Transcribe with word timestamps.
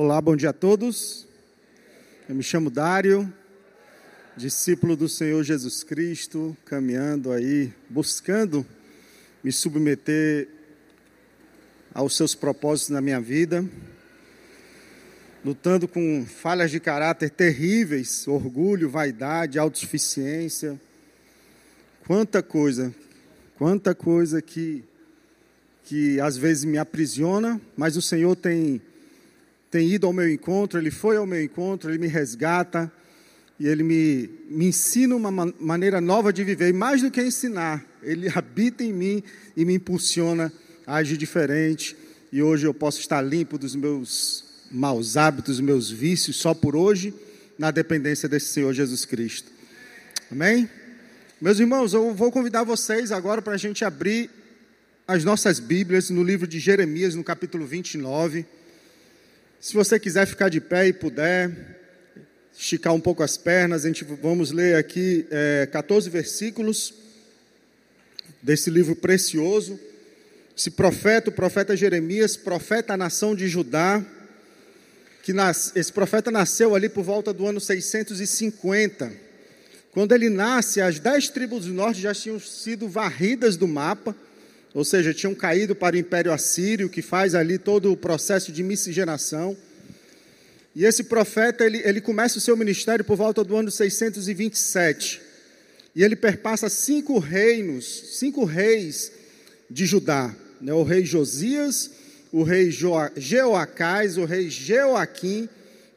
Olá, 0.00 0.20
bom 0.20 0.36
dia 0.36 0.50
a 0.50 0.52
todos. 0.52 1.26
Eu 2.28 2.34
me 2.36 2.42
chamo 2.44 2.70
Dário, 2.70 3.34
discípulo 4.36 4.94
do 4.94 5.08
Senhor 5.08 5.42
Jesus 5.42 5.82
Cristo, 5.82 6.56
caminhando 6.64 7.32
aí, 7.32 7.72
buscando 7.90 8.64
me 9.42 9.50
submeter 9.50 10.46
aos 11.92 12.16
seus 12.16 12.32
propósitos 12.32 12.90
na 12.90 13.00
minha 13.00 13.20
vida, 13.20 13.68
lutando 15.44 15.88
com 15.88 16.24
falhas 16.24 16.70
de 16.70 16.78
caráter 16.78 17.30
terríveis, 17.30 18.28
orgulho, 18.28 18.88
vaidade, 18.88 19.58
autossuficiência. 19.58 20.80
Quanta 22.06 22.40
coisa, 22.40 22.94
quanta 23.56 23.96
coisa 23.96 24.40
que 24.40 24.84
que 25.82 26.20
às 26.20 26.36
vezes 26.36 26.64
me 26.64 26.76
aprisiona, 26.76 27.58
mas 27.74 27.96
o 27.96 28.02
Senhor 28.02 28.36
tem 28.36 28.78
tem 29.70 29.88
ido 29.90 30.06
ao 30.06 30.12
meu 30.12 30.28
encontro, 30.28 30.78
ele 30.78 30.90
foi 30.90 31.16
ao 31.16 31.26
meu 31.26 31.42
encontro, 31.42 31.90
ele 31.90 31.98
me 31.98 32.06
resgata 32.06 32.90
e 33.60 33.66
ele 33.66 33.82
me, 33.82 34.30
me 34.48 34.66
ensina 34.66 35.14
uma 35.14 35.30
maneira 35.58 36.00
nova 36.00 36.32
de 36.32 36.44
viver. 36.44 36.68
E 36.68 36.72
mais 36.72 37.02
do 37.02 37.10
que 37.10 37.22
ensinar, 37.22 37.84
ele 38.02 38.28
habita 38.34 38.84
em 38.84 38.92
mim 38.92 39.22
e 39.56 39.64
me 39.64 39.74
impulsiona 39.74 40.52
a 40.86 40.96
agir 40.96 41.16
diferente. 41.16 41.96
E 42.32 42.42
hoje 42.42 42.66
eu 42.66 42.72
posso 42.72 43.00
estar 43.00 43.20
limpo 43.20 43.58
dos 43.58 43.74
meus 43.74 44.44
maus 44.70 45.16
hábitos, 45.16 45.56
dos 45.56 45.64
meus 45.64 45.90
vícios, 45.90 46.36
só 46.36 46.54
por 46.54 46.76
hoje, 46.76 47.12
na 47.58 47.70
dependência 47.70 48.28
desse 48.28 48.46
Senhor 48.52 48.72
Jesus 48.72 49.04
Cristo. 49.04 49.50
Amém? 50.30 50.68
Meus 51.40 51.58
irmãos, 51.58 51.94
eu 51.94 52.14
vou 52.14 52.30
convidar 52.30 52.64
vocês 52.64 53.10
agora 53.10 53.40
para 53.40 53.54
a 53.54 53.58
gente 53.58 53.84
abrir 53.84 54.30
as 55.06 55.24
nossas 55.24 55.58
Bíblias 55.58 56.10
no 56.10 56.22
livro 56.22 56.46
de 56.46 56.58
Jeremias, 56.58 57.14
no 57.14 57.24
capítulo 57.24 57.64
29. 57.66 58.44
Se 59.60 59.74
você 59.74 59.98
quiser 59.98 60.24
ficar 60.24 60.48
de 60.48 60.60
pé 60.60 60.86
e 60.86 60.92
puder, 60.92 61.50
esticar 62.56 62.94
um 62.94 63.00
pouco 63.00 63.24
as 63.24 63.36
pernas, 63.36 63.84
a 63.84 63.88
gente 63.88 64.04
vamos 64.04 64.52
ler 64.52 64.76
aqui 64.76 65.26
é, 65.32 65.68
14 65.72 66.08
versículos 66.08 66.94
desse 68.40 68.70
livro 68.70 68.94
precioso. 68.94 69.78
Esse 70.56 70.70
profeta, 70.70 71.30
o 71.30 71.32
profeta 71.32 71.76
Jeremias, 71.76 72.36
profeta 72.36 72.94
à 72.94 72.96
nação 72.96 73.34
de 73.34 73.48
Judá, 73.48 74.04
que 75.24 75.32
nas, 75.32 75.72
esse 75.74 75.92
profeta 75.92 76.30
nasceu 76.30 76.76
ali 76.76 76.88
por 76.88 77.02
volta 77.02 77.32
do 77.32 77.44
ano 77.44 77.60
650. 77.60 79.12
Quando 79.90 80.12
ele 80.12 80.30
nasce, 80.30 80.80
as 80.80 81.00
dez 81.00 81.28
tribos 81.28 81.64
do 81.64 81.72
norte 81.72 82.00
já 82.00 82.14
tinham 82.14 82.38
sido 82.38 82.88
varridas 82.88 83.56
do 83.56 83.66
mapa 83.66 84.14
ou 84.78 84.84
seja, 84.84 85.12
tinham 85.12 85.34
caído 85.34 85.74
para 85.74 85.96
o 85.96 85.98
Império 85.98 86.32
Assírio, 86.32 86.88
que 86.88 87.02
faz 87.02 87.34
ali 87.34 87.58
todo 87.58 87.90
o 87.90 87.96
processo 87.96 88.52
de 88.52 88.62
miscigenação. 88.62 89.56
E 90.72 90.84
esse 90.84 91.02
profeta, 91.02 91.64
ele, 91.66 91.82
ele 91.84 92.00
começa 92.00 92.38
o 92.38 92.40
seu 92.40 92.56
ministério 92.56 93.04
por 93.04 93.16
volta 93.16 93.42
do 93.42 93.56
ano 93.56 93.72
627. 93.72 95.20
E 95.96 96.04
ele 96.04 96.14
perpassa 96.14 96.68
cinco 96.68 97.18
reinos, 97.18 98.18
cinco 98.20 98.44
reis 98.44 99.10
de 99.68 99.84
Judá. 99.84 100.32
Né? 100.60 100.72
O 100.72 100.84
rei 100.84 101.04
Josias, 101.04 101.90
o 102.30 102.44
rei 102.44 102.70
Jeoacás, 102.70 104.16
o 104.16 104.24
rei 104.24 104.48
Jeoaquim, 104.48 105.48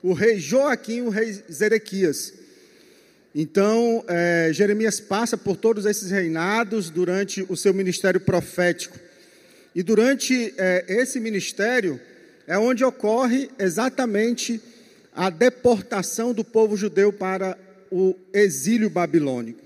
o 0.01 0.11
rei 0.11 0.39
Joaquim 0.39 0.95
e 0.95 1.01
o 1.03 1.09
rei 1.09 1.33
Zerequias. 1.51 2.33
Então, 3.33 4.03
é, 4.07 4.49
Jeremias 4.51 4.99
passa 4.99 5.37
por 5.37 5.55
todos 5.55 5.85
esses 5.85 6.11
reinados 6.11 6.89
durante 6.89 7.45
o 7.47 7.55
seu 7.55 7.73
ministério 7.73 8.19
profético. 8.19 8.99
E 9.73 9.81
durante 9.81 10.53
é, 10.57 10.85
esse 10.87 11.19
ministério 11.19 11.99
é 12.45 12.57
onde 12.57 12.83
ocorre 12.83 13.49
exatamente 13.57 14.61
a 15.15 15.29
deportação 15.29 16.33
do 16.33 16.43
povo 16.43 16.75
judeu 16.75 17.13
para 17.13 17.57
o 17.89 18.15
exílio 18.33 18.89
babilônico. 18.89 19.61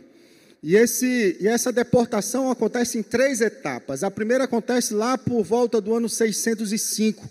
E, 0.61 0.75
esse, 0.75 1.37
e 1.39 1.47
essa 1.47 1.71
deportação 1.71 2.49
acontece 2.49 2.97
em 2.97 3.03
três 3.03 3.41
etapas. 3.41 4.03
A 4.03 4.09
primeira 4.09 4.45
acontece 4.45 4.93
lá 4.93 5.17
por 5.17 5.43
volta 5.43 5.79
do 5.79 5.93
ano 5.93 6.09
605. 6.09 7.29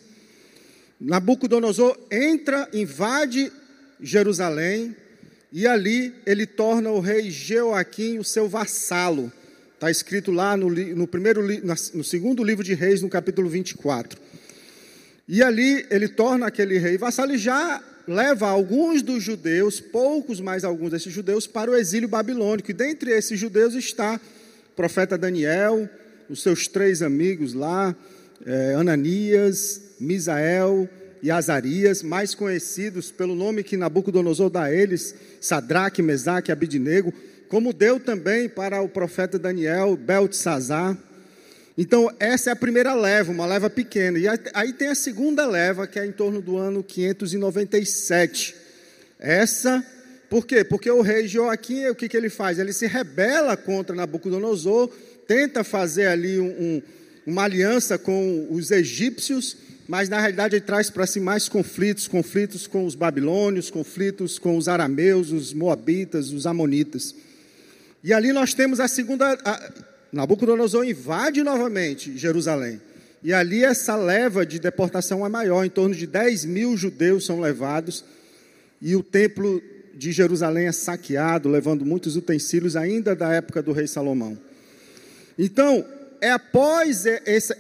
Nabucodonosor 1.01 1.99
entra, 2.11 2.69
invade 2.73 3.53
Jerusalém, 4.01 4.95
e 5.55 5.69
ali 5.69 6.13
ele 6.27 6.47
torna 6.47 6.91
o 6.91 6.99
rei 6.99 7.31
Jeoaquim 7.31 8.19
o 8.19 8.25
seu 8.25 8.49
vassalo. 8.49 9.33
Está 9.75 9.89
escrito 9.89 10.33
lá 10.33 10.57
no, 10.57 10.69
no, 10.69 11.07
primeiro, 11.07 11.47
no 11.63 12.03
segundo 12.03 12.43
livro 12.43 12.65
de 12.65 12.75
Reis, 12.75 13.01
no 13.01 13.09
capítulo 13.09 13.49
24. 13.49 14.21
E 15.29 15.45
ali 15.45 15.87
ele 15.91 16.09
torna 16.09 16.49
aquele 16.49 16.77
rei 16.79 16.99
vassalo 16.99 17.33
e 17.35 17.39
já 17.39 17.81
leva 18.09 18.49
alguns 18.49 19.01
dos 19.01 19.23
judeus, 19.23 19.79
poucos 19.79 20.41
mais 20.41 20.65
alguns 20.65 20.91
desses 20.91 21.13
judeus, 21.13 21.47
para 21.47 21.71
o 21.71 21.77
exílio 21.77 22.09
babilônico. 22.09 22.73
E 22.73 22.75
dentre 22.75 23.13
esses 23.13 23.39
judeus 23.39 23.75
está 23.75 24.21
o 24.73 24.75
profeta 24.75 25.17
Daniel, 25.17 25.89
os 26.29 26.43
seus 26.43 26.67
três 26.67 27.01
amigos 27.01 27.55
lá, 27.55 27.95
é, 28.45 28.75
Ananias, 28.75 29.81
Misael 30.01 30.89
e 31.25 31.31
Azarias, 31.31 32.03
mais 32.03 32.35
conhecidos 32.35 33.11
pelo 33.11 33.35
nome 33.35 33.65
que 33.65 33.79
Nabucodonosor 33.79 34.51
dá 34.51 34.65
a 34.65 34.71
eles, 34.75 35.15
Sadraque, 35.41 36.03
Mesaque 36.03 36.53
Abidinego, 36.53 37.15
como 37.49 37.73
deu 37.73 37.99
também 37.99 38.47
para 38.47 38.83
o 38.83 38.91
profeta 38.91 39.39
Daniel, 39.39 39.97
Beltesazar. 39.97 40.95
Então, 41.79 42.13
essa 42.21 42.51
é 42.51 42.53
a 42.53 42.57
primeira 42.57 42.93
leva, 42.93 43.33
uma 43.33 43.47
leva 43.47 43.71
pequena. 43.71 44.19
E 44.19 44.27
aí 44.53 44.75
tem 44.75 44.89
a 44.89 44.95
segunda 44.95 45.47
leva, 45.47 45.87
que 45.87 45.99
é 45.99 46.05
em 46.05 46.13
torno 46.13 46.43
do 46.43 46.59
ano 46.59 46.83
597. 46.83 48.55
Essa, 49.19 49.83
por 50.29 50.47
quê? 50.47 50.63
Porque 50.63 50.91
o 50.91 51.01
rei 51.01 51.27
Joaquim, 51.27 51.87
o 51.87 51.95
que, 51.95 52.07
que 52.07 52.19
ele 52.19 52.29
faz? 52.29 52.59
Ele 52.59 52.75
se 52.75 52.87
rebela 52.87 53.57
contra 53.57 53.97
Nabucodonosor, 53.97 54.91
tenta 55.27 55.65
fazer 55.65 56.09
ali 56.09 56.39
um, 56.39 56.49
um, 56.49 56.83
uma 57.27 57.45
aliança 57.45 57.97
com 57.97 58.47
os 58.51 58.71
egípcios, 58.71 59.57
mas 59.87 60.09
na 60.09 60.19
realidade 60.19 60.57
ele 60.57 60.65
traz 60.65 60.89
para 60.89 61.07
si 61.07 61.21
mais 61.21 61.49
conflitos, 61.49 62.09
conflitos 62.09 62.67
com 62.67 62.87
os 62.87 62.95
babilônios, 62.95 63.71
conflitos 63.71 64.39
com 64.39 64.57
os 64.57 64.69
arameus, 64.69 65.31
os 65.31 65.53
moabitas, 65.53 66.33
os 66.33 66.47
amonitas. 66.47 67.15
E 68.03 68.13
ali 68.13 68.33
nós 68.33 68.55
temos 68.55 68.81
a 68.81 68.89
segunda, 68.89 69.39
a, 69.45 69.73
Nabucodonosor 70.13 70.85
invade 70.85 71.43
novamente 71.43 72.17
Jerusalém. 72.17 72.81
E 73.23 73.33
ali 73.33 73.65
essa 73.65 73.97
leva 73.97 74.45
de 74.45 74.59
deportação 74.59 75.25
é 75.25 75.29
maior, 75.29 75.65
em 75.65 75.71
torno 75.71 75.95
de 75.95 76.07
10 76.07 76.45
mil 76.45 76.77
judeus 76.77 77.27
são 77.27 77.41
levados, 77.41 78.05
e 78.81 78.95
o 78.95 79.03
templo 79.03 79.63
de 79.95 80.13
Jerusalém 80.13 80.67
é 80.67 80.73
saqueado, 80.73 81.49
levando 81.49 81.85
muitos 81.85 82.17
utensílios 82.17 82.77
ainda 82.77 83.15
da 83.15 83.33
época 83.33 83.63
do 83.63 83.73
rei 83.73 83.87
Salomão. 83.87 84.39
Então, 85.39 85.85
é 86.25 86.31
após 86.31 87.05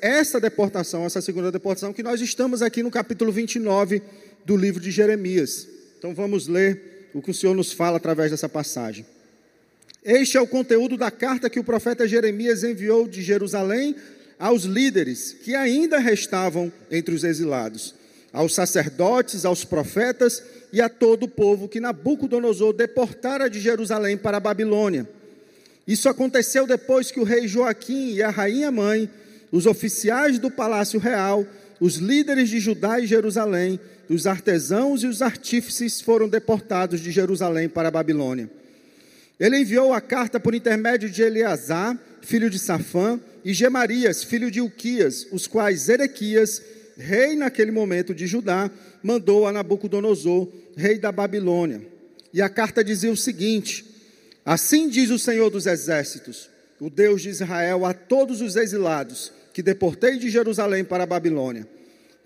essa 0.00 0.41
deportação, 0.41 1.04
essa 1.04 1.20
segunda 1.20 1.52
deportação, 1.52 1.92
que 1.92 2.02
nós 2.02 2.22
estamos 2.22 2.62
aqui 2.62 2.82
no 2.82 2.91
capítulo 2.91 3.30
29 3.30 4.00
do 4.42 4.56
livro 4.56 4.80
de 4.80 4.91
Jeremias. 4.91 5.69
Então 5.98 6.14
vamos 6.14 6.48
ler 6.48 7.10
o 7.12 7.20
que 7.20 7.30
o 7.30 7.34
Senhor 7.34 7.54
nos 7.54 7.74
fala 7.74 7.98
através 7.98 8.30
dessa 8.30 8.48
passagem. 8.48 9.04
Este 10.03 10.38
é 10.38 10.41
o 10.41 10.47
conteúdo 10.47 10.97
da 10.97 11.10
carta 11.10 11.50
que 11.50 11.60
o 11.60 11.64
profeta 11.64 12.08
Jeremias 12.08 12.64
enviou 12.64 13.06
de 13.06 13.22
Jerusalém 13.22 13.97
aos 14.38 14.62
líderes 14.62 15.36
que 15.44 15.54
ainda 15.54 15.98
restavam 15.98 16.72
entre 16.91 17.14
os 17.14 17.22
exilados, 17.22 17.94
aos 18.32 18.54
sacerdotes, 18.54 19.44
aos 19.44 19.62
profetas 19.62 20.42
e 20.72 20.80
a 20.80 20.88
todo 20.88 21.24
o 21.24 21.28
povo 21.28 21.69
que 21.69 21.80
Nabucodonosor 21.80 22.72
deportara 22.72 23.50
de 23.50 23.60
Jerusalém 23.60 24.16
para 24.16 24.38
a 24.38 24.41
Babilônia 24.41 25.06
isso 25.87 26.09
aconteceu 26.09 26.67
depois 26.67 27.11
que 27.11 27.21
o 27.21 27.25
rei 27.25 27.47
Joaquim 27.47 28.15
e 28.15 28.22
a 28.22 28.31
rainha 28.31 28.71
mãe, 28.71 29.09
os 29.53 29.67
oficiais 29.67 30.39
do 30.39 30.50
palácio 30.50 30.99
real, 30.99 31.47
os 31.81 31.97
líderes 31.97 32.49
de 32.49 32.59
Judá 32.59 32.98
e 32.98 33.07
Jerusalém, 33.07 33.78
os 34.09 34.27
artesãos 34.27 35.03
e 35.03 35.07
os 35.07 35.22
artífices 35.22 36.01
foram 36.01 36.28
deportados 36.28 37.01
de 37.01 37.10
Jerusalém 37.10 37.69
para 37.69 37.89
a 37.89 37.91
Babilônia. 37.91 38.51
Ele 39.39 39.59
enviou 39.59 39.92
a 39.92 40.01
carta 40.01 40.39
por 40.39 40.54
intermédio 40.54 41.10
de 41.10 41.22
Eleazar, 41.22 41.98
filho 42.22 42.48
de 42.48 42.59
Safã, 42.59 43.21
e 43.45 43.53
Gemarias, 43.53 44.25
filho 44.25 44.51
de 44.51 44.60
Uquias, 44.60 45.27
os 45.30 45.47
quais 45.47 45.89
Erequias, 45.89 46.63
rei 46.97 47.37
naquele 47.37 47.71
momento 47.71 48.15
de 48.15 48.27
Judá, 48.27 48.71
mandou 49.03 49.47
a 49.47 49.53
Nabucodonosor, 49.53 50.48
rei 50.77 50.98
da 50.98 51.13
Babilônia. 51.13 51.83
E 52.33 52.41
a 52.41 52.48
carta 52.48 52.83
dizia 52.83 53.13
o 53.13 53.16
seguinte: 53.16 53.84
Assim 54.44 54.88
diz 54.91 55.10
o 55.10 55.18
Senhor 55.18 55.48
dos 55.48 55.66
Exércitos, 55.66 56.50
o 56.78 56.91
Deus 56.91 57.22
de 57.22 57.30
Israel, 57.30 57.86
a 57.86 57.94
todos 57.94 58.42
os 58.42 58.56
exilados 58.56 59.32
que 59.54 59.62
deportei 59.62 60.18
de 60.18 60.28
Jerusalém 60.28 60.84
para 60.84 61.04
a 61.04 61.06
Babilônia: 61.06 61.66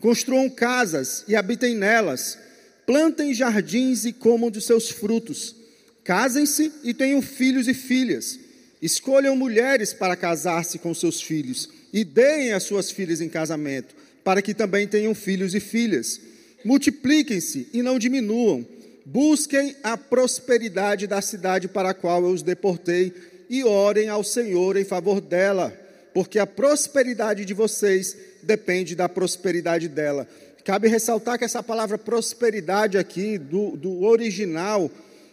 construam 0.01 0.51
casas 0.51 1.25
e 1.29 1.37
habitem 1.37 1.77
nelas, 1.77 2.37
plantem 2.85 3.33
jardins 3.33 4.05
e 4.05 4.13
comam 4.13 4.51
dos 4.51 4.65
seus 4.65 4.91
frutos, 4.91 5.55
casem-se 6.03 6.73
e 6.83 6.93
tenham 6.93 7.23
filhos 7.23 7.69
e 7.69 7.75
filhas, 7.75 8.39
escolham 8.83 9.37
mulheres 9.37 9.93
para 9.93 10.17
casar-se 10.17 10.79
com 10.81 10.93
seus 10.93 11.23
filhos 11.23 11.69
e 11.93 12.05
deem 12.05 12.53
as 12.53 12.65
suas 12.65 12.91
filhas 12.91 13.21
em 13.21 13.29
casamento, 13.29 13.95
para 14.25 14.43
que 14.43 14.55
também 14.55 14.89
tenham 14.89 15.15
filhos 15.15 15.55
e 15.55 15.61
filhas. 15.61 16.21
multipliquem-se 16.65 17.69
e 17.73 17.83
não 17.83 17.97
diminuam. 17.97 18.67
Busquem 19.11 19.75
a 19.83 19.97
prosperidade 19.97 21.07
da 21.07 21.23
cidade 21.23 21.67
para 21.67 21.91
a 21.91 21.95
qual 21.95 22.23
eu 22.25 22.29
os 22.29 22.43
deportei 22.43 23.15
e 23.49 23.65
orem 23.65 24.11
ao 24.11 24.23
Senhor 24.23 24.77
em 24.77 24.85
favor 24.85 25.19
dela, 25.19 25.73
porque 26.13 26.39
a 26.39 26.47
prosperidade 26.47 27.47
de 27.47 27.55
vocês 27.55 28.15
depende 28.43 28.95
da 28.95 29.09
prosperidade 29.09 29.89
dela. 29.89 30.29
Cabe 30.63 30.89
ressaltar 30.89 31.39
que 31.39 31.45
essa 31.47 31.63
palavra 31.63 31.97
prosperidade 31.97 32.99
aqui, 32.99 33.39
do, 33.39 33.79
do 33.79 34.03
original, 34.03 34.91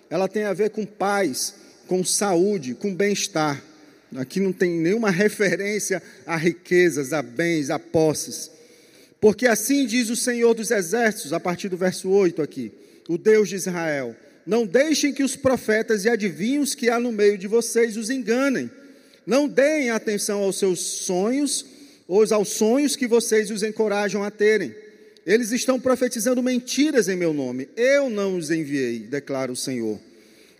ela 0.09 0.29
tem 0.29 0.45
a 0.45 0.53
ver 0.53 0.69
com 0.69 0.85
paz, 0.85 1.55
com 1.85 2.01
saúde, 2.01 2.75
com 2.75 2.95
bem-estar. 2.95 3.61
Aqui 4.15 4.39
não 4.39 4.53
tem 4.53 4.71
nenhuma 4.71 5.11
referência 5.11 6.01
a 6.25 6.37
riquezas, 6.37 7.11
a 7.11 7.21
bens, 7.21 7.69
a 7.69 7.77
posses. 7.77 8.49
Porque 9.19 9.45
assim 9.45 9.85
diz 9.85 10.09
o 10.09 10.15
Senhor 10.15 10.53
dos 10.53 10.71
Exércitos, 10.71 11.33
a 11.33 11.41
partir 11.41 11.67
do 11.67 11.75
verso 11.75 12.09
8 12.09 12.41
aqui, 12.41 12.71
o 13.07 13.17
Deus 13.17 13.49
de 13.49 13.55
Israel: 13.55 14.15
Não 14.45 14.65
deixem 14.65 15.13
que 15.13 15.23
os 15.23 15.35
profetas 15.35 16.05
e 16.05 16.09
adivinhos 16.09 16.75
que 16.75 16.89
há 16.89 16.99
no 16.99 17.11
meio 17.11 17.37
de 17.37 17.47
vocês 17.47 17.97
os 17.97 18.09
enganem. 18.09 18.69
Não 19.25 19.47
deem 19.47 19.89
atenção 19.89 20.43
aos 20.43 20.59
seus 20.59 20.79
sonhos, 20.79 21.65
ou 22.07 22.23
aos 22.31 22.49
sonhos 22.49 22.95
que 22.95 23.07
vocês 23.07 23.49
os 23.49 23.63
encorajam 23.63 24.23
a 24.23 24.29
terem. 24.29 24.75
Eles 25.25 25.51
estão 25.51 25.79
profetizando 25.79 26.43
mentiras 26.43 27.09
em 27.09 27.15
meu 27.15 27.33
nome. 27.33 27.67
Eu 27.75 28.09
não 28.09 28.37
os 28.37 28.51
enviei, 28.51 28.99
declara 28.99 29.51
o 29.51 29.55
Senhor. 29.55 29.99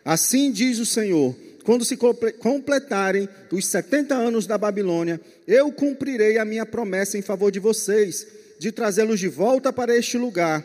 Assim 0.03 0.51
diz 0.51 0.79
o 0.79 0.85
Senhor: 0.85 1.35
quando 1.63 1.85
se 1.85 1.97
completarem 2.39 3.27
os 3.51 3.67
70 3.67 4.13
anos 4.15 4.45
da 4.45 4.57
Babilônia, 4.57 5.19
eu 5.47 5.71
cumprirei 5.71 6.37
a 6.37 6.45
minha 6.45 6.65
promessa 6.65 7.17
em 7.17 7.21
favor 7.21 7.51
de 7.51 7.59
vocês 7.59 8.27
de 8.57 8.71
trazê-los 8.71 9.19
de 9.19 9.27
volta 9.27 9.73
para 9.73 9.95
este 9.95 10.17
lugar, 10.17 10.63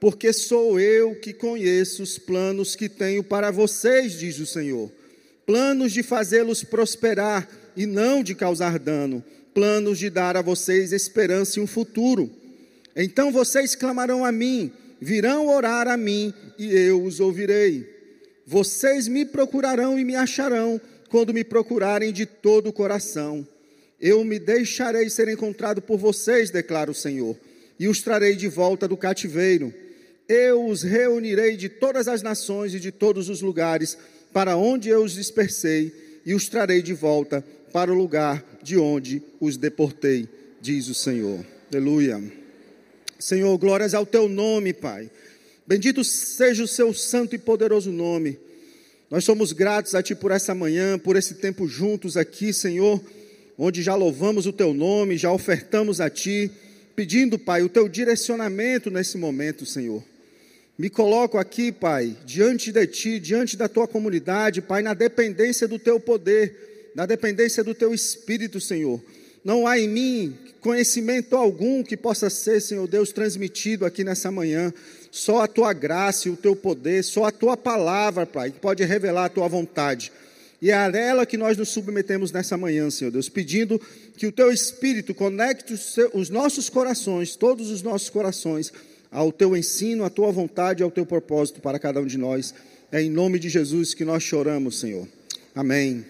porque 0.00 0.32
sou 0.32 0.78
eu 0.78 1.14
que 1.16 1.32
conheço 1.32 2.02
os 2.02 2.18
planos 2.18 2.76
que 2.76 2.88
tenho 2.88 3.22
para 3.22 3.50
vocês, 3.50 4.12
diz 4.12 4.38
o 4.38 4.46
Senhor. 4.46 4.90
Planos 5.46 5.92
de 5.92 6.02
fazê-los 6.02 6.62
prosperar 6.62 7.48
e 7.76 7.86
não 7.86 8.22
de 8.22 8.34
causar 8.34 8.78
dano, 8.78 9.24
planos 9.54 9.98
de 9.98 10.10
dar 10.10 10.36
a 10.36 10.42
vocês 10.42 10.92
esperança 10.92 11.58
e 11.58 11.62
um 11.62 11.66
futuro. 11.66 12.30
Então 12.94 13.32
vocês 13.32 13.74
clamarão 13.74 14.24
a 14.24 14.32
mim, 14.32 14.70
virão 15.00 15.48
orar 15.48 15.88
a 15.88 15.96
mim 15.96 16.34
e 16.58 16.74
eu 16.74 17.02
os 17.02 17.20
ouvirei. 17.20 17.88
Vocês 18.46 19.08
me 19.08 19.24
procurarão 19.24 19.98
e 19.98 20.04
me 20.04 20.16
acharão 20.16 20.80
quando 21.08 21.34
me 21.34 21.44
procurarem 21.44 22.12
de 22.12 22.26
todo 22.26 22.68
o 22.68 22.72
coração. 22.72 23.46
Eu 24.00 24.24
me 24.24 24.38
deixarei 24.38 25.10
ser 25.10 25.28
encontrado 25.28 25.82
por 25.82 25.98
vocês, 25.98 26.50
declara 26.50 26.90
o 26.90 26.94
Senhor, 26.94 27.36
e 27.78 27.88
os 27.88 28.00
trarei 28.00 28.36
de 28.36 28.48
volta 28.48 28.86
do 28.86 28.96
cativeiro. 28.96 29.72
Eu 30.28 30.66
os 30.66 30.82
reunirei 30.82 31.56
de 31.56 31.68
todas 31.68 32.06
as 32.06 32.22
nações 32.22 32.74
e 32.74 32.80
de 32.80 32.92
todos 32.92 33.28
os 33.28 33.40
lugares 33.40 33.96
para 34.32 34.56
onde 34.56 34.88
eu 34.88 35.02
os 35.02 35.14
dispersei, 35.14 36.20
e 36.26 36.34
os 36.34 36.48
trarei 36.48 36.82
de 36.82 36.92
volta 36.92 37.42
para 37.72 37.90
o 37.90 37.94
lugar 37.94 38.44
de 38.62 38.76
onde 38.76 39.22
os 39.40 39.56
deportei, 39.56 40.28
diz 40.60 40.88
o 40.88 40.94
Senhor. 40.94 41.44
Aleluia. 41.72 42.22
Senhor, 43.18 43.56
glórias 43.56 43.94
ao 43.94 44.04
teu 44.04 44.28
nome, 44.28 44.74
Pai. 44.74 45.10
Bendito 45.66 46.04
seja 46.04 46.62
o 46.62 46.68
seu 46.68 46.92
santo 46.92 47.34
e 47.34 47.38
poderoso 47.38 47.90
nome. 47.90 48.38
Nós 49.10 49.24
somos 49.24 49.52
gratos 49.52 49.94
a 49.94 50.02
Ti 50.02 50.14
por 50.14 50.30
essa 50.30 50.54
manhã, 50.54 50.98
por 50.98 51.16
esse 51.16 51.34
tempo 51.34 51.66
juntos 51.66 52.16
aqui, 52.18 52.52
Senhor 52.52 53.02
onde 53.58 53.82
já 53.82 53.96
louvamos 53.96 54.46
o 54.46 54.52
teu 54.52 54.72
nome, 54.72 55.18
já 55.18 55.32
ofertamos 55.32 56.00
a 56.00 56.08
ti, 56.08 56.50
pedindo, 56.94 57.38
Pai, 57.38 57.62
o 57.62 57.68
teu 57.68 57.88
direcionamento 57.88 58.88
nesse 58.88 59.18
momento, 59.18 59.66
Senhor. 59.66 60.02
Me 60.78 60.88
coloco 60.88 61.38
aqui, 61.38 61.72
Pai, 61.72 62.16
diante 62.24 62.70
de 62.70 62.86
ti, 62.86 63.18
diante 63.18 63.56
da 63.56 63.68
tua 63.68 63.88
comunidade, 63.88 64.62
Pai, 64.62 64.80
na 64.80 64.94
dependência 64.94 65.66
do 65.66 65.76
teu 65.76 65.98
poder, 65.98 66.92
na 66.94 67.04
dependência 67.04 67.64
do 67.64 67.74
teu 67.74 67.92
espírito, 67.92 68.60
Senhor. 68.60 69.02
Não 69.44 69.66
há 69.66 69.76
em 69.76 69.88
mim 69.88 70.38
conhecimento 70.60 71.34
algum 71.34 71.82
que 71.82 71.96
possa 71.96 72.30
ser, 72.30 72.60
Senhor 72.60 72.86
Deus, 72.86 73.10
transmitido 73.10 73.84
aqui 73.84 74.04
nessa 74.04 74.30
manhã. 74.30 74.72
Só 75.10 75.40
a 75.40 75.48
tua 75.48 75.72
graça 75.72 76.28
e 76.28 76.30
o 76.30 76.36
teu 76.36 76.54
poder, 76.54 77.02
só 77.02 77.24
a 77.24 77.32
tua 77.32 77.56
palavra, 77.56 78.24
Pai, 78.24 78.52
que 78.52 78.60
pode 78.60 78.84
revelar 78.84 79.24
a 79.24 79.28
tua 79.28 79.48
vontade. 79.48 80.12
E 80.62 80.70
é 80.70 80.74
a 80.74 80.86
ela 80.86 81.26
que 81.26 81.36
nós 81.36 81.56
nos 81.56 81.70
submetemos 81.70 82.30
nessa 82.30 82.56
manhã, 82.56 82.88
Senhor 82.88 83.10
Deus, 83.10 83.28
pedindo 83.28 83.80
que 84.16 84.28
o 84.28 84.32
Teu 84.32 84.52
Espírito 84.52 85.12
conecte 85.12 85.72
os, 85.72 85.96
os 86.12 86.30
nossos 86.30 86.68
corações, 86.68 87.34
todos 87.34 87.68
os 87.68 87.82
nossos 87.82 88.10
corações, 88.10 88.72
ao 89.10 89.32
Teu 89.32 89.56
ensino, 89.56 90.04
à 90.04 90.10
Tua 90.10 90.30
vontade 90.30 90.82
e 90.82 90.84
ao 90.84 90.90
Teu 90.90 91.06
propósito 91.06 91.60
para 91.60 91.78
cada 91.78 92.00
um 92.00 92.06
de 92.06 92.18
nós. 92.18 92.54
É 92.90 93.02
em 93.02 93.10
nome 93.10 93.38
de 93.38 93.48
Jesus 93.48 93.94
que 93.94 94.04
nós 94.04 94.22
choramos, 94.22 94.80
Senhor. 94.80 95.06
Amém. 95.54 96.04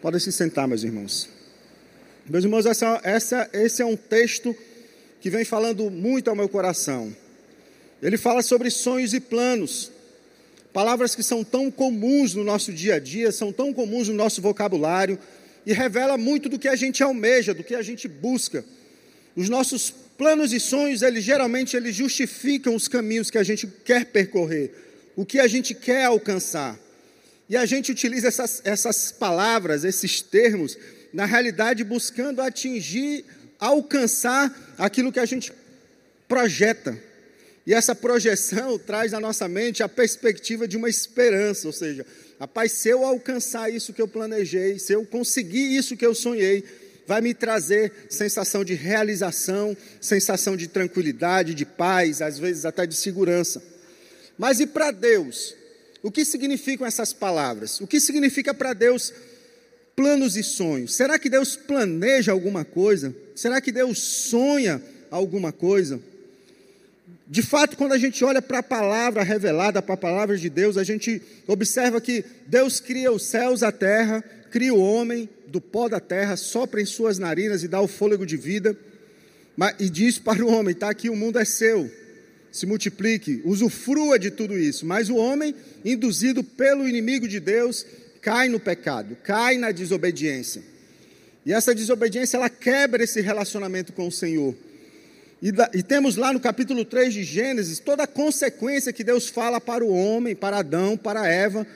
Podem 0.00 0.20
se 0.20 0.32
sentar, 0.32 0.66
meus 0.66 0.82
irmãos. 0.82 1.28
Meus 2.28 2.44
irmãos, 2.44 2.66
essa, 2.66 3.00
essa, 3.02 3.50
esse 3.52 3.82
é 3.82 3.86
um 3.86 3.96
texto 3.96 4.54
que 5.20 5.30
vem 5.30 5.44
falando 5.44 5.90
muito 5.90 6.28
ao 6.28 6.36
meu 6.36 6.48
coração. 6.48 7.14
Ele 8.02 8.16
fala 8.16 8.42
sobre 8.42 8.70
sonhos 8.70 9.14
e 9.14 9.20
planos. 9.20 9.92
Palavras 10.72 11.14
que 11.14 11.22
são 11.22 11.44
tão 11.44 11.70
comuns 11.70 12.34
no 12.34 12.42
nosso 12.42 12.72
dia 12.72 12.94
a 12.94 12.98
dia, 12.98 13.30
são 13.30 13.52
tão 13.52 13.72
comuns 13.72 14.08
no 14.08 14.14
nosso 14.14 14.42
vocabulário 14.42 15.18
e 15.64 15.72
revela 15.72 16.18
muito 16.18 16.48
do 16.48 16.58
que 16.58 16.66
a 16.66 16.74
gente 16.74 17.02
almeja, 17.02 17.54
do 17.54 17.62
que 17.62 17.74
a 17.74 17.82
gente 17.82 18.08
busca. 18.08 18.64
Os 19.36 19.48
nossos 19.48 19.94
planos 20.16 20.52
e 20.52 20.60
sonhos, 20.60 21.02
eles 21.02 21.24
geralmente 21.24 21.76
eles 21.76 21.94
justificam 21.94 22.74
os 22.74 22.88
caminhos 22.88 23.30
que 23.30 23.38
a 23.38 23.42
gente 23.42 23.66
quer 23.66 24.06
percorrer, 24.06 24.72
o 25.16 25.24
que 25.24 25.38
a 25.38 25.46
gente 25.46 25.74
quer 25.74 26.04
alcançar. 26.04 26.78
E 27.48 27.56
a 27.56 27.66
gente 27.66 27.92
utiliza 27.92 28.28
essas, 28.28 28.62
essas 28.64 29.12
palavras, 29.12 29.84
esses 29.84 30.22
termos, 30.22 30.78
na 31.12 31.26
realidade 31.26 31.84
buscando 31.84 32.40
atingir, 32.40 33.24
alcançar 33.58 34.74
aquilo 34.78 35.12
que 35.12 35.20
a 35.20 35.26
gente 35.26 35.52
projeta. 36.26 36.98
E 37.66 37.74
essa 37.74 37.94
projeção 37.94 38.78
traz 38.80 39.12
na 39.12 39.20
nossa 39.20 39.46
mente 39.48 39.82
a 39.82 39.88
perspectiva 39.88 40.66
de 40.66 40.76
uma 40.76 40.88
esperança, 40.88 41.66
ou 41.66 41.72
seja, 41.72 42.06
rapaz, 42.40 42.72
se 42.72 42.88
eu 42.88 43.04
alcançar 43.04 43.70
isso 43.70 43.92
que 43.92 44.02
eu 44.02 44.08
planejei, 44.08 44.78
se 44.78 44.92
eu 44.92 45.04
conseguir 45.04 45.76
isso 45.76 45.96
que 45.96 46.06
eu 46.06 46.14
sonhei, 46.14 46.64
vai 47.12 47.20
me 47.20 47.34
trazer 47.34 47.92
sensação 48.08 48.64
de 48.64 48.72
realização, 48.72 49.76
sensação 50.00 50.56
de 50.56 50.66
tranquilidade, 50.66 51.54
de 51.54 51.66
paz, 51.66 52.22
às 52.22 52.38
vezes 52.38 52.64
até 52.64 52.86
de 52.86 52.96
segurança. 52.96 53.62
Mas 54.38 54.60
e 54.60 54.66
para 54.66 54.90
Deus? 54.90 55.54
O 56.02 56.10
que 56.10 56.24
significam 56.24 56.86
essas 56.86 57.12
palavras? 57.12 57.82
O 57.82 57.86
que 57.86 58.00
significa 58.00 58.54
para 58.54 58.72
Deus 58.72 59.12
planos 59.94 60.38
e 60.38 60.42
sonhos? 60.42 60.94
Será 60.94 61.18
que 61.18 61.28
Deus 61.28 61.54
planeja 61.54 62.32
alguma 62.32 62.64
coisa? 62.64 63.14
Será 63.36 63.60
que 63.60 63.70
Deus 63.70 63.98
sonha 63.98 64.80
alguma 65.10 65.52
coisa? 65.52 66.00
De 67.28 67.42
fato, 67.42 67.76
quando 67.76 67.92
a 67.92 67.98
gente 67.98 68.24
olha 68.24 68.40
para 68.40 68.60
a 68.60 68.62
palavra 68.62 69.22
revelada, 69.22 69.82
para 69.82 69.96
a 69.96 69.98
palavra 69.98 70.38
de 70.38 70.48
Deus, 70.48 70.78
a 70.78 70.82
gente 70.82 71.20
observa 71.46 72.00
que 72.00 72.24
Deus 72.46 72.80
cria 72.80 73.12
os 73.12 73.26
céus, 73.26 73.62
a 73.62 73.70
terra, 73.70 74.24
cria 74.52 74.74
o 74.74 74.80
homem 74.80 75.28
do 75.48 75.60
pó 75.60 75.88
da 75.88 75.98
terra, 75.98 76.36
sopra 76.36 76.80
em 76.80 76.84
suas 76.84 77.18
narinas 77.18 77.64
e 77.64 77.68
dá 77.68 77.80
o 77.80 77.88
fôlego 77.88 78.26
de 78.26 78.36
vida, 78.36 78.76
e 79.80 79.88
diz 79.88 80.18
para 80.18 80.44
o 80.44 80.48
homem: 80.52 80.72
está 80.72 80.90
aqui, 80.90 81.08
o 81.08 81.16
mundo 81.16 81.38
é 81.38 81.44
seu, 81.44 81.90
se 82.52 82.66
multiplique, 82.66 83.40
usufrua 83.44 84.18
de 84.18 84.30
tudo 84.30 84.56
isso. 84.56 84.84
Mas 84.84 85.08
o 85.08 85.16
homem, 85.16 85.54
induzido 85.84 86.44
pelo 86.44 86.86
inimigo 86.86 87.26
de 87.26 87.40
Deus, 87.40 87.86
cai 88.20 88.48
no 88.48 88.60
pecado, 88.60 89.16
cai 89.24 89.56
na 89.56 89.72
desobediência. 89.72 90.62
E 91.44 91.52
essa 91.52 91.74
desobediência, 91.74 92.36
ela 92.36 92.50
quebra 92.50 93.02
esse 93.02 93.20
relacionamento 93.20 93.92
com 93.92 94.06
o 94.06 94.12
Senhor. 94.12 94.54
E, 95.40 95.50
da, 95.50 95.68
e, 95.74 95.82
temos 95.82 96.14
lá 96.14 96.32
no 96.32 96.38
capítulo 96.38 96.84
3 96.84 97.12
de 97.12 97.24
Gênesis 97.24 97.80
toda 97.80 98.04
a 98.04 98.06
consequência 98.06 98.92
que 98.92 99.02
Deus 99.02 99.28
fala 99.28 99.60
para 99.60 99.84
o 99.84 99.92
homem, 99.92 100.36
para 100.36 100.58
Adão, 100.58 100.96
para 100.96 101.26
Eva, 101.26 101.66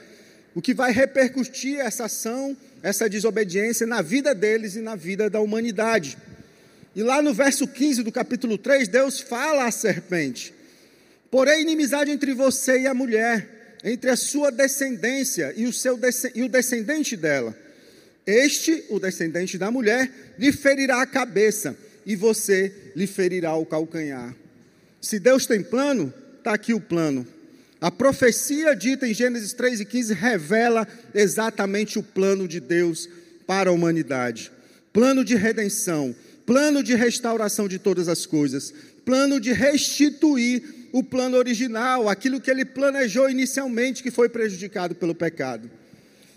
o 0.57 0.61
que 0.61 0.73
vai 0.73 0.91
repercutir 0.91 1.79
essa 1.79 2.05
ação, 2.05 2.57
essa 2.81 3.07
desobediência 3.07 3.85
na 3.85 4.01
vida 4.01 4.33
deles 4.33 4.75
e 4.75 4.79
na 4.79 4.95
vida 4.95 5.29
da 5.29 5.39
humanidade. 5.39 6.17
E 6.95 7.03
lá 7.03 7.21
no 7.21 7.31
verso 7.31 7.67
15 7.67 8.01
do 8.01 8.11
capítulo 8.11 8.57
3, 8.57 8.87
Deus 8.87 9.19
fala 9.19 9.67
à 9.67 9.71
serpente: 9.71 10.51
Porém, 11.29 11.61
inimizade 11.61 12.09
entre 12.09 12.33
você 12.33 12.79
e 12.79 12.87
a 12.87 12.93
mulher, 12.95 13.77
entre 13.83 14.09
a 14.09 14.15
sua 14.15 14.51
descendência 14.51 15.53
e 15.55 15.67
o, 15.67 15.71
seu, 15.71 15.99
e 16.33 16.41
o 16.41 16.49
descendente 16.49 17.15
dela. 17.15 17.55
Este, 18.25 18.83
o 18.89 18.99
descendente 18.99 19.59
da 19.59 19.69
mulher, 19.69 20.09
lhe 20.39 20.51
ferirá 20.51 21.03
a 21.03 21.05
cabeça 21.05 21.77
e 22.03 22.15
você 22.15 22.73
lhe 22.95 23.05
ferirá 23.05 23.55
o 23.55 23.63
calcanhar. 23.63 24.35
Se 24.99 25.19
Deus 25.19 25.45
tem 25.45 25.61
plano, 25.61 26.11
está 26.39 26.55
aqui 26.55 26.73
o 26.73 26.81
plano. 26.81 27.27
A 27.79 27.91
profecia 27.91 28.75
dita 28.75 29.07
em 29.07 29.13
Gênesis 29.13 29.53
3 29.53 29.81
e 29.81 29.85
15 29.85 30.13
revela 30.13 30.87
exatamente 31.13 31.99
o 31.99 32.03
plano 32.03 32.47
de 32.47 32.59
Deus 32.59 33.07
para 33.45 33.69
a 33.69 33.73
humanidade: 33.73 34.51
plano 34.91 35.23
de 35.23 35.35
redenção, 35.35 36.15
plano 36.45 36.81
de 36.81 36.95
restauração 36.95 37.67
de 37.67 37.77
todas 37.77 38.07
as 38.07 38.25
coisas, 38.25 38.73
plano 39.05 39.39
de 39.39 39.53
restituir 39.53 40.63
o 40.91 41.03
plano 41.03 41.37
original, 41.37 42.09
aquilo 42.09 42.41
que 42.41 42.49
ele 42.49 42.65
planejou 42.65 43.29
inicialmente, 43.29 44.01
que 44.01 44.09
foi 44.09 44.27
prejudicado 44.27 44.95
pelo 44.95 45.13
pecado. 45.13 45.69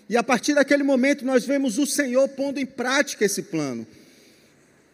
E 0.08 0.16
a 0.16 0.22
partir 0.22 0.54
daquele 0.54 0.82
momento 0.82 1.24
nós 1.24 1.46
vemos 1.46 1.78
o 1.78 1.86
Senhor 1.86 2.28
pondo 2.28 2.58
em 2.58 2.66
prática 2.66 3.24
esse 3.24 3.42
plano. 3.42 3.86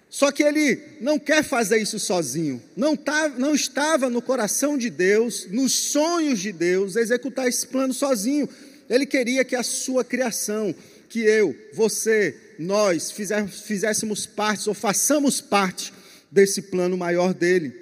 Só 0.08 0.30
que 0.30 0.42
ele 0.42 0.80
não 1.00 1.18
quer 1.18 1.42
fazer 1.42 1.78
isso 1.78 1.98
sozinho. 1.98 2.62
Não, 2.76 2.96
tá, 2.96 3.28
não 3.28 3.54
estava 3.54 4.08
no 4.08 4.22
coração 4.22 4.78
de 4.78 4.88
Deus, 4.88 5.46
nos 5.50 5.72
sonhos 5.72 6.38
de 6.38 6.52
Deus, 6.52 6.96
executar 6.96 7.48
esse 7.48 7.66
plano 7.66 7.92
sozinho. 7.92 8.48
Ele 8.88 9.04
queria 9.04 9.44
que 9.44 9.56
a 9.56 9.62
sua 9.62 10.04
criação, 10.04 10.75
que 11.08 11.20
eu, 11.20 11.54
você, 11.72 12.36
nós 12.58 13.10
fizéssemos 13.10 14.26
parte 14.26 14.68
ou 14.68 14.75
façamos 14.75 15.40
parte 15.40 15.92
desse 16.30 16.62
plano 16.62 16.96
maior 16.96 17.34
dele. 17.34 17.75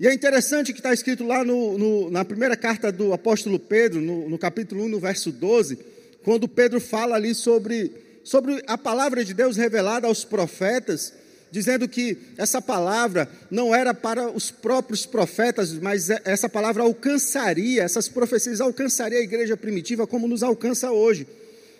E 0.00 0.06
é 0.06 0.14
interessante 0.14 0.72
que 0.72 0.78
está 0.78 0.94
escrito 0.94 1.24
lá 1.24 1.44
no, 1.44 1.76
no, 1.76 2.10
na 2.10 2.24
primeira 2.24 2.56
carta 2.56 2.92
do 2.92 3.12
apóstolo 3.12 3.58
Pedro, 3.58 4.00
no, 4.00 4.28
no 4.28 4.38
capítulo 4.38 4.84
1, 4.84 4.88
no 4.88 5.00
verso 5.00 5.32
12, 5.32 5.76
quando 6.22 6.46
Pedro 6.46 6.80
fala 6.80 7.16
ali 7.16 7.34
sobre 7.34 7.90
sobre 8.28 8.62
a 8.66 8.76
palavra 8.76 9.24
de 9.24 9.32
Deus 9.32 9.56
revelada 9.56 10.06
aos 10.06 10.22
profetas, 10.22 11.14
dizendo 11.50 11.88
que 11.88 12.18
essa 12.36 12.60
palavra 12.60 13.26
não 13.50 13.74
era 13.74 13.94
para 13.94 14.30
os 14.30 14.50
próprios 14.50 15.06
profetas, 15.06 15.72
mas 15.72 16.10
é, 16.10 16.20
essa 16.26 16.46
palavra 16.46 16.82
alcançaria, 16.82 17.82
essas 17.82 18.06
profecias 18.06 18.60
alcançaria 18.60 19.18
a 19.18 19.22
igreja 19.22 19.56
primitiva 19.56 20.06
como 20.06 20.28
nos 20.28 20.42
alcança 20.42 20.90
hoje. 20.90 21.26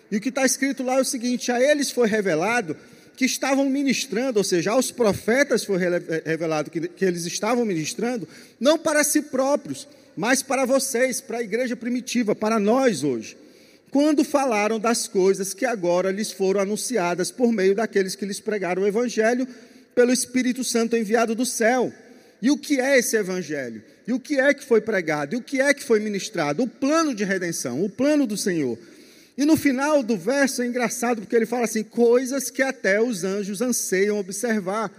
E 0.09 0.17
o 0.17 0.19
que 0.19 0.29
está 0.29 0.43
escrito 0.43 0.81
lá 0.81 0.97
é 0.97 1.01
o 1.01 1.05
seguinte: 1.05 1.51
a 1.51 1.61
eles 1.61 1.91
foi 1.91 2.07
revelado 2.07 2.75
que 3.15 3.25
estavam 3.25 3.69
ministrando, 3.69 4.39
ou 4.39 4.43
seja, 4.43 4.71
aos 4.71 4.89
profetas 4.89 5.63
foi 5.63 5.77
é, 5.83 6.23
revelado 6.25 6.71
que, 6.71 6.87
que 6.87 7.05
eles 7.05 7.27
estavam 7.27 7.63
ministrando, 7.63 8.27
não 8.59 8.75
para 8.75 9.03
si 9.03 9.21
próprios, 9.21 9.87
mas 10.17 10.41
para 10.41 10.65
vocês, 10.65 11.21
para 11.21 11.37
a 11.37 11.43
igreja 11.43 11.75
primitiva, 11.75 12.33
para 12.33 12.59
nós 12.59 13.03
hoje 13.03 13.37
quando 13.91 14.23
falaram 14.23 14.79
das 14.79 15.07
coisas 15.07 15.53
que 15.53 15.65
agora 15.65 16.11
lhes 16.11 16.31
foram 16.31 16.61
anunciadas 16.61 17.31
por 17.31 17.51
meio 17.51 17.75
daqueles 17.75 18.15
que 18.15 18.25
lhes 18.25 18.39
pregaram 18.39 18.83
o 18.83 18.87
Evangelho 18.87 19.47
pelo 19.95 20.11
Espírito 20.11 20.63
Santo 20.63 20.95
enviado 20.95 21.33
do 21.33 21.45
céu. 21.45 21.91
E 22.41 22.51
o 22.51 22.57
que 22.57 22.79
é 22.79 22.97
esse 22.99 23.17
Evangelho? 23.17 23.83
E 24.07 24.13
o 24.13 24.19
que 24.19 24.39
é 24.39 24.53
que 24.53 24.63
foi 24.63 24.81
pregado? 24.81 25.35
E 25.35 25.37
o 25.37 25.41
que 25.41 25.59
é 25.59 25.73
que 25.73 25.83
foi 25.83 25.99
ministrado? 25.99 26.63
O 26.63 26.67
plano 26.67 27.13
de 27.13 27.23
redenção, 27.23 27.83
o 27.83 27.89
plano 27.89 28.25
do 28.25 28.37
Senhor. 28.37 28.77
E 29.37 29.45
no 29.45 29.55
final 29.55 30.03
do 30.03 30.17
verso 30.17 30.61
é 30.61 30.67
engraçado 30.67 31.21
porque 31.21 31.35
ele 31.35 31.45
fala 31.45 31.65
assim: 31.65 31.83
coisas 31.83 32.49
que 32.49 32.61
até 32.61 33.01
os 33.01 33.23
anjos 33.23 33.61
anseiam 33.61 34.17
observar. 34.17 34.91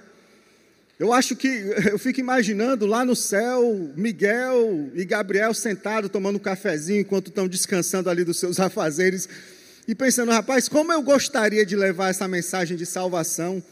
Eu 1.01 1.15
acho 1.15 1.35
que 1.35 1.49
eu 1.91 1.99
fico 1.99 2.21
imaginando 2.21 2.85
lá 2.85 3.07
no 3.07 3.17
céu, 3.17 3.91
Miguel 3.97 4.91
e 4.95 5.03
Gabriel 5.07 5.55
sentados 5.55 6.11
tomando 6.11 6.37
um 6.37 6.41
cafezinho 6.41 7.01
enquanto 7.01 7.29
estão 7.29 7.49
descansando 7.49 8.11
ali 8.11 8.23
dos 8.23 8.39
seus 8.39 8.61
afazeres 8.61 9.27
e 9.89 9.95
pensando, 9.95 10.31
rapaz, 10.31 10.69
como 10.69 10.93
eu 10.93 11.01
gostaria 11.03 11.65
de 11.65 11.75
levar 11.75 12.11
essa 12.11 12.29
mensagem 12.29 12.77
de 12.77 12.85
salvação, 12.85 13.63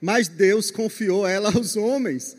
mas 0.00 0.28
Deus 0.28 0.70
confiou 0.70 1.26
ela 1.26 1.52
aos 1.52 1.76
homens. 1.76 2.36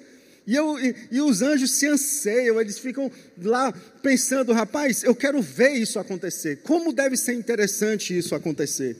E, 0.48 0.56
eu, 0.56 0.80
e, 0.80 0.96
e 1.12 1.22
os 1.22 1.42
anjos 1.42 1.72
se 1.72 1.86
anseiam, 1.86 2.62
eles 2.62 2.80
ficam 2.80 3.12
lá 3.44 3.74
pensando, 4.02 4.54
rapaz, 4.54 5.04
eu 5.04 5.14
quero 5.14 5.42
ver 5.42 5.74
isso 5.74 6.00
acontecer. 6.00 6.62
Como 6.64 6.94
deve 6.94 7.18
ser 7.18 7.34
interessante 7.34 8.18
isso 8.18 8.34
acontecer? 8.34 8.96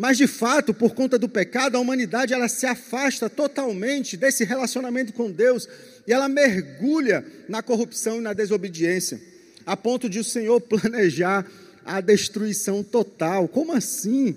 Mas 0.00 0.16
de 0.16 0.26
fato, 0.26 0.72
por 0.72 0.94
conta 0.94 1.18
do 1.18 1.28
pecado, 1.28 1.76
a 1.76 1.78
humanidade 1.78 2.32
ela 2.32 2.48
se 2.48 2.64
afasta 2.64 3.28
totalmente 3.28 4.16
desse 4.16 4.44
relacionamento 4.44 5.12
com 5.12 5.30
Deus 5.30 5.68
e 6.08 6.12
ela 6.14 6.26
mergulha 6.26 7.22
na 7.46 7.62
corrupção 7.62 8.16
e 8.16 8.22
na 8.22 8.32
desobediência, 8.32 9.20
a 9.66 9.76
ponto 9.76 10.08
de 10.08 10.18
o 10.18 10.24
Senhor 10.24 10.58
planejar 10.64 11.44
a 11.84 12.00
destruição 12.00 12.82
total. 12.82 13.46
Como 13.46 13.74
assim? 13.74 14.34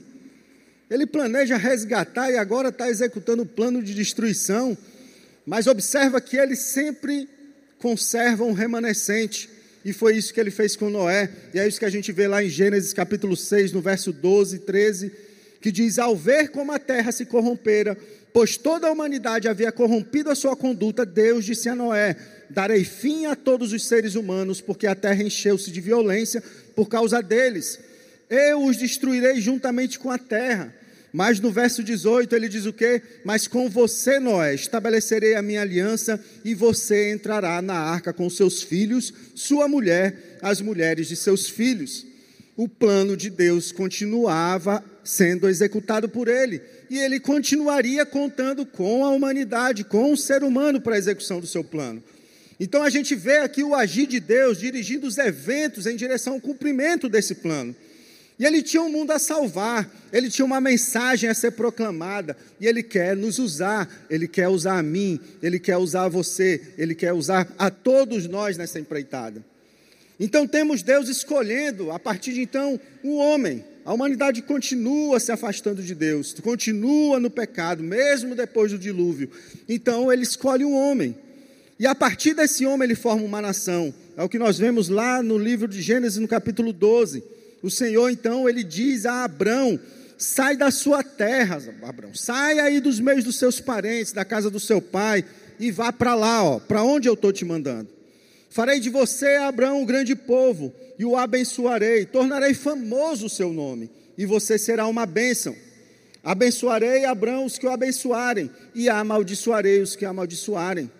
Ele 0.90 1.06
planeja 1.06 1.56
resgatar 1.56 2.30
e 2.30 2.36
agora 2.36 2.68
está 2.68 2.90
executando 2.90 3.44
o 3.44 3.46
plano 3.46 3.82
de 3.82 3.94
destruição, 3.94 4.78
mas 5.46 5.66
observa 5.66 6.20
que 6.20 6.36
ele 6.36 6.58
sempre 6.58 7.30
conserva 7.80 8.44
um 8.44 8.52
remanescente. 8.52 9.50
E 9.86 9.94
foi 9.94 10.18
isso 10.18 10.34
que 10.34 10.42
ele 10.42 10.52
fez 10.52 10.76
com 10.76 10.90
Noé, 10.90 11.32
e 11.54 11.60
é 11.60 11.66
isso 11.66 11.80
que 11.80 11.86
a 11.86 11.90
gente 11.90 12.12
vê 12.12 12.28
lá 12.28 12.44
em 12.44 12.50
Gênesis 12.50 12.92
capítulo 12.92 13.38
6, 13.38 13.72
no 13.72 13.80
verso 13.80 14.12
12 14.12 14.58
e 14.58 14.60
13 14.60 15.23
que 15.64 15.72
diz: 15.72 15.98
Ao 15.98 16.14
ver 16.14 16.50
como 16.50 16.74
a 16.74 16.78
terra 16.78 17.14
se 17.14 17.26
corrompera, 17.26 17.98
pois 18.34 18.58
toda 18.58 18.86
a 18.86 18.92
humanidade 18.92 19.48
havia 19.48 19.72
corrompido 19.72 20.30
a 20.30 20.36
sua 20.36 20.58
conduta, 20.58 21.06
Deus 21.06 21.46
disse 21.46 21.70
a 21.70 21.76
Noé: 21.76 22.18
Darei 22.50 22.84
fim 22.84 23.28
a 23.28 23.36
todos 23.36 23.72
os 23.72 23.86
seres 23.86 24.16
humanos, 24.16 24.60
porque 24.60 24.86
a 24.86 24.94
terra 24.94 25.24
encheu-se 25.24 25.72
de 25.72 25.80
violência 25.80 26.44
por 26.76 26.90
causa 26.90 27.24
deles. 27.24 27.80
Eu 28.30 28.66
os 28.66 28.76
destruirei 28.76 29.40
juntamente 29.40 29.98
com 29.98 30.12
a 30.12 30.18
terra. 30.18 30.76
Mas 31.14 31.40
no 31.40 31.52
verso 31.52 31.84
18 31.84 32.36
ele 32.36 32.50
diz 32.50 32.66
o 32.66 32.74
quê? 32.74 33.02
Mas 33.24 33.48
com 33.48 33.70
você, 33.70 34.20
Noé, 34.20 34.56
estabelecerei 34.56 35.36
a 35.36 35.44
minha 35.44 35.62
aliança 35.62 36.20
e 36.44 36.56
você 36.56 37.14
entrará 37.14 37.62
na 37.62 37.76
arca 37.76 38.12
com 38.12 38.28
seus 38.32 38.64
filhos, 38.64 39.14
sua 39.36 39.68
mulher, 39.68 40.40
as 40.42 40.60
mulheres 40.60 41.08
de 41.08 41.16
seus 41.16 41.48
filhos. 41.48 42.13
O 42.56 42.68
plano 42.68 43.18
de 43.18 43.30
Deus 43.30 43.72
continuava 43.72 44.84
sendo 45.04 45.50
executado 45.50 46.08
por 46.08 46.28
ele. 46.28 46.62
E 46.90 47.00
ele 47.00 47.20
continuaria 47.20 48.06
contando 48.06 48.66
com 48.66 49.04
a 49.04 49.10
humanidade, 49.10 49.84
com 49.84 50.12
o 50.12 50.18
ser 50.18 50.44
humano 50.44 50.80
para 50.80 50.96
a 50.96 50.98
execução 50.98 51.40
do 51.40 51.48
seu 51.48 51.64
plano. 51.64 52.04
Então 52.60 52.84
a 52.84 52.90
gente 52.90 53.16
vê 53.16 53.38
aqui 53.38 53.64
o 53.64 53.74
agir 53.74 54.06
de 54.06 54.20
Deus 54.20 54.60
dirigindo 54.60 55.08
os 55.08 55.18
eventos 55.18 55.88
em 55.88 55.96
direção 55.96 56.34
ao 56.34 56.42
cumprimento 56.42 57.10
desse 57.10 57.36
plano. 57.36 57.76
E 58.38 58.46
ele 58.46 58.62
tinha 58.62 58.82
um 58.82 58.90
mundo 58.90 59.12
a 59.12 59.20
salvar, 59.20 59.90
ele 60.12 60.30
tinha 60.30 60.46
uma 60.46 60.60
mensagem 60.60 61.30
a 61.30 61.34
ser 61.34 61.52
proclamada, 61.52 62.36
e 62.60 62.66
ele 62.66 62.82
quer 62.82 63.16
nos 63.16 63.38
usar, 63.38 63.88
ele 64.10 64.28
quer 64.28 64.48
usar 64.48 64.80
a 64.80 64.84
mim, 64.84 65.20
ele 65.42 65.60
quer 65.60 65.78
usar 65.78 66.06
a 66.06 66.10
você, 66.10 66.62
ele 66.78 66.96
quer 66.96 67.14
usar 67.14 67.48
a 67.58 67.70
todos 67.70 68.28
nós 68.28 68.58
nessa 68.58 68.80
empreitada. 68.80 69.44
Então 70.24 70.48
temos 70.48 70.82
Deus 70.82 71.10
escolhendo, 71.10 71.92
a 71.92 72.00
partir 72.00 72.34
de 72.34 72.42
então, 72.42 72.80
um 73.04 73.18
homem 73.18 73.62
a 73.84 73.94
humanidade 73.94 74.42
continua 74.42 75.20
se 75.20 75.34
afastando 75.34 75.84
de 75.84 75.94
Deus, 75.94 76.34
continua 76.42 77.20
no 77.20 77.30
pecado, 77.30 77.84
mesmo 77.84 78.34
depois 78.34 78.72
do 78.72 78.80
dilúvio. 78.80 79.30
Então 79.68 80.10
ele 80.10 80.24
escolhe 80.24 80.64
um 80.64 80.74
homem. 80.74 81.14
E 81.78 81.86
a 81.86 81.94
partir 81.94 82.34
desse 82.34 82.66
homem 82.66 82.86
ele 82.86 82.96
forma 82.96 83.22
uma 83.24 83.42
nação. 83.42 83.94
É 84.16 84.24
o 84.24 84.30
que 84.30 84.40
nós 84.40 84.58
vemos 84.58 84.88
lá 84.88 85.22
no 85.22 85.38
livro 85.38 85.68
de 85.68 85.82
Gênesis, 85.82 86.18
no 86.18 86.28
capítulo 86.30 86.72
12. 86.72 87.22
O 87.62 87.70
Senhor, 87.70 88.10
então, 88.10 88.48
ele 88.48 88.64
diz 88.64 89.06
a 89.06 89.26
Abrão: 89.26 89.78
sai 90.18 90.56
da 90.56 90.72
sua 90.72 91.04
terra, 91.04 91.62
Abrão, 91.82 92.14
sai 92.14 92.60
aí 92.60 92.80
dos 92.80 93.02
meios 93.02 93.26
dos 93.26 93.38
seus 93.38 93.60
parentes, 93.60 94.14
da 94.14 94.24
casa 94.24 94.50
do 94.50 94.62
seu 94.62 94.82
pai, 94.82 95.26
e 95.60 95.70
vá 95.70 95.92
para 95.92 96.16
lá, 96.16 96.58
para 96.62 96.84
onde 96.84 97.10
eu 97.10 97.16
estou 97.16 97.34
te 97.34 97.44
mandando. 97.44 97.90
Farei 98.54 98.80
de 98.80 98.92
você, 98.92 99.30
Abraão, 99.38 99.82
um 99.82 99.86
grande 99.86 100.16
povo, 100.16 100.72
e 101.00 101.04
o 101.04 101.18
abençoarei, 101.18 102.06
tornarei 102.06 102.54
famoso 102.54 103.26
o 103.26 103.30
seu 103.30 103.52
nome, 103.52 103.90
e 104.16 104.28
você 104.28 104.60
será 104.60 104.86
uma 104.86 105.08
bênção. 105.08 105.56
Abençoarei 106.24 107.04
Abraão 107.04 107.46
os 107.46 107.58
que 107.58 107.66
o 107.66 107.72
abençoarem, 107.72 108.52
e 108.76 108.88
amaldiçoarei 108.88 109.82
os 109.82 109.96
que 109.96 110.06
amaldiçoarem. 110.06 110.92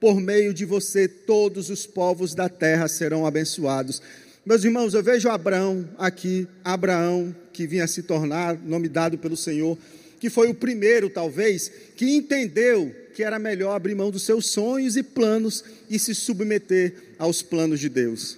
Por 0.00 0.18
meio 0.18 0.54
de 0.54 0.64
você, 0.64 1.06
todos 1.06 1.68
os 1.68 1.84
povos 1.84 2.34
da 2.34 2.48
terra 2.48 2.88
serão 2.88 3.26
abençoados. 3.26 4.00
Meus 4.46 4.64
irmãos, 4.64 4.94
eu 4.94 5.02
vejo 5.02 5.28
Abraão 5.28 5.86
aqui, 5.98 6.48
Abraão, 6.64 7.36
que 7.52 7.66
vinha 7.66 7.86
se 7.86 8.04
tornar 8.04 8.58
nome 8.58 8.88
dado 8.88 9.18
pelo 9.18 9.36
Senhor, 9.36 9.76
que 10.18 10.30
foi 10.30 10.48
o 10.48 10.54
primeiro, 10.54 11.10
talvez, 11.10 11.70
que 11.94 12.16
entendeu 12.16 12.90
que 13.16 13.24
era 13.24 13.38
melhor 13.38 13.74
abrir 13.74 13.94
mão 13.94 14.10
dos 14.10 14.24
seus 14.24 14.44
sonhos 14.50 14.94
e 14.94 15.02
planos 15.02 15.64
e 15.88 15.98
se 15.98 16.14
submeter 16.14 17.14
aos 17.18 17.40
planos 17.40 17.80
de 17.80 17.88
Deus. 17.88 18.36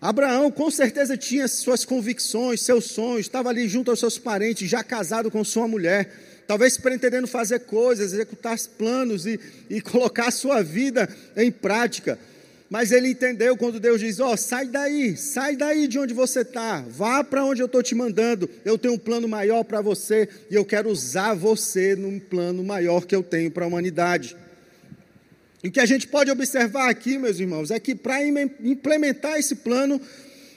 Abraão 0.00 0.50
com 0.50 0.70
certeza 0.70 1.18
tinha 1.18 1.46
suas 1.46 1.84
convicções, 1.84 2.62
seus 2.62 2.86
sonhos, 2.86 3.26
estava 3.26 3.50
ali 3.50 3.68
junto 3.68 3.90
aos 3.90 4.00
seus 4.00 4.16
parentes, 4.16 4.70
já 4.70 4.82
casado 4.82 5.30
com 5.30 5.44
sua 5.44 5.68
mulher, 5.68 6.42
talvez 6.46 6.78
pretendendo 6.78 7.26
fazer 7.26 7.58
coisas, 7.60 8.14
executar 8.14 8.58
planos 8.78 9.26
e, 9.26 9.38
e 9.68 9.82
colocar 9.84 10.28
a 10.28 10.32
sua 10.32 10.62
vida 10.62 11.06
em 11.36 11.52
prática. 11.52 12.18
Mas 12.72 12.90
ele 12.90 13.10
entendeu 13.10 13.54
quando 13.54 13.78
Deus 13.78 14.00
diz: 14.00 14.18
Ó, 14.18 14.32
oh, 14.32 14.36
sai 14.38 14.66
daí, 14.66 15.14
sai 15.14 15.56
daí 15.56 15.86
de 15.86 15.98
onde 15.98 16.14
você 16.14 16.40
está, 16.40 16.82
vá 16.88 17.22
para 17.22 17.44
onde 17.44 17.60
eu 17.60 17.66
estou 17.66 17.82
te 17.82 17.94
mandando. 17.94 18.48
Eu 18.64 18.78
tenho 18.78 18.94
um 18.94 18.98
plano 18.98 19.28
maior 19.28 19.62
para 19.62 19.82
você 19.82 20.26
e 20.50 20.54
eu 20.54 20.64
quero 20.64 20.88
usar 20.88 21.34
você 21.34 21.94
num 21.94 22.18
plano 22.18 22.64
maior 22.64 23.04
que 23.04 23.14
eu 23.14 23.22
tenho 23.22 23.50
para 23.50 23.66
a 23.66 23.68
humanidade. 23.68 24.34
E 25.62 25.68
o 25.68 25.70
que 25.70 25.80
a 25.80 25.84
gente 25.84 26.08
pode 26.08 26.30
observar 26.30 26.88
aqui, 26.88 27.18
meus 27.18 27.38
irmãos, 27.38 27.70
é 27.70 27.78
que 27.78 27.94
para 27.94 28.24
implementar 28.24 29.38
esse 29.38 29.56
plano, 29.56 30.00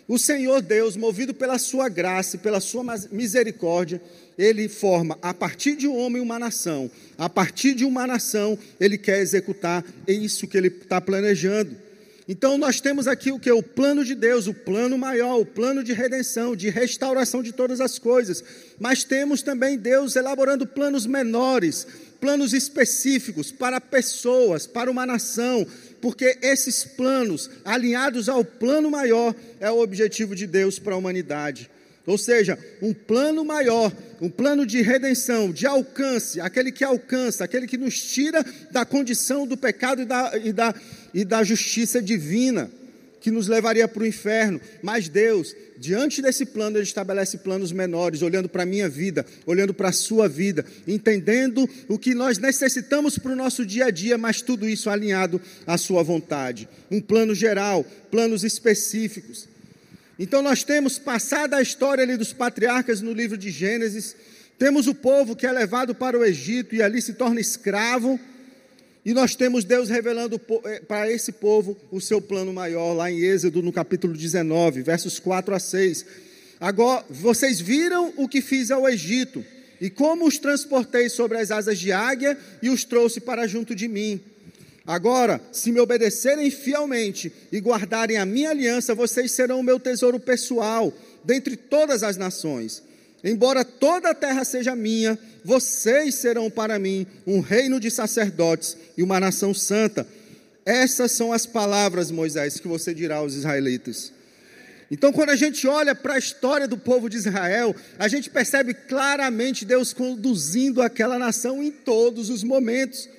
O 0.08 0.18
Senhor 0.18 0.62
Deus, 0.62 0.96
movido 0.96 1.34
pela 1.34 1.58
sua 1.58 1.90
graça 1.90 2.38
e 2.38 2.40
pela 2.40 2.62
sua 2.62 2.84
misericórdia, 3.12 4.00
ele 4.38 4.70
forma 4.70 5.18
a 5.22 5.34
partir 5.34 5.76
de 5.76 5.86
um 5.86 5.98
homem 5.98 6.22
uma 6.22 6.40
nação. 6.40 6.90
A 7.18 7.28
partir 7.28 7.74
de 7.74 7.84
uma 7.84 8.08
nação, 8.08 8.58
ele 8.80 8.98
quer 8.98 9.20
executar 9.20 9.84
é 10.08 10.14
isso 10.14 10.48
que 10.48 10.58
ele 10.58 10.68
está 10.68 11.02
planejando. 11.02 11.84
Então 12.28 12.58
nós 12.58 12.82
temos 12.82 13.08
aqui 13.08 13.32
o 13.32 13.40
que? 13.40 13.52
O 13.52 13.62
plano 13.62 14.04
de 14.04 14.16
Deus, 14.16 14.48
o 14.48 14.54
plano 14.54 14.98
maior, 14.98 15.40
o 15.40 15.46
plano 15.46 15.84
de 15.84 15.94
redenção, 15.94 16.56
de 16.56 16.70
restauração 16.70 17.44
de 17.44 17.52
todas 17.52 17.80
as 17.80 18.00
coisas. 18.00 18.44
Mas 18.80 19.04
temos 19.04 19.44
também 19.44 19.78
Deus 19.78 20.16
elaborando 20.16 20.66
planos 20.66 21.06
menores, 21.06 21.86
planos 22.20 22.52
específicos 22.52 23.52
para 23.52 23.80
pessoas, 23.80 24.66
para 24.66 24.90
uma 24.90 25.06
nação, 25.06 25.68
porque 26.02 26.40
esses 26.42 26.84
planos, 26.84 27.50
alinhados 27.64 28.28
ao 28.28 28.44
plano 28.44 28.90
maior, 28.90 29.36
é 29.60 29.70
o 29.70 29.80
objetivo 29.80 30.36
de 30.36 30.48
Deus 30.48 30.80
para 30.80 30.96
a 30.96 30.98
humanidade. 30.98 31.70
Ou 32.08 32.20
seja, 32.20 32.58
um 32.82 32.94
plano 32.94 33.44
maior, 33.44 33.92
um 34.22 34.30
plano 34.30 34.64
de 34.66 34.80
redenção, 34.82 35.52
de 35.52 35.66
alcance, 35.66 36.40
aquele 36.40 36.72
que 36.72 36.84
alcança, 36.84 37.44
aquele 37.44 37.66
que 37.66 37.78
nos 37.78 38.00
tira 38.00 38.46
da 38.72 38.86
condição 38.86 39.48
do 39.48 39.58
pecado 39.58 40.04
e 40.04 40.06
da, 40.06 40.38
e 40.38 40.54
da, 40.54 40.76
e 41.16 41.24
da 41.24 41.46
justiça 41.46 42.02
divina, 42.02 42.70
que 43.22 43.32
nos 43.32 43.48
levaria 43.48 43.88
para 43.88 44.04
o 44.04 44.06
inferno. 44.06 44.60
Mas 44.84 45.08
Deus, 45.08 45.56
diante 45.78 46.22
desse 46.22 46.46
plano, 46.46 46.76
Ele 46.78 46.84
estabelece 46.84 47.38
planos 47.38 47.72
menores, 47.72 48.22
olhando 48.22 48.50
para 48.50 48.64
a 48.64 48.66
minha 48.66 48.90
vida, 48.90 49.26
olhando 49.46 49.74
para 49.74 49.90
a 49.90 49.94
sua 49.94 50.28
vida, 50.28 50.66
entendendo 50.86 51.68
o 51.88 51.98
que 51.98 52.14
nós 52.14 52.38
necessitamos 52.38 53.18
para 53.18 53.32
o 53.32 53.36
nosso 53.36 53.66
dia 53.66 53.86
a 53.86 53.92
dia, 53.92 54.18
mas 54.18 54.42
tudo 54.42 54.68
isso 54.68 54.90
alinhado 54.90 55.42
à 55.66 55.78
Sua 55.78 56.04
vontade. 56.04 56.68
Um 56.92 57.00
plano 57.00 57.34
geral, 57.34 57.86
planos 58.12 58.44
específicos. 58.44 59.48
Então 60.20 60.42
nós 60.42 60.66
temos 60.66 61.00
passada 61.00 61.56
a 61.56 61.62
história 61.62 62.04
ali 62.04 62.18
dos 62.18 62.34
patriarcas 62.34 63.02
no 63.02 63.14
livro 63.14 63.38
de 63.38 63.50
Gênesis, 63.52 64.16
temos 64.60 64.86
o 64.86 64.94
povo 64.94 65.36
que 65.36 65.48
é 65.48 65.52
levado 65.52 65.96
para 65.96 66.18
o 66.18 66.24
Egito 66.24 66.76
e 66.76 66.82
ali 66.82 67.02
se 67.02 67.14
torna 67.14 67.40
escravo, 67.40 68.20
e 69.06 69.14
nós 69.14 69.36
temos 69.36 69.64
Deus 69.64 69.88
revelando 69.88 70.42
eh, 70.66 70.80
para 70.80 71.12
esse 71.12 71.32
povo 71.32 71.78
o 71.92 72.02
seu 72.02 72.20
plano 72.20 72.52
maior, 72.52 72.94
lá 72.94 73.12
em 73.12 73.20
Êxodo, 73.20 73.62
no 73.62 73.72
capítulo 73.72 74.14
19, 74.14 74.82
versos 74.82 75.20
4 75.20 75.54
a 75.54 75.60
6. 75.60 76.06
Agora, 76.60 77.06
vocês 77.08 77.62
viram 77.62 78.12
o 78.18 78.28
que 78.28 78.42
fiz 78.42 78.72
ao 78.72 78.90
Egito, 78.90 79.46
e 79.80 79.92
como 79.92 80.26
os 80.26 80.40
transportei 80.40 81.08
sobre 81.08 81.38
as 81.38 81.52
asas 81.52 81.78
de 81.78 81.92
águia 81.92 82.36
e 82.64 82.70
os 82.70 82.84
trouxe 82.84 83.20
para 83.20 83.46
junto 83.46 83.76
de 83.76 83.88
mim. 83.88 84.20
Agora, 84.88 85.42
se 85.52 85.72
me 85.72 85.80
obedecerem 85.80 86.50
fielmente 86.50 87.32
e 87.52 87.60
guardarem 87.60 88.18
a 88.18 88.26
minha 88.26 88.52
aliança, 88.52 88.96
vocês 88.96 89.32
serão 89.32 89.60
o 89.60 89.64
meu 89.64 89.80
tesouro 89.80 90.20
pessoal 90.20 90.94
dentre 91.24 91.56
todas 91.56 92.04
as 92.04 92.18
nações. 92.18 92.82
Embora 93.26 93.66
toda 93.66 94.12
a 94.12 94.14
terra 94.14 94.46
seja 94.46 94.76
minha, 94.76 95.18
vocês 95.44 96.14
serão 96.14 96.48
para 96.48 96.78
mim 96.78 97.08
um 97.26 97.40
reino 97.40 97.80
de 97.80 97.90
sacerdotes 97.90 98.78
e 98.96 99.02
uma 99.02 99.20
nação 99.20 99.52
santa. 99.52 100.08
Essas 100.64 101.12
são 101.12 101.34
as 101.34 101.48
palavras, 101.48 102.12
Moisés, 102.12 102.60
que 102.60 102.68
você 102.68 102.94
dirá 102.94 103.16
aos 103.16 103.34
israelitas. 103.34 104.14
Então, 104.92 105.12
quando 105.12 105.32
a 105.32 105.36
gente 105.36 105.68
olha 105.68 105.96
para 105.96 106.14
a 106.14 106.20
história 106.20 106.68
do 106.68 106.78
povo 106.78 107.10
de 107.10 107.18
Israel, 107.18 107.76
a 107.98 108.08
gente 108.08 108.30
percebe 108.30 108.76
claramente 108.76 109.66
Deus 109.66 109.92
conduzindo 109.92 110.80
aquela 110.80 111.18
nação 111.18 111.64
em 111.64 111.72
todos 111.72 112.30
os 112.30 112.44
momentos. 112.44 113.10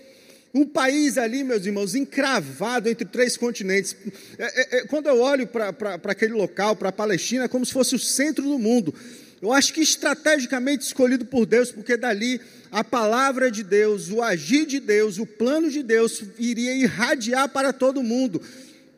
Um 0.54 0.64
país 0.64 1.18
ali, 1.18 1.42
meus 1.42 1.66
irmãos, 1.66 1.96
encravado 1.96 2.88
entre 2.88 3.04
três 3.04 3.36
continentes. 3.36 3.96
É, 4.38 4.44
é, 4.44 4.78
é, 4.78 4.84
quando 4.86 5.08
eu 5.08 5.20
olho 5.20 5.48
para 5.48 5.98
aquele 6.04 6.34
local, 6.34 6.76
para 6.76 6.90
a 6.90 6.92
Palestina, 6.92 7.44
é 7.44 7.48
como 7.48 7.66
se 7.66 7.72
fosse 7.72 7.96
o 7.96 7.98
centro 7.98 8.44
do 8.44 8.58
mundo. 8.58 8.94
Eu 9.40 9.52
acho 9.52 9.72
que 9.72 9.80
estrategicamente 9.80 10.84
escolhido 10.84 11.24
por 11.24 11.44
Deus, 11.44 11.70
porque 11.70 11.96
dali 11.96 12.40
a 12.70 12.82
palavra 12.82 13.50
de 13.50 13.62
Deus, 13.62 14.10
o 14.10 14.22
agir 14.22 14.66
de 14.66 14.80
Deus, 14.80 15.18
o 15.18 15.26
plano 15.26 15.70
de 15.70 15.82
Deus 15.82 16.22
iria 16.38 16.74
irradiar 16.74 17.48
para 17.48 17.72
todo 17.72 18.02
mundo. 18.02 18.40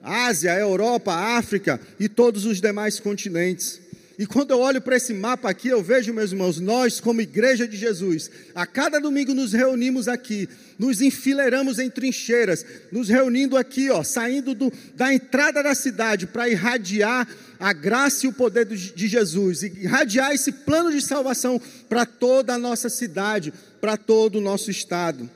Ásia, 0.02 0.58
Europa, 0.58 1.12
África 1.12 1.80
e 1.98 2.08
todos 2.08 2.44
os 2.44 2.60
demais 2.60 3.00
continentes. 3.00 3.80
E 4.18 4.26
quando 4.26 4.50
eu 4.50 4.58
olho 4.58 4.80
para 4.80 4.96
esse 4.96 5.14
mapa 5.14 5.48
aqui, 5.48 5.68
eu 5.68 5.80
vejo, 5.80 6.12
meus 6.12 6.32
irmãos, 6.32 6.58
nós, 6.58 6.98
como 6.98 7.20
igreja 7.20 7.68
de 7.68 7.76
Jesus, 7.76 8.28
a 8.52 8.66
cada 8.66 8.98
domingo 8.98 9.32
nos 9.32 9.52
reunimos 9.52 10.08
aqui, 10.08 10.48
nos 10.76 11.00
enfileiramos 11.00 11.78
em 11.78 11.88
trincheiras, 11.88 12.66
nos 12.90 13.08
reunindo 13.08 13.56
aqui, 13.56 13.88
ó, 13.90 14.02
saindo 14.02 14.54
do, 14.54 14.72
da 14.96 15.14
entrada 15.14 15.62
da 15.62 15.72
cidade 15.72 16.26
para 16.26 16.48
irradiar 16.48 17.28
a 17.60 17.72
graça 17.72 18.26
e 18.26 18.28
o 18.28 18.32
poder 18.32 18.64
de 18.66 19.06
Jesus, 19.06 19.62
e 19.62 19.66
irradiar 19.66 20.32
esse 20.32 20.50
plano 20.50 20.90
de 20.90 21.00
salvação 21.00 21.60
para 21.88 22.04
toda 22.04 22.54
a 22.54 22.58
nossa 22.58 22.88
cidade, 22.88 23.54
para 23.80 23.96
todo 23.96 24.38
o 24.38 24.42
nosso 24.42 24.68
estado. 24.68 25.30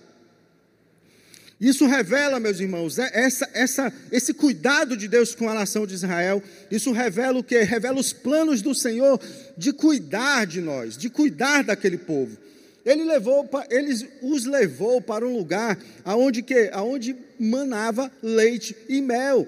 Isso 1.62 1.87
revela, 1.87 2.40
meus 2.40 2.59
irmãos, 2.59 2.98
é 2.98 3.09
essa, 3.14 3.48
essa, 3.55 3.92
esse 4.11 4.35
cuidado 4.35 4.96
de 4.96 5.07
Deus 5.07 5.33
com 5.33 5.48
a 5.48 5.55
nação 5.55 5.87
de 5.87 5.94
Israel. 5.94 6.42
Isso 6.68 6.90
revela 6.90 7.38
o 7.38 7.44
que? 7.44 7.57
Revela 7.62 8.01
os 8.01 8.12
planos 8.12 8.61
do 8.61 8.75
Senhor 8.75 9.20
de 9.57 9.72
cuidar 9.72 10.44
de 10.44 10.61
nós, 10.61 10.96
de 10.96 11.09
cuidar 11.09 11.62
daquele 11.62 11.98
povo. 11.98 12.37
Ele, 12.85 13.05
levou, 13.05 13.48
ele 13.70 14.09
os 14.20 14.44
levou 14.44 15.01
para 15.01 15.25
um 15.25 15.37
lugar 15.37 15.79
aonde, 16.05 16.42
que, 16.42 16.68
aonde 16.72 17.14
manava 17.38 18.11
leite 18.20 18.75
e 18.88 19.01
mel. 19.01 19.46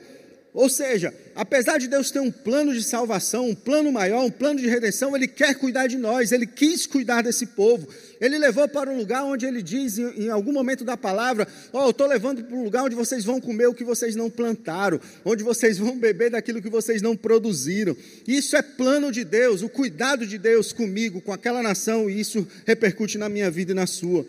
Ou 0.55 0.69
seja, 0.69 1.13
apesar 1.35 1.79
de 1.79 1.89
Deus 1.89 2.13
ter 2.13 2.21
um 2.21 2.31
plano 2.31 2.73
de 2.73 2.81
salvação, 2.81 3.49
um 3.49 3.57
plano 3.57 3.91
maior, 3.91 4.25
um 4.25 4.31
plano 4.31 4.61
de 4.61 4.69
redenção, 4.69 5.17
Ele 5.17 5.27
quer 5.27 5.57
cuidar 5.57 5.89
de 5.89 5.97
nós, 5.97 6.31
Ele 6.31 6.47
quis 6.47 6.87
cuidar 6.87 7.23
desse 7.23 7.45
povo. 7.45 7.89
Ele 8.21 8.39
levou 8.39 8.69
para 8.69 8.89
um 8.89 8.97
lugar 8.97 9.25
onde 9.25 9.45
Ele 9.45 9.61
diz, 9.61 9.99
em, 9.99 10.29
algum 10.29 10.53
momento 10.53 10.85
da 10.85 10.97
palavra: 10.97 11.49
Ó, 11.73 11.81
oh, 11.81 11.87
eu 11.87 11.91
estou 11.91 12.07
levando 12.07 12.45
para 12.45 12.57
um 12.57 12.63
lugar 12.63 12.85
onde 12.85 12.95
vocês 12.95 13.25
vão 13.25 13.41
comer 13.41 13.67
o 13.67 13.75
que 13.75 13.83
vocês 13.83 14.15
não 14.15 14.31
plantaram, 14.31 15.01
onde 15.25 15.43
vocês 15.43 15.77
vão 15.77 15.99
beber 15.99 16.31
daquilo 16.31 16.63
que 16.63 16.71
vocês 16.71 17.03
não 17.03 17.17
produziram. 17.17 17.97
Isso 18.25 18.55
é 18.55 18.63
plano 18.63 19.11
de 19.11 19.25
Deus, 19.25 19.61
o 19.61 19.69
cuidado 19.69 20.25
de 20.25 20.39
Deus 20.39 20.73
comigo, 20.73 21.21
com 21.21 21.33
aquela 21.33 21.65
nação, 21.65 22.09
e 22.09 22.21
isso 22.21 22.47
repercute 22.65 23.19
na 23.19 23.29
minha 23.29 23.51
vida 23.51 23.73
e 23.73 23.75
na 23.75 23.89
sua. 23.89 24.25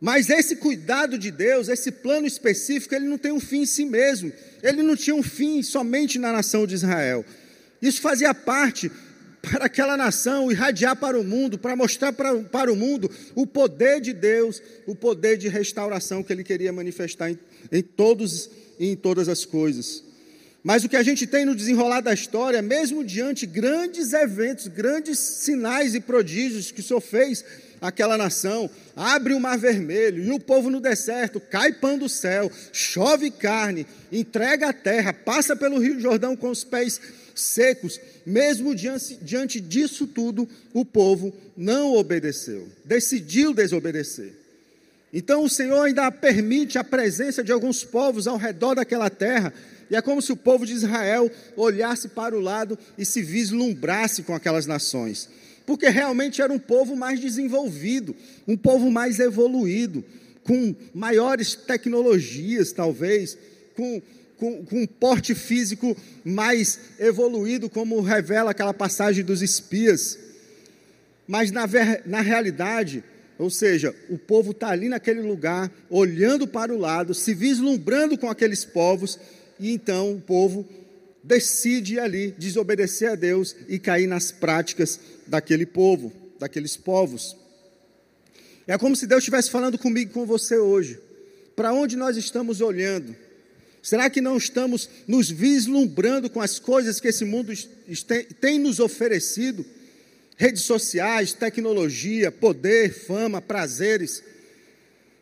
Mas 0.00 0.30
esse 0.30 0.56
cuidado 0.56 1.18
de 1.18 1.30
Deus, 1.30 1.68
esse 1.68 1.90
plano 1.90 2.26
específico, 2.26 2.94
ele 2.94 3.06
não 3.06 3.18
tem 3.18 3.32
um 3.32 3.40
fim 3.40 3.62
em 3.62 3.66
si 3.66 3.84
mesmo. 3.84 4.32
Ele 4.62 4.82
não 4.82 4.94
tinha 4.94 5.14
um 5.14 5.22
fim 5.22 5.62
somente 5.62 6.18
na 6.18 6.32
nação 6.32 6.66
de 6.66 6.74
Israel. 6.74 7.24
Isso 7.82 8.00
fazia 8.00 8.32
parte 8.32 8.90
para 9.42 9.66
aquela 9.66 9.96
nação 9.96 10.50
irradiar 10.50 10.96
para 10.96 11.18
o 11.18 11.24
mundo, 11.24 11.58
para 11.58 11.74
mostrar 11.74 12.12
para, 12.12 12.34
para 12.42 12.72
o 12.72 12.76
mundo 12.76 13.10
o 13.34 13.46
poder 13.46 14.00
de 14.00 14.12
Deus, 14.12 14.62
o 14.86 14.94
poder 14.94 15.36
de 15.36 15.48
restauração 15.48 16.22
que 16.22 16.32
ele 16.32 16.44
queria 16.44 16.72
manifestar 16.72 17.30
em, 17.30 17.38
em 17.70 17.82
todos 17.82 18.50
e 18.78 18.88
em 18.90 18.96
todas 18.96 19.28
as 19.28 19.44
coisas. 19.44 20.04
Mas 20.62 20.84
o 20.84 20.88
que 20.88 20.96
a 20.96 21.02
gente 21.02 21.26
tem 21.26 21.44
no 21.44 21.54
desenrolar 21.54 22.00
da 22.00 22.12
história, 22.12 22.60
mesmo 22.60 23.04
diante 23.04 23.46
grandes 23.46 24.12
eventos, 24.12 24.66
grandes 24.66 25.18
sinais 25.18 25.94
e 25.94 26.00
prodígios 26.00 26.70
que 26.70 26.80
o 26.80 26.82
Senhor 26.82 27.00
fez 27.00 27.44
aquela 27.80 28.16
nação, 28.16 28.68
abre 28.96 29.34
o 29.34 29.40
mar 29.40 29.58
vermelho, 29.58 30.22
e 30.22 30.30
o 30.30 30.40
povo 30.40 30.70
no 30.70 30.80
deserto, 30.80 31.40
cai 31.40 31.72
pão 31.72 31.98
do 31.98 32.08
céu, 32.08 32.50
chove 32.72 33.30
carne, 33.30 33.86
entrega 34.10 34.68
a 34.68 34.72
terra, 34.72 35.12
passa 35.12 35.54
pelo 35.54 35.78
rio 35.78 36.00
Jordão 36.00 36.36
com 36.36 36.50
os 36.50 36.64
pés 36.64 37.00
secos, 37.34 38.00
mesmo 38.26 38.74
diante, 38.74 39.16
diante 39.22 39.60
disso 39.60 40.06
tudo, 40.06 40.48
o 40.72 40.84
povo 40.84 41.32
não 41.56 41.94
obedeceu, 41.94 42.68
decidiu 42.84 43.54
desobedecer. 43.54 44.32
Então 45.12 45.42
o 45.42 45.48
Senhor 45.48 45.82
ainda 45.82 46.10
permite 46.10 46.78
a 46.78 46.84
presença 46.84 47.42
de 47.42 47.52
alguns 47.52 47.84
povos 47.84 48.26
ao 48.26 48.36
redor 48.36 48.74
daquela 48.74 49.08
terra, 49.08 49.54
e 49.90 49.96
é 49.96 50.02
como 50.02 50.20
se 50.20 50.30
o 50.30 50.36
povo 50.36 50.66
de 50.66 50.74
Israel 50.74 51.30
olhasse 51.56 52.08
para 52.08 52.36
o 52.36 52.40
lado 52.40 52.78
e 52.98 53.06
se 53.06 53.22
vislumbrasse 53.22 54.22
com 54.22 54.34
aquelas 54.34 54.66
nações 54.66 55.30
porque 55.68 55.90
realmente 55.90 56.40
era 56.40 56.50
um 56.50 56.58
povo 56.58 56.96
mais 56.96 57.20
desenvolvido, 57.20 58.16
um 58.46 58.56
povo 58.56 58.90
mais 58.90 59.20
evoluído, 59.20 60.02
com 60.42 60.74
maiores 60.94 61.54
tecnologias, 61.54 62.72
talvez, 62.72 63.36
com, 63.76 64.00
com, 64.38 64.64
com 64.64 64.80
um 64.80 64.86
porte 64.86 65.34
físico 65.34 65.94
mais 66.24 66.80
evoluído, 66.98 67.68
como 67.68 68.00
revela 68.00 68.52
aquela 68.52 68.72
passagem 68.72 69.22
dos 69.22 69.42
espias. 69.42 70.18
Mas 71.26 71.50
na, 71.50 71.64
na 72.06 72.22
realidade, 72.22 73.04
ou 73.38 73.50
seja, 73.50 73.94
o 74.08 74.16
povo 74.16 74.52
está 74.52 74.68
ali 74.70 74.88
naquele 74.88 75.20
lugar, 75.20 75.70
olhando 75.90 76.46
para 76.46 76.72
o 76.72 76.78
lado, 76.78 77.12
se 77.12 77.34
vislumbrando 77.34 78.16
com 78.16 78.30
aqueles 78.30 78.64
povos, 78.64 79.18
e 79.60 79.70
então 79.70 80.14
o 80.14 80.20
povo 80.22 80.66
decide 81.28 82.00
ali 82.00 82.34
desobedecer 82.38 83.10
a 83.10 83.14
Deus 83.14 83.54
e 83.68 83.78
cair 83.78 84.06
nas 84.06 84.32
práticas 84.32 84.98
daquele 85.26 85.66
povo, 85.66 86.10
daqueles 86.40 86.74
povos. 86.74 87.36
É 88.66 88.78
como 88.78 88.96
se 88.96 89.06
Deus 89.06 89.20
estivesse 89.20 89.50
falando 89.50 89.78
comigo 89.78 90.12
com 90.12 90.24
você 90.24 90.56
hoje. 90.56 90.98
Para 91.54 91.72
onde 91.72 91.96
nós 91.96 92.16
estamos 92.16 92.62
olhando? 92.62 93.14
Será 93.82 94.08
que 94.08 94.22
não 94.22 94.38
estamos 94.38 94.88
nos 95.06 95.30
vislumbrando 95.30 96.30
com 96.30 96.40
as 96.40 96.58
coisas 96.58 96.98
que 96.98 97.08
esse 97.08 97.24
mundo 97.24 97.52
tem 98.40 98.58
nos 98.58 98.80
oferecido? 98.80 99.64
Redes 100.36 100.62
sociais, 100.62 101.32
tecnologia, 101.32 102.32
poder, 102.32 102.92
fama, 102.92 103.42
prazeres. 103.42 104.22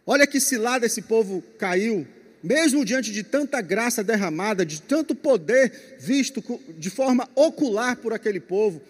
Olha 0.07 0.27
que 0.27 0.39
cilada 0.39 0.87
esse 0.87 1.03
povo 1.03 1.43
caiu, 1.59 2.07
mesmo 2.47 2.85
diante 2.85 3.13
de 3.13 3.25
tanta 3.25 3.61
graça 3.61 4.05
derramada, 4.05 4.65
de 4.65 4.81
tanto 4.81 5.17
poder 5.17 5.97
visto 5.99 6.43
de 6.79 6.89
forma 6.89 7.29
ocular 7.35 7.97
por 7.97 8.13
aquele 8.13 8.39
povo. 8.39 8.81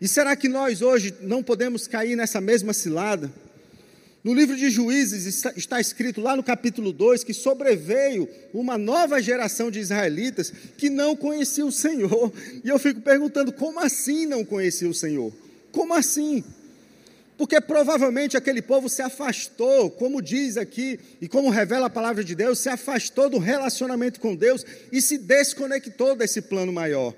E 0.00 0.06
será 0.06 0.36
que 0.36 0.48
nós 0.48 0.80
hoje 0.80 1.12
não 1.20 1.42
podemos 1.42 1.88
cair 1.88 2.14
nessa 2.14 2.40
mesma 2.40 2.72
cilada? 2.72 3.32
No 4.22 4.32
livro 4.32 4.56
de 4.56 4.70
Juízes 4.70 5.44
está, 5.56 5.80
escrito 5.80 6.20
lá 6.20 6.36
no 6.36 6.42
capítulo 6.42 6.92
2 6.92 7.24
que 7.24 7.34
sobreveio 7.34 8.28
uma 8.54 8.78
nova 8.78 9.20
geração 9.20 9.70
de 9.72 9.80
israelitas 9.80 10.52
que 10.78 10.88
não 10.88 11.16
conhecia 11.16 11.66
o 11.66 11.72
Senhor. 11.72 12.32
E 12.62 12.68
eu 12.68 12.78
fico 12.78 13.00
perguntando: 13.00 13.52
como 13.52 13.80
assim 13.80 14.24
não 14.24 14.44
conhecia 14.44 14.88
o 14.88 14.94
Senhor? 14.94 15.32
Como 15.72 15.92
assim? 15.92 16.44
Porque 17.36 17.60
provavelmente 17.60 18.36
aquele 18.36 18.62
povo 18.62 18.88
se 18.88 19.02
afastou, 19.02 19.90
como 19.90 20.22
diz 20.22 20.56
aqui 20.56 21.00
e 21.20 21.28
como 21.28 21.50
revela 21.50 21.86
a 21.86 21.90
palavra 21.90 22.22
de 22.22 22.34
Deus, 22.34 22.60
se 22.60 22.68
afastou 22.68 23.28
do 23.28 23.38
relacionamento 23.38 24.20
com 24.20 24.36
Deus 24.36 24.64
e 24.92 25.02
se 25.02 25.18
desconectou 25.18 26.14
desse 26.14 26.40
plano 26.42 26.72
maior. 26.72 27.12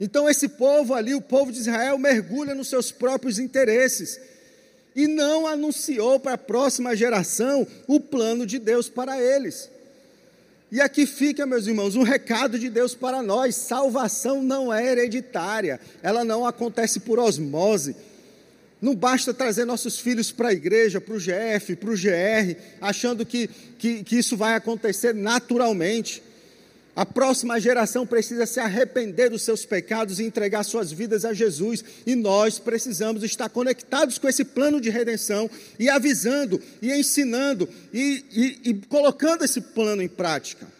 Então, 0.00 0.28
esse 0.28 0.48
povo 0.48 0.92
ali, 0.92 1.14
o 1.14 1.20
povo 1.20 1.52
de 1.52 1.60
Israel, 1.60 1.96
mergulha 1.98 2.54
nos 2.54 2.68
seus 2.68 2.90
próprios 2.90 3.38
interesses 3.38 4.20
e 4.94 5.06
não 5.06 5.46
anunciou 5.46 6.18
para 6.18 6.34
a 6.34 6.38
próxima 6.38 6.96
geração 6.96 7.66
o 7.86 8.00
plano 8.00 8.44
de 8.44 8.58
Deus 8.58 8.88
para 8.88 9.20
eles. 9.20 9.70
E 10.70 10.80
aqui 10.80 11.06
fica, 11.06 11.46
meus 11.46 11.68
irmãos, 11.68 11.94
um 11.94 12.02
recado 12.02 12.58
de 12.58 12.68
Deus 12.68 12.94
para 12.94 13.22
nós: 13.22 13.54
salvação 13.54 14.42
não 14.42 14.72
é 14.72 14.84
hereditária, 14.84 15.78
ela 16.02 16.24
não 16.24 16.44
acontece 16.44 16.98
por 16.98 17.20
osmose. 17.20 17.94
Não 18.84 18.94
basta 18.94 19.32
trazer 19.32 19.64
nossos 19.64 19.98
filhos 19.98 20.30
para 20.30 20.50
a 20.50 20.52
igreja, 20.52 21.00
para 21.00 21.14
o 21.14 21.18
GF, 21.18 21.74
para 21.74 21.88
o 21.88 21.94
GR, 21.94 22.54
achando 22.82 23.24
que, 23.24 23.48
que, 23.78 24.04
que 24.04 24.18
isso 24.18 24.36
vai 24.36 24.54
acontecer 24.56 25.14
naturalmente. 25.14 26.22
A 26.94 27.06
próxima 27.06 27.58
geração 27.58 28.06
precisa 28.06 28.44
se 28.44 28.60
arrepender 28.60 29.30
dos 29.30 29.40
seus 29.40 29.64
pecados 29.64 30.20
e 30.20 30.24
entregar 30.24 30.64
suas 30.64 30.92
vidas 30.92 31.24
a 31.24 31.32
Jesus. 31.32 31.82
E 32.04 32.14
nós 32.14 32.58
precisamos 32.58 33.22
estar 33.22 33.48
conectados 33.48 34.18
com 34.18 34.28
esse 34.28 34.44
plano 34.44 34.78
de 34.78 34.90
redenção 34.90 35.50
e 35.78 35.88
avisando, 35.88 36.60
e 36.82 36.92
ensinando, 36.92 37.66
e, 37.90 38.22
e, 38.30 38.68
e 38.68 38.74
colocando 38.86 39.46
esse 39.46 39.62
plano 39.62 40.02
em 40.02 40.08
prática. 40.08 40.73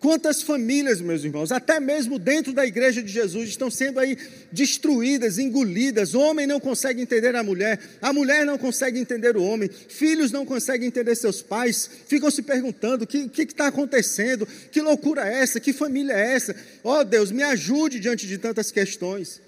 Quantas 0.00 0.42
famílias, 0.42 1.00
meus 1.00 1.24
irmãos, 1.24 1.50
até 1.50 1.80
mesmo 1.80 2.20
dentro 2.20 2.52
da 2.52 2.64
igreja 2.64 3.02
de 3.02 3.10
Jesus, 3.10 3.48
estão 3.48 3.68
sendo 3.68 3.98
aí 3.98 4.16
destruídas, 4.52 5.38
engolidas. 5.38 6.14
O 6.14 6.20
homem 6.20 6.46
não 6.46 6.60
consegue 6.60 7.02
entender 7.02 7.34
a 7.34 7.42
mulher, 7.42 7.80
a 8.00 8.12
mulher 8.12 8.46
não 8.46 8.56
consegue 8.56 9.00
entender 9.00 9.36
o 9.36 9.42
homem, 9.42 9.68
filhos 9.88 10.30
não 10.30 10.46
conseguem 10.46 10.86
entender 10.86 11.16
seus 11.16 11.42
pais, 11.42 11.90
ficam 12.06 12.30
se 12.30 12.42
perguntando: 12.42 13.02
o 13.02 13.06
que 13.08 13.42
está 13.42 13.66
acontecendo? 13.66 14.46
Que 14.70 14.80
loucura 14.80 15.28
é 15.28 15.40
essa? 15.40 15.58
Que 15.58 15.72
família 15.72 16.12
é 16.12 16.32
essa? 16.32 16.54
Oh, 16.84 17.02
Deus, 17.02 17.32
me 17.32 17.42
ajude 17.42 17.98
diante 17.98 18.24
de 18.28 18.38
tantas 18.38 18.70
questões. 18.70 19.40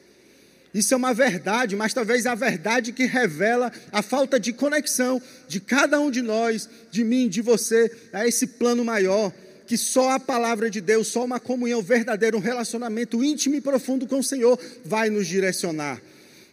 Isso 0.74 0.94
é 0.94 0.96
uma 0.96 1.14
verdade, 1.14 1.76
mas 1.76 1.94
talvez 1.94 2.26
a 2.26 2.34
verdade 2.34 2.92
que 2.92 3.04
revela 3.04 3.72
a 3.92 4.02
falta 4.02 4.38
de 4.38 4.52
conexão 4.52 5.22
de 5.46 5.60
cada 5.60 6.00
um 6.00 6.10
de 6.10 6.22
nós, 6.22 6.68
de 6.90 7.04
mim, 7.04 7.28
de 7.28 7.40
você, 7.40 7.90
a 8.12 8.26
esse 8.26 8.48
plano 8.48 8.84
maior 8.84 9.32
que 9.70 9.78
só 9.78 10.10
a 10.10 10.18
palavra 10.18 10.68
de 10.68 10.80
Deus, 10.80 11.06
só 11.06 11.24
uma 11.24 11.38
comunhão 11.38 11.80
verdadeira, 11.80 12.36
um 12.36 12.40
relacionamento 12.40 13.22
íntimo 13.22 13.54
e 13.54 13.60
profundo 13.60 14.04
com 14.04 14.18
o 14.18 14.24
Senhor 14.24 14.58
vai 14.84 15.08
nos 15.08 15.28
direcionar. 15.28 16.02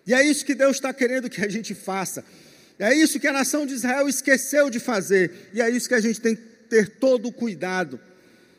E 0.05 0.13
é 0.13 0.23
isso 0.23 0.45
que 0.45 0.53
Deus 0.53 0.75
está 0.75 0.93
querendo 0.93 1.27
que 1.27 1.43
a 1.43 1.49
gente 1.49 1.73
faça. 1.73 2.23
É 2.77 2.93
isso 2.93 3.19
que 3.19 3.25
a 3.25 3.33
nação 3.33 3.65
de 3.65 3.73
Israel 3.73 4.07
esqueceu 4.07 4.69
de 4.69 4.79
fazer. 4.79 5.49
E 5.51 5.59
é 5.59 5.67
isso 5.67 5.89
que 5.89 5.95
a 5.95 5.99
gente 5.99 6.21
tem 6.21 6.35
que 6.35 6.43
ter 6.69 6.89
todo 6.89 7.29
o 7.29 7.31
cuidado. 7.31 7.99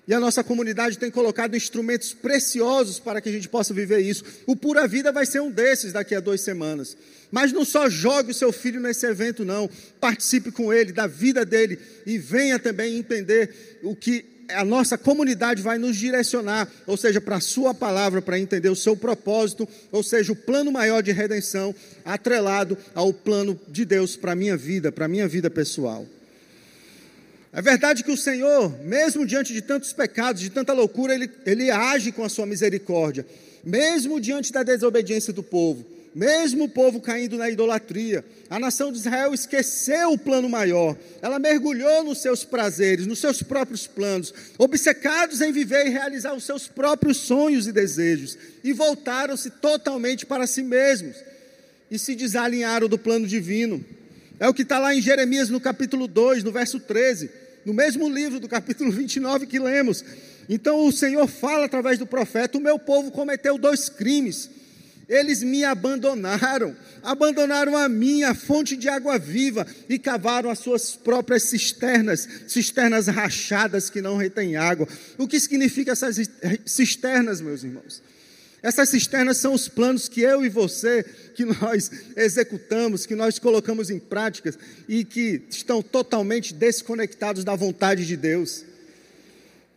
E 0.08 0.12
a 0.12 0.18
nossa 0.18 0.42
comunidade 0.42 0.98
tem 0.98 1.08
colocado 1.08 1.56
instrumentos 1.56 2.12
preciosos 2.12 2.98
para 2.98 3.20
que 3.20 3.28
a 3.28 3.32
gente 3.32 3.48
possa 3.48 3.72
viver 3.72 4.00
isso. 4.00 4.24
O 4.44 4.56
Pura 4.56 4.88
Vida 4.88 5.12
vai 5.12 5.24
ser 5.24 5.40
um 5.40 5.52
desses 5.52 5.92
daqui 5.92 6.16
a 6.16 6.20
duas 6.20 6.40
semanas. 6.40 6.96
Mas 7.30 7.52
não 7.52 7.64
só 7.64 7.88
jogue 7.88 8.32
o 8.32 8.34
seu 8.34 8.50
filho 8.50 8.80
nesse 8.80 9.06
evento, 9.06 9.44
não. 9.44 9.70
Participe 10.00 10.50
com 10.50 10.72
ele, 10.72 10.90
da 10.90 11.06
vida 11.06 11.44
dele. 11.44 11.78
E 12.04 12.18
venha 12.18 12.58
também 12.58 12.96
entender 12.96 13.78
o 13.84 13.94
que 13.94 14.37
a 14.48 14.64
nossa 14.64 14.96
comunidade 14.96 15.62
vai 15.62 15.78
nos 15.78 15.96
direcionar, 15.96 16.68
ou 16.86 16.96
seja, 16.96 17.20
para 17.20 17.36
a 17.36 17.40
Sua 17.40 17.74
palavra, 17.74 18.22
para 18.22 18.38
entender 18.38 18.68
o 18.68 18.76
seu 18.76 18.96
propósito, 18.96 19.68
ou 19.92 20.02
seja, 20.02 20.32
o 20.32 20.36
plano 20.36 20.72
maior 20.72 21.02
de 21.02 21.12
redenção, 21.12 21.74
atrelado 22.04 22.76
ao 22.94 23.12
plano 23.12 23.58
de 23.68 23.84
Deus 23.84 24.16
para 24.16 24.32
a 24.32 24.36
minha 24.36 24.56
vida, 24.56 24.90
para 24.90 25.04
a 25.04 25.08
minha 25.08 25.28
vida 25.28 25.50
pessoal. 25.50 26.06
É 27.52 27.62
verdade 27.62 28.04
que 28.04 28.12
o 28.12 28.16
Senhor, 28.16 28.72
mesmo 28.84 29.26
diante 29.26 29.52
de 29.52 29.62
tantos 29.62 29.92
pecados, 29.92 30.40
de 30.40 30.50
tanta 30.50 30.72
loucura, 30.72 31.14
Ele, 31.14 31.30
ele 31.46 31.70
age 31.70 32.12
com 32.12 32.22
a 32.22 32.28
Sua 32.28 32.46
misericórdia, 32.46 33.26
mesmo 33.64 34.20
diante 34.20 34.52
da 34.52 34.62
desobediência 34.62 35.32
do 35.32 35.42
povo 35.42 35.97
mesmo 36.14 36.64
o 36.64 36.68
povo 36.68 37.00
caindo 37.00 37.36
na 37.36 37.50
idolatria, 37.50 38.24
a 38.50 38.58
nação 38.58 38.90
de 38.90 38.98
Israel 38.98 39.34
esqueceu 39.34 40.12
o 40.12 40.18
plano 40.18 40.48
maior, 40.48 40.96
ela 41.20 41.38
mergulhou 41.38 42.02
nos 42.04 42.22
seus 42.22 42.44
prazeres, 42.44 43.06
nos 43.06 43.18
seus 43.18 43.42
próprios 43.42 43.86
planos, 43.86 44.32
obcecados 44.56 45.40
em 45.40 45.52
viver 45.52 45.86
e 45.86 45.90
realizar 45.90 46.34
os 46.34 46.44
seus 46.44 46.66
próprios 46.66 47.18
sonhos 47.18 47.66
e 47.66 47.72
desejos, 47.72 48.36
e 48.64 48.72
voltaram-se 48.72 49.50
totalmente 49.50 50.24
para 50.26 50.46
si 50.46 50.62
mesmos 50.62 51.16
e 51.90 51.98
se 51.98 52.14
desalinharam 52.14 52.88
do 52.88 52.98
plano 52.98 53.26
divino. 53.26 53.84
É 54.40 54.48
o 54.48 54.54
que 54.54 54.62
está 54.62 54.78
lá 54.78 54.94
em 54.94 55.00
Jeremias 55.00 55.48
no 55.48 55.60
capítulo 55.60 56.06
2, 56.06 56.44
no 56.44 56.52
verso 56.52 56.78
13, 56.78 57.30
no 57.64 57.74
mesmo 57.74 58.08
livro 58.08 58.38
do 58.38 58.48
capítulo 58.48 58.90
29 58.90 59.46
que 59.46 59.58
lemos. 59.58 60.04
Então 60.48 60.86
o 60.86 60.92
Senhor 60.92 61.26
fala 61.26 61.66
através 61.66 61.98
do 61.98 62.06
profeta: 62.06 62.56
O 62.56 62.60
meu 62.60 62.78
povo 62.78 63.10
cometeu 63.10 63.58
dois 63.58 63.88
crimes 63.88 64.48
eles 65.08 65.42
me 65.42 65.64
abandonaram, 65.64 66.76
abandonaram 67.02 67.76
a 67.76 67.88
minha 67.88 68.34
fonte 68.34 68.76
de 68.76 68.88
água 68.88 69.18
viva 69.18 69.66
e 69.88 69.98
cavaram 69.98 70.50
as 70.50 70.58
suas 70.58 70.94
próprias 70.94 71.44
cisternas, 71.44 72.28
cisternas 72.46 73.06
rachadas 73.06 73.88
que 73.88 74.02
não 74.02 74.18
retêm 74.18 74.56
água. 74.56 74.86
O 75.16 75.26
que 75.26 75.40
significa 75.40 75.92
essas 75.92 76.16
cisternas, 76.66 77.40
meus 77.40 77.64
irmãos? 77.64 78.02
Essas 78.62 78.88
cisternas 78.88 79.36
são 79.36 79.54
os 79.54 79.68
planos 79.68 80.08
que 80.08 80.20
eu 80.20 80.44
e 80.44 80.48
você, 80.48 81.04
que 81.34 81.44
nós 81.44 81.90
executamos, 82.16 83.06
que 83.06 83.14
nós 83.14 83.38
colocamos 83.38 83.88
em 83.88 83.98
práticas 83.98 84.58
e 84.88 85.04
que 85.04 85.42
estão 85.48 85.80
totalmente 85.80 86.52
desconectados 86.52 87.44
da 87.44 87.54
vontade 87.54 88.04
de 88.04 88.16
Deus. 88.16 88.64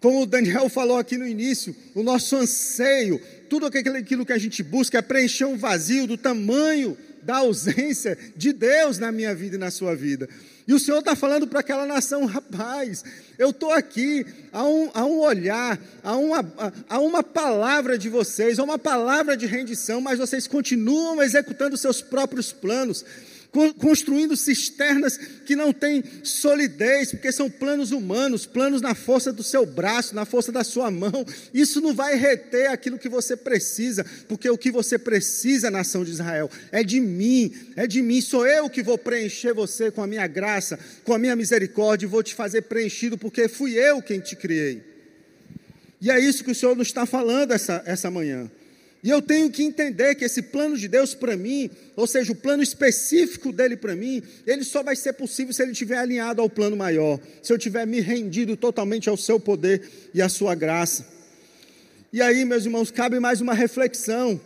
Como 0.02 0.24
o 0.24 0.26
Daniel 0.26 0.68
falou 0.68 0.98
aqui 0.98 1.16
no 1.16 1.28
início, 1.28 1.76
o 1.94 2.02
nosso 2.02 2.36
anseio, 2.36 3.22
tudo 3.48 3.68
aquilo 3.68 4.26
que 4.26 4.34
a 4.34 4.38
gente 4.38 4.64
busca 4.64 4.98
é 4.98 5.02
preencher 5.02 5.46
um 5.46 5.56
vazio 5.56 6.08
do 6.08 6.18
tamanho 6.18 6.98
da 7.22 7.38
ausência 7.38 8.18
de 8.36 8.52
Deus 8.52 8.98
na 8.98 9.12
minha 9.12 9.36
vida 9.36 9.58
e 9.58 9.60
na 9.60 9.70
sua 9.70 9.96
vida. 9.96 10.28
E 10.68 10.74
o 10.74 10.80
Senhor 10.80 11.00
está 11.00 11.16
falando 11.16 11.46
para 11.46 11.60
aquela 11.60 11.86
nação, 11.86 12.26
rapaz, 12.26 13.04
eu 13.38 13.52
estou 13.52 13.72
aqui 13.72 14.26
a 14.52 14.64
um, 14.64 14.90
a 14.92 15.06
um 15.06 15.20
olhar, 15.20 15.80
a 16.04 16.16
uma, 16.16 16.54
a 16.90 17.00
uma 17.00 17.22
palavra 17.22 17.96
de 17.96 18.10
vocês, 18.10 18.58
a 18.58 18.64
uma 18.64 18.80
palavra 18.80 19.38
de 19.38 19.46
rendição, 19.46 20.02
mas 20.02 20.18
vocês 20.18 20.48
continuam 20.48 21.22
executando 21.22 21.78
seus 21.78 22.02
próprios 22.02 22.52
planos 22.52 23.06
construindo 23.80 24.38
cisternas 24.38 25.18
que 25.46 25.58
não 25.58 25.74
têm 25.74 26.04
solidez, 26.24 27.12
porque 27.12 27.32
são 27.32 27.50
planos 27.50 27.92
humanos, 27.92 28.46
planos 28.46 28.82
na 28.82 28.96
força 28.96 29.34
do 29.34 29.44
seu 29.44 29.66
braço, 29.66 30.16
na 30.16 30.24
força 30.24 30.52
da 30.52 30.64
sua 30.64 30.90
mão. 30.90 31.26
Isso 31.54 31.82
não 31.82 31.94
vai 31.94 32.16
reter 32.16 32.68
aquilo 32.68 32.98
que 32.98 33.10
você 33.10 33.36
precisa, 33.36 34.06
porque 34.28 34.50
o 34.50 34.58
que 34.58 34.72
você 34.72 34.98
precisa, 34.98 35.70
nação 35.70 36.06
de 36.06 36.12
Israel, 36.12 36.50
é 36.72 36.82
de 36.82 37.02
mim, 37.02 37.54
é 37.76 37.86
de 37.86 38.02
mim. 38.02 38.22
Sou 38.22 38.48
eu 38.48 38.70
que 38.70 38.82
vou 38.82 38.98
preencher 38.98 39.54
você 39.54 39.92
com 39.92 40.02
a 40.02 40.08
minha 40.08 40.26
graça, 40.28 40.80
com 41.04 41.14
a 41.14 41.20
minha 41.20 41.36
misericórdia, 41.36 42.06
e 42.06 42.10
vou 42.10 42.24
te 42.24 42.34
fazer 42.34 42.64
preenchido, 42.64 43.18
porque 43.18 43.50
fui 43.50 43.74
eu 43.74 44.02
quem 44.02 44.22
te 44.22 44.36
criei. 44.36 44.82
E 46.00 46.10
é 46.10 46.20
isso 46.20 46.44
que 46.44 46.52
o 46.52 46.56
Senhor 46.56 46.76
nos 46.76 46.88
está 46.88 47.06
falando 47.06 47.52
essa, 47.52 47.84
essa 47.86 48.10
manhã. 48.10 48.50
E 49.04 49.10
eu 49.10 49.22
tenho 49.22 49.50
que 49.50 49.64
entender 49.64 50.14
que 50.14 50.26
esse 50.26 50.44
plano 50.44 50.78
de 50.78 50.88
Deus 50.88 51.16
para 51.16 51.36
mim, 51.36 51.70
ou 51.96 52.06
seja, 52.06 52.32
o 52.32 52.36
plano 52.36 52.62
específico 52.62 53.52
dele 53.52 53.76
para 53.76 53.96
mim, 53.96 54.22
ele 54.46 54.64
só 54.64 54.84
vai 54.84 54.96
ser 54.96 55.14
possível 55.14 55.52
se 55.52 55.64
ele 55.64 55.72
estiver 55.72 55.98
alinhado 55.98 56.42
ao 56.42 56.50
plano 56.50 56.78
maior, 56.78 57.20
se 57.42 57.52
eu 57.52 57.58
tiver 57.58 57.88
me 57.88 58.00
rendido 58.00 58.56
totalmente 58.56 59.10
ao 59.10 59.18
seu 59.18 59.40
poder 59.40 59.90
e 60.14 60.22
à 60.22 60.30
sua 60.30 60.54
graça. 60.54 61.08
E 62.14 62.22
aí, 62.22 62.46
meus 62.46 62.66
irmãos, 62.66 62.92
cabe 62.92 63.20
mais 63.20 63.42
uma 63.42 63.54
reflexão. 63.54 64.40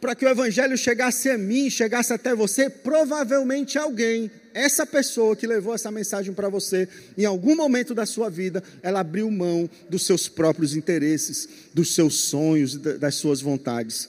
Para 0.00 0.14
que 0.14 0.24
o 0.24 0.28
evangelho 0.28 0.78
chegasse 0.78 1.28
a 1.28 1.36
mim, 1.36 1.68
chegasse 1.68 2.12
até 2.12 2.34
você, 2.34 2.70
provavelmente 2.70 3.76
alguém 3.76 4.30
essa 4.52 4.84
pessoa 4.84 5.36
que 5.36 5.46
levou 5.46 5.74
essa 5.74 5.90
mensagem 5.90 6.32
para 6.32 6.48
você, 6.48 6.88
em 7.16 7.24
algum 7.24 7.54
momento 7.54 7.94
da 7.94 8.04
sua 8.04 8.28
vida, 8.28 8.62
ela 8.82 9.00
abriu 9.00 9.30
mão 9.30 9.68
dos 9.88 10.04
seus 10.04 10.28
próprios 10.28 10.74
interesses, 10.74 11.48
dos 11.72 11.94
seus 11.94 12.14
sonhos, 12.14 12.74
das 12.76 13.14
suas 13.14 13.40
vontades. 13.40 14.08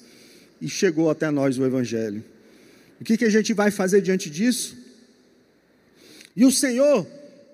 E 0.59 0.67
chegou 0.67 1.09
até 1.09 1.29
nós 1.29 1.57
o 1.57 1.65
Evangelho. 1.65 2.23
O 2.99 3.03
que, 3.03 3.17
que 3.17 3.25
a 3.25 3.29
gente 3.29 3.53
vai 3.53 3.71
fazer 3.71 4.01
diante 4.01 4.29
disso? 4.29 4.77
E 6.35 6.45
o 6.45 6.51
Senhor, 6.51 7.05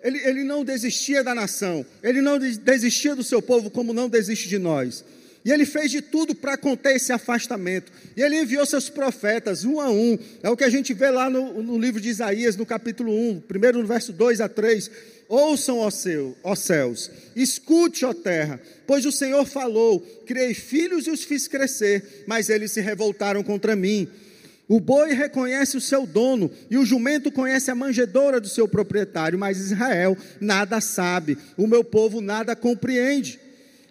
ele, 0.03 0.19
ele 0.19 0.43
não 0.43 0.63
desistia 0.63 1.23
da 1.23 1.33
nação, 1.33 1.85
ele 2.03 2.21
não 2.21 2.37
desistia 2.37 3.15
do 3.15 3.23
seu 3.23 3.41
povo, 3.41 3.69
como 3.69 3.93
não 3.93 4.09
desiste 4.09 4.47
de 4.47 4.57
nós. 4.57 5.03
E 5.47 5.51
ele 5.51 5.65
fez 5.65 5.89
de 5.89 6.01
tudo 6.01 6.35
para 6.35 6.57
conter 6.57 6.97
esse 6.97 7.13
afastamento. 7.13 7.89
E 8.17 8.21
ele 8.21 8.37
enviou 8.37 8.65
seus 8.65 8.89
profetas, 8.89 9.63
um 9.63 9.79
a 9.79 9.89
um. 9.89 10.19
É 10.43 10.49
o 10.49 10.57
que 10.57 10.63
a 10.65 10.69
gente 10.69 10.93
vê 10.93 11.09
lá 11.09 11.29
no, 11.29 11.63
no 11.63 11.79
livro 11.79 12.01
de 12.01 12.09
Isaías, 12.09 12.57
no 12.57 12.65
capítulo 12.65 13.13
1, 13.13 13.39
primeiro 13.47 13.79
no 13.79 13.87
verso 13.87 14.11
2 14.11 14.41
a 14.41 14.49
3. 14.49 14.91
Ouçam, 15.29 15.77
ó, 15.77 15.89
seu, 15.89 16.35
ó 16.43 16.53
céus, 16.53 17.09
escute, 17.33 18.03
ó 18.03 18.13
terra, 18.13 18.59
pois 18.85 19.05
o 19.05 19.11
Senhor 19.11 19.45
falou: 19.45 20.01
criei 20.25 20.53
filhos 20.53 21.07
e 21.07 21.11
os 21.11 21.23
fiz 21.23 21.47
crescer, 21.47 22.25
mas 22.27 22.49
eles 22.49 22.73
se 22.73 22.81
revoltaram 22.81 23.41
contra 23.41 23.73
mim. 23.73 24.05
O 24.67 24.81
boi 24.81 25.13
reconhece 25.13 25.77
o 25.77 25.81
seu 25.81 26.05
dono 26.05 26.51
e 26.69 26.77
o 26.77 26.85
jumento 26.85 27.31
conhece 27.31 27.71
a 27.71 27.75
manjedoura 27.75 28.41
do 28.41 28.49
seu 28.49 28.67
proprietário, 28.67 29.39
mas 29.39 29.59
Israel 29.59 30.17
nada 30.41 30.81
sabe, 30.81 31.37
o 31.55 31.65
meu 31.65 31.85
povo 31.85 32.19
nada 32.19 32.53
compreende. 32.53 33.46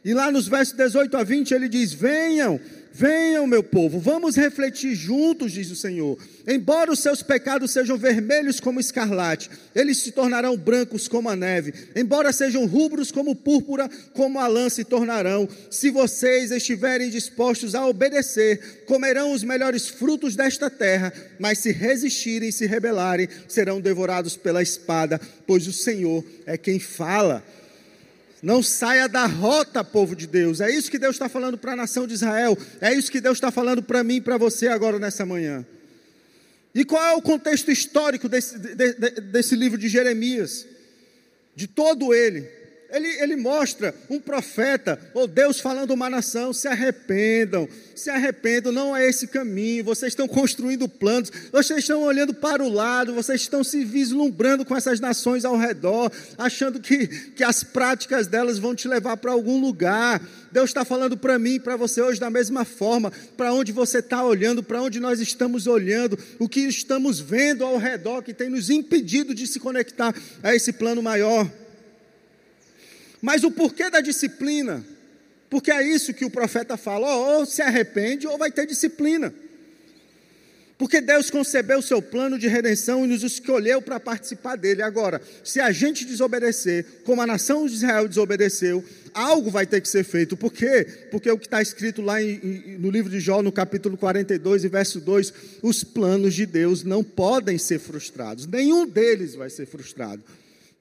E 0.07 0.15
lá 0.15 0.31
nos 0.31 0.47
versos 0.47 0.73
18 0.73 1.17
a 1.17 1.25
20 1.25 1.53
ele 1.53 1.69
diz: 1.69 1.93
Venham, 1.93 2.61
venham, 2.93 3.45
meu 3.45 3.61
povo, 3.61 3.99
vamos 3.99 4.37
refletir 4.37 4.95
juntos, 4.95 5.51
diz 5.51 5.69
o 5.73 5.75
Senhor. 5.75 6.17
Embora 6.47 6.93
os 6.93 7.01
seus 7.01 7.25
pecados 7.25 7.73
sejam 7.73 7.99
vermelhos 7.99 8.61
como 8.61 8.79
escarlate, 8.79 9.51
eles 9.75 9.99
se 9.99 10.13
tornarão 10.13 10.57
brancos 10.57 11.09
como 11.09 11.29
a 11.29 11.35
neve. 11.35 11.75
Embora 11.97 12.33
sejam 12.33 12.67
rubros 12.67 13.11
como 13.11 13.35
púrpura, 13.35 13.91
como 14.13 14.39
a 14.39 14.47
lã 14.47 14.69
se 14.69 14.85
tornarão. 14.85 15.49
Se 15.69 15.91
vocês 15.91 16.53
estiverem 16.53 17.11
dispostos 17.11 17.75
a 17.75 17.85
obedecer, 17.85 18.85
comerão 18.87 19.33
os 19.33 19.43
melhores 19.43 19.89
frutos 19.89 20.37
desta 20.37 20.71
terra. 20.71 21.13
Mas 21.37 21.59
se 21.59 21.73
resistirem 21.73 22.51
e 22.51 22.53
se 22.53 22.65
rebelarem, 22.65 23.29
serão 23.49 23.81
devorados 23.81 24.37
pela 24.37 24.63
espada, 24.63 25.21
pois 25.49 25.67
o 25.67 25.73
Senhor 25.73 26.25
é 26.47 26.57
quem 26.57 26.79
fala. 26.79 27.43
Não 28.43 28.63
saia 28.63 29.09
da 29.09 29.27
rota, 29.27 29.83
povo 29.83 30.15
de 30.15 30.27
Deus. 30.27 30.61
É 30.61 30.71
isso 30.71 30.91
que 30.91 30.99
Deus 30.99 31.15
está 31.15 31.29
falando 31.29 31.57
para 31.57 31.73
a 31.73 31.77
nação 31.77 32.07
de 32.07 32.15
Israel. 32.15 32.57
É 32.81 32.93
isso 32.93 33.11
que 33.11 33.21
Deus 33.21 33.37
está 33.37 33.51
falando 33.51 33.83
para 33.83 34.05
mim 34.05 34.17
e 34.17 34.21
para 34.21 34.37
você 34.37 34.69
agora 34.69 34.99
nessa 34.99 35.25
manhã. 35.25 35.67
E 36.75 36.85
qual 36.85 37.03
é 37.03 37.15
o 37.15 37.23
contexto 37.23 37.71
histórico 37.71 38.29
desse, 38.29 38.59
de, 38.59 38.75
de, 38.75 39.11
desse 39.23 39.57
livro 39.57 39.79
de 39.79 39.89
Jeremias? 39.89 40.67
De 41.55 41.67
todo 41.67 42.13
ele 42.13 42.56
ele, 42.91 43.09
ele 43.21 43.37
mostra 43.37 43.95
um 44.09 44.21
profeta, 44.21 44.99
ou 45.13 45.27
Deus 45.27 45.61
falando 45.61 45.91
uma 45.93 46.09
nação: 46.09 46.53
se 46.53 46.69
arrependam, 46.69 47.69
se 47.95 48.11
arrependam, 48.11 48.73
não 48.73 48.97
é 48.97 49.09
esse 49.09 49.27
caminho. 49.27 49.85
Vocês 49.85 50.13
estão 50.13 50.29
construindo 50.29 50.89
planos, 50.89 51.31
vocês 51.53 51.81
estão 51.81 52.03
olhando 52.03 52.33
para 52.33 52.63
o 52.63 52.69
lado, 52.69 53.15
vocês 53.15 53.41
estão 53.41 53.65
se 53.65 53.85
vislumbrando 53.85 54.65
com 54.65 54.77
essas 54.77 55.01
nações 55.01 55.45
ao 55.45 55.57
redor, 55.57 56.11
achando 56.39 56.81
que, 56.81 57.07
que 57.07 57.43
as 57.43 57.65
práticas 57.65 58.27
delas 58.27 58.59
vão 58.59 58.75
te 58.75 58.87
levar 58.87 59.17
para 59.17 59.33
algum 59.33 59.61
lugar. 59.61 60.21
Deus 60.53 60.71
está 60.71 60.85
falando 60.85 61.17
para 61.17 61.39
mim 61.39 61.55
e 61.55 61.61
para 61.61 61.77
você 61.77 62.01
hoje 62.01 62.21
da 62.21 62.31
mesma 62.31 62.65
forma, 62.65 63.13
para 63.37 63.53
onde 63.53 63.73
você 63.73 63.99
está 63.99 64.25
olhando, 64.25 64.63
para 64.63 64.81
onde 64.81 65.01
nós 65.01 65.21
estamos 65.21 65.67
olhando, 65.67 66.19
o 66.39 66.49
que 66.49 66.61
estamos 66.61 67.21
vendo 67.21 67.65
ao 67.65 67.77
redor 67.77 68.23
que 68.23 68.33
tem 68.33 68.49
nos 68.49 68.71
impedido 68.71 69.35
de 69.35 69.47
se 69.47 69.61
conectar 69.61 70.15
a 70.43 70.55
esse 70.55 70.73
plano 70.73 71.03
maior. 71.03 71.51
Mas 73.27 73.43
o 73.43 73.51
porquê 73.51 73.91
da 73.91 74.01
disciplina? 74.01 74.87
Porque 75.51 75.73
é 75.73 75.83
isso 75.83 76.15
que 76.15 76.25
o 76.25 76.31
profeta 76.31 76.77
fala: 76.77 77.13
ou, 77.13 77.45
se 77.45 77.61
arrepende 77.61 78.25
ou 78.25 78.39
vai 78.39 78.53
ter 78.53 78.69
disciplina. 78.69 79.35
Porque 80.79 81.01
Deus 81.01 81.29
concebeu 81.29 81.81
o 81.81 81.83
seu 81.83 82.01
plano 82.01 82.39
de 82.39 82.47
redenção 82.47 83.05
e 83.05 83.09
nos 83.09 83.25
escolheu 83.25 83.83
para 83.83 83.99
participar 83.99 84.55
dele. 84.55 84.81
Agora, 84.81 85.21
se 85.43 85.59
a 85.59 85.73
gente 85.73 86.05
desobedecer, 86.05 86.87
como 87.05 87.21
a 87.21 87.27
nação 87.27 87.67
de 87.67 87.75
Israel 87.75 88.07
desobedeceu, 88.07 88.85
algo 89.13 89.51
vai 89.51 89.67
ter 89.67 89.81
que 89.81 89.89
ser 89.89 90.05
feito. 90.05 90.37
Por 90.37 90.53
quê? 90.53 90.87
Porque 91.11 91.29
o 91.29 91.37
que 91.37 91.47
está 91.47 91.61
escrito 91.61 92.03
lá 92.03 92.23
em, 92.23 92.77
no 92.79 92.93
livro 92.93 93.11
de 93.11 93.19
Jó, 93.19 93.43
no 93.43 93.51
capítulo 93.51 93.97
42 93.97 94.63
e 94.63 94.69
verso 94.69 95.01
2: 95.01 95.33
os 95.63 95.83
planos 95.83 96.33
de 96.33 96.47
Deus 96.47 96.85
não 96.85 97.03
podem 97.03 97.59
ser 97.59 97.81
frustrados, 97.81 98.47
nenhum 98.47 98.87
deles 98.87 99.35
vai 99.35 99.51
ser 99.51 99.67
frustrado. 99.67 100.23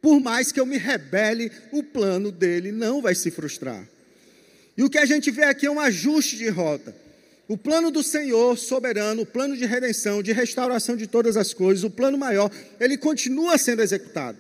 Por 0.02 0.20
mais 0.20 0.52
que 0.52 0.60
eu 0.60 0.66
me 0.66 0.78
rebele, 0.78 1.52
o 1.72 1.82
plano 1.82 2.32
dele 2.32 2.72
não 2.72 3.02
vai 3.02 3.16
se 3.16 3.32
frustrar. 3.32 3.88
E 4.78 4.84
o 4.84 4.90
que 4.90 4.98
a 4.98 5.06
gente 5.06 5.32
vê 5.32 5.44
aqui 5.44 5.66
é 5.66 5.72
um 5.72 5.80
ajuste 5.80 6.38
de 6.38 6.50
rota. 6.50 6.96
O 7.48 7.58
plano 7.58 7.92
do 7.92 8.02
Senhor 8.02 8.58
soberano, 8.58 9.22
o 9.22 9.26
plano 9.26 9.56
de 9.56 9.66
redenção, 9.66 10.24
de 10.24 10.32
restauração 10.32 10.98
de 10.98 11.06
todas 11.06 11.38
as 11.38 11.54
coisas, 11.54 11.84
o 11.84 11.90
plano 11.90 12.18
maior, 12.18 12.50
ele 12.80 12.98
continua 12.98 13.58
sendo 13.58 13.82
executado. 13.84 14.38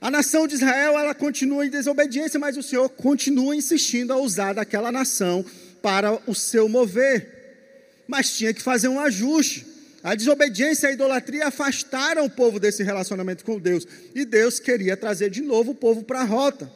A 0.00 0.10
nação 0.10 0.46
de 0.46 0.54
Israel, 0.54 0.98
ela 0.98 1.14
continua 1.14 1.64
em 1.64 1.70
desobediência, 1.70 2.38
mas 2.38 2.56
o 2.56 2.62
Senhor 2.62 2.88
continua 2.90 3.56
insistindo 3.56 4.12
a 4.12 4.16
usar 4.16 4.52
daquela 4.52 4.92
nação 4.92 5.44
para 5.80 6.20
o 6.26 6.34
seu 6.34 6.68
mover. 6.68 8.04
Mas 8.06 8.36
tinha 8.36 8.52
que 8.52 8.62
fazer 8.62 8.88
um 8.88 9.00
ajuste. 9.00 9.64
A 10.02 10.14
desobediência 10.14 10.86
e 10.86 10.90
a 10.90 10.92
idolatria 10.92 11.48
afastaram 11.48 12.24
o 12.24 12.30
povo 12.30 12.60
desse 12.60 12.82
relacionamento 12.82 13.44
com 13.44 13.58
Deus. 13.58 13.86
E 14.14 14.24
Deus 14.24 14.60
queria 14.60 14.96
trazer 14.96 15.30
de 15.30 15.42
novo 15.42 15.72
o 15.72 15.74
povo 15.74 16.02
para 16.02 16.20
a 16.20 16.24
rota. 16.24 16.70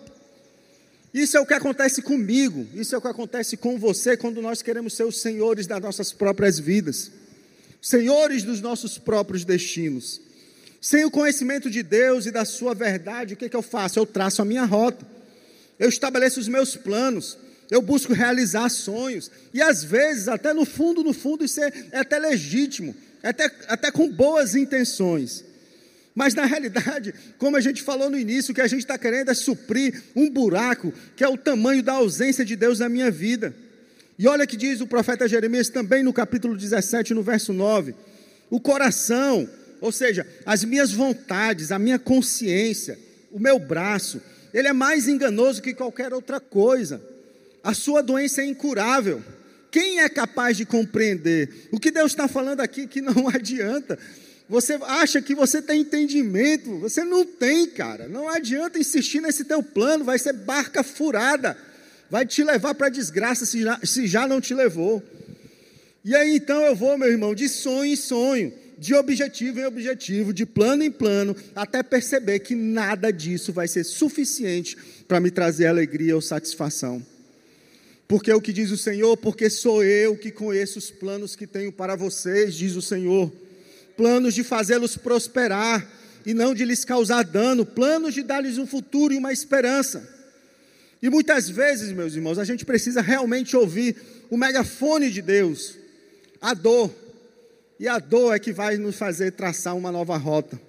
Isso 1.13 1.37
é 1.37 1.41
o 1.41 1.47
que 1.47 1.55
acontece 1.55 2.03
comigo, 2.03 2.67
isso 2.73 2.95
é 2.95 2.99
o 2.99 3.01
que 3.01 3.09
acontece 3.09 3.57
com 3.57 3.77
você 3.77 4.17
quando 4.17 4.41
nós 4.41 4.63
queremos 4.63 4.95
ser 4.95 5.05
os 5.05 5.21
senhores 5.21 5.67
das 5.67 5.81
nossas 5.81 6.13
próprias 6.13 6.59
vidas, 6.59 7.11
senhores 7.83 8.45
dos 8.45 8.61
nossos 8.61 8.97
próprios 8.97 9.45
destinos. 9.45 10.21
Sem 10.81 11.05
o 11.05 11.11
conhecimento 11.11 11.69
de 11.69 11.83
Deus 11.83 12.27
e 12.27 12.31
da 12.31 12.45
Sua 12.45 12.75
verdade, 12.75 13.35
o 13.35 13.37
que, 13.37 13.49
que 13.49 13.57
eu 13.57 13.63
faço? 13.63 13.99
Eu 13.99 14.07
traço 14.07 14.41
a 14.41 14.45
minha 14.45 14.65
rota, 14.65 15.05
eu 15.81 15.89
estabeleço 15.89 16.39
os 16.39 16.47
meus 16.47 16.77
planos, 16.77 17.37
eu 17.71 17.83
busco 17.83 18.13
realizar 18.13 18.69
sonhos, 18.69 19.33
e 19.53 19.61
às 19.61 19.83
vezes, 19.83 20.29
até 20.29 20.55
no 20.55 20.65
fundo, 20.65 21.03
no 21.03 21.13
fundo, 21.13 21.45
isso 21.45 21.61
é, 21.61 21.73
é 21.91 21.99
até 21.99 22.19
legítimo 22.21 22.95
até, 23.23 23.51
até 23.69 23.91
com 23.91 24.09
boas 24.09 24.55
intenções. 24.55 25.45
Mas 26.15 26.35
na 26.35 26.45
realidade, 26.45 27.15
como 27.39 27.57
a 27.57 27.61
gente 27.61 27.83
falou 27.83 28.11
no 28.11 28.19
início, 28.19 28.53
o 28.53 28.55
que 28.55 28.61
a 28.61 28.67
gente 28.67 28.81
está 28.81 28.99
querendo 28.99 29.31
é 29.31 29.35
suprir 29.35 30.03
um 30.15 30.29
buraco 30.29 30.93
que 31.17 31.25
é 31.25 31.29
o 31.29 31.37
tamanho 31.37 31.83
da 31.83 31.95
ausência 31.95 32.45
de 32.45 32.57
Deus 32.57 32.79
na 32.79 32.89
minha 32.89 33.11
vida. 33.11 33.55
E 34.19 34.27
olha 34.27 34.47
que 34.47 34.57
diz 34.57 34.81
o 34.81 34.87
profeta 34.87 35.29
Jeremias 35.29 35.69
também 35.69 36.03
no 36.03 36.13
capítulo 36.13 36.57
17, 36.57 37.15
no 37.15 37.23
verso 37.23 37.53
9: 37.53 37.95
o 38.51 38.61
coração, 38.61 39.49
ou 39.81 39.93
seja, 39.93 40.27
as 40.45 40.65
minhas 40.65 40.93
vontades, 40.93 41.73
a 41.73 41.79
minha 41.79 41.99
consciência, 41.99 42.99
o 43.31 43.39
meu 43.39 43.59
braço, 43.59 44.21
ele 44.53 44.69
é 44.69 44.73
mais 44.73 45.09
enganoso 45.09 45.63
que 45.63 45.73
qualquer 45.73 46.13
outra 46.13 46.41
coisa. 46.41 47.01
A 47.63 47.73
sua 47.73 48.03
doença 48.03 48.43
é 48.43 48.47
incurável. 48.47 49.23
Quem 49.71 50.01
é 50.01 50.09
capaz 50.09 50.57
de 50.57 50.65
compreender? 50.65 51.69
O 51.71 51.79
que 51.79 51.91
Deus 51.91 52.13
está 52.13 52.27
falando 52.27 52.61
aqui 52.61 52.87
que 52.87 53.01
não 53.01 53.29
adianta. 53.33 53.99
Você 54.49 54.79
acha 54.83 55.23
que 55.23 55.33
você 55.33 55.63
tem 55.63 55.83
entendimento? 55.83 56.79
Você 56.81 57.05
não 57.05 57.25
tem, 57.25 57.69
cara. 57.69 58.09
Não 58.09 58.29
adianta 58.29 58.81
insistir 58.81 59.21
nesse 59.21 59.45
teu 59.45 59.63
plano, 59.63 60.05
vai 60.05 60.19
ser 60.19 60.33
barca 60.33 60.83
furada. 60.83 61.57
Vai 62.11 62.27
te 62.27 62.43
levar 62.43 62.75
para 62.75 62.89
a 62.89 62.91
desgraça 62.91 63.47
se 63.47 63.63
já, 63.63 63.79
se 63.85 64.09
já 64.09 64.27
não 64.27 64.41
te 64.41 64.53
levou. 64.53 65.01
E 66.05 66.17
aí 66.17 66.35
então 66.35 66.61
eu 66.63 66.75
vou, 66.75 66.99
meu 66.99 67.09
irmão, 67.09 67.33
de 67.33 67.49
sonho 67.49 67.93
em 67.93 67.97
sonho, 67.97 68.53
de 68.77 68.95
objetivo 68.95 69.61
em 69.61 69.67
objetivo, 69.67 70.33
de 70.33 70.45
plano 70.45 70.83
em 70.83 70.91
plano, 70.91 71.37
até 71.55 71.83
perceber 71.83 72.41
que 72.41 72.57
nada 72.57 73.13
disso 73.13 73.53
vai 73.53 73.69
ser 73.69 73.85
suficiente 73.85 74.77
para 75.07 75.21
me 75.21 75.31
trazer 75.31 75.67
alegria 75.67 76.17
ou 76.17 76.23
satisfação. 76.23 77.05
Porque 78.11 78.29
é 78.29 78.35
o 78.35 78.41
que 78.41 78.53
diz 78.53 78.73
o 78.73 78.77
Senhor, 78.77 79.17
porque 79.17 79.49
sou 79.49 79.85
eu 79.85 80.17
que 80.17 80.33
conheço 80.33 80.81
os 80.81 80.91
planos 80.91 81.37
que 81.37 81.47
tenho 81.47 81.71
para 81.71 81.95
vocês, 81.95 82.57
diz 82.57 82.75
o 82.75 82.83
Senhor. 82.83 83.31
Planos 83.97 84.35
de 84.35 84.43
fazê-los 84.43 84.97
prosperar 84.97 85.89
e 86.27 86.35
não 86.35 86.53
de 86.53 86.65
lhes 86.65 86.85
causar 86.85 87.23
dano, 87.23 87.65
planos 87.65 88.13
de 88.13 88.25
dar-lhes 88.25 88.59
um 88.59 88.67
futuro 88.67 89.15
e 89.15 89.17
uma 89.17 89.33
esperança. 89.33 90.13
E 91.01 91.09
muitas 91.09 91.49
vezes, 91.49 91.93
meus 91.93 92.17
irmãos, 92.17 92.37
a 92.41 92.45
gente 92.45 92.65
precisa 92.65 93.01
realmente 93.01 93.57
ouvir 93.57 93.95
o 94.29 94.37
megafone 94.37 95.09
de 95.09 95.23
Deus, 95.23 95.77
a 96.41 96.53
dor. 96.53 96.93
E 97.79 97.87
a 97.87 98.01
dor 98.01 98.35
é 98.35 98.41
que 98.41 98.53
vai 98.53 98.77
nos 98.77 98.97
fazer 98.97 99.31
traçar 99.31 99.77
uma 99.77 99.93
nova 99.93 100.17
rota. 100.17 100.61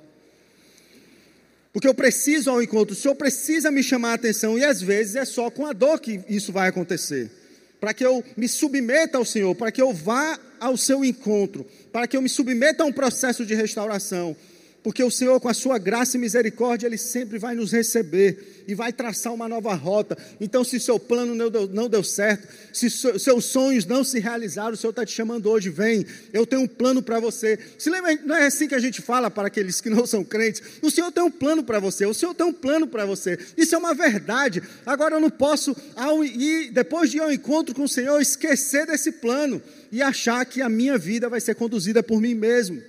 Porque 1.73 1.88
eu 1.88 1.93
preciso 1.93 2.49
ao 2.49 2.62
encontro, 2.62 2.93
o 2.93 2.97
Senhor 2.97 3.15
precisa 3.15 3.71
me 3.71 3.81
chamar 3.81 4.12
a 4.12 4.15
atenção, 4.15 4.57
e 4.57 4.63
às 4.63 4.81
vezes 4.81 5.15
é 5.15 5.25
só 5.25 5.49
com 5.49 5.65
a 5.65 5.73
dor 5.73 5.99
que 5.99 6.19
isso 6.27 6.51
vai 6.51 6.67
acontecer. 6.67 7.31
Para 7.79 7.93
que 7.93 8.05
eu 8.05 8.23
me 8.36 8.47
submeta 8.47 9.17
ao 9.17 9.25
Senhor, 9.25 9.55
para 9.55 9.71
que 9.71 9.81
eu 9.81 9.93
vá 9.93 10.38
ao 10.60 10.77
seu 10.77 11.03
encontro, 11.03 11.65
para 11.91 12.05
que 12.07 12.15
eu 12.15 12.21
me 12.21 12.29
submeta 12.29 12.84
a 12.84 12.86
um 12.86 12.91
processo 12.91 13.45
de 13.45 13.55
restauração. 13.55 14.36
Porque 14.83 15.03
o 15.03 15.11
Senhor, 15.11 15.39
com 15.39 15.47
a 15.47 15.53
sua 15.53 15.77
graça 15.77 16.17
e 16.17 16.19
misericórdia, 16.19 16.87
Ele 16.87 16.97
sempre 16.97 17.37
vai 17.37 17.53
nos 17.53 17.71
receber 17.71 18.63
e 18.67 18.73
vai 18.73 18.91
traçar 18.91 19.31
uma 19.31 19.47
nova 19.47 19.73
rota. 19.75 20.17
Então, 20.39 20.63
se 20.63 20.79
seu 20.79 20.97
plano 20.99 21.35
não 21.35 21.49
deu, 21.49 21.67
não 21.67 21.87
deu 21.87 22.03
certo, 22.03 22.47
se 22.73 22.89
seus 22.89 23.45
sonhos 23.45 23.85
não 23.85 24.03
se 24.03 24.19
realizaram, 24.19 24.73
o 24.73 24.77
Senhor 24.77 24.91
está 24.91 25.05
te 25.05 25.11
chamando 25.11 25.49
hoje, 25.49 25.69
vem, 25.69 26.05
eu 26.33 26.47
tenho 26.47 26.63
um 26.63 26.67
plano 26.67 27.01
para 27.01 27.19
você. 27.19 27.59
Se 27.77 27.89
lembra, 27.89 28.17
não 28.25 28.35
é 28.35 28.47
assim 28.47 28.67
que 28.67 28.73
a 28.73 28.79
gente 28.79 29.01
fala 29.01 29.29
para 29.29 29.47
aqueles 29.47 29.79
que 29.79 29.89
não 29.89 30.07
são 30.07 30.23
crentes? 30.23 30.61
O 30.81 30.89
Senhor 30.89 31.11
tem 31.11 31.23
um 31.23 31.31
plano 31.31 31.63
para 31.63 31.79
você, 31.79 32.05
o 32.05 32.13
Senhor 32.13 32.33
tem 32.33 32.47
um 32.47 32.53
plano 32.53 32.87
para 32.87 33.05
você. 33.05 33.37
Isso 33.55 33.75
é 33.75 33.77
uma 33.77 33.93
verdade. 33.93 34.63
Agora, 34.85 35.15
eu 35.15 35.19
não 35.19 35.29
posso, 35.29 35.75
ao 35.95 36.23
ir, 36.23 36.71
depois 36.71 37.11
de 37.11 37.17
ir 37.17 37.21
ao 37.21 37.31
encontro 37.31 37.75
com 37.75 37.83
o 37.83 37.89
Senhor, 37.89 38.19
esquecer 38.19 38.87
desse 38.87 39.11
plano 39.11 39.61
e 39.91 40.01
achar 40.01 40.43
que 40.45 40.61
a 40.61 40.69
minha 40.69 40.97
vida 40.97 41.29
vai 41.29 41.39
ser 41.39 41.53
conduzida 41.53 42.01
por 42.01 42.19
mim 42.19 42.33
mesmo. 42.33 42.81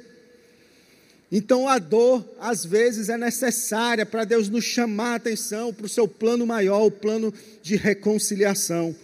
Então 1.35 1.67
a 1.67 1.79
dor, 1.79 2.23
às 2.39 2.63
vezes, 2.63 3.09
é 3.09 3.17
necessária 3.17 4.05
para 4.05 4.23
Deus 4.23 4.51
nos 4.51 4.65
chamar 4.65 5.13
a 5.13 5.15
atenção 5.15 5.73
para 5.73 5.87
o 5.87 5.89
seu 5.89 6.07
plano 6.07 6.47
maior, 6.47 6.85
o 6.85 6.91
plano 6.91 7.33
de 7.63 7.75
reconciliação. 7.75 8.95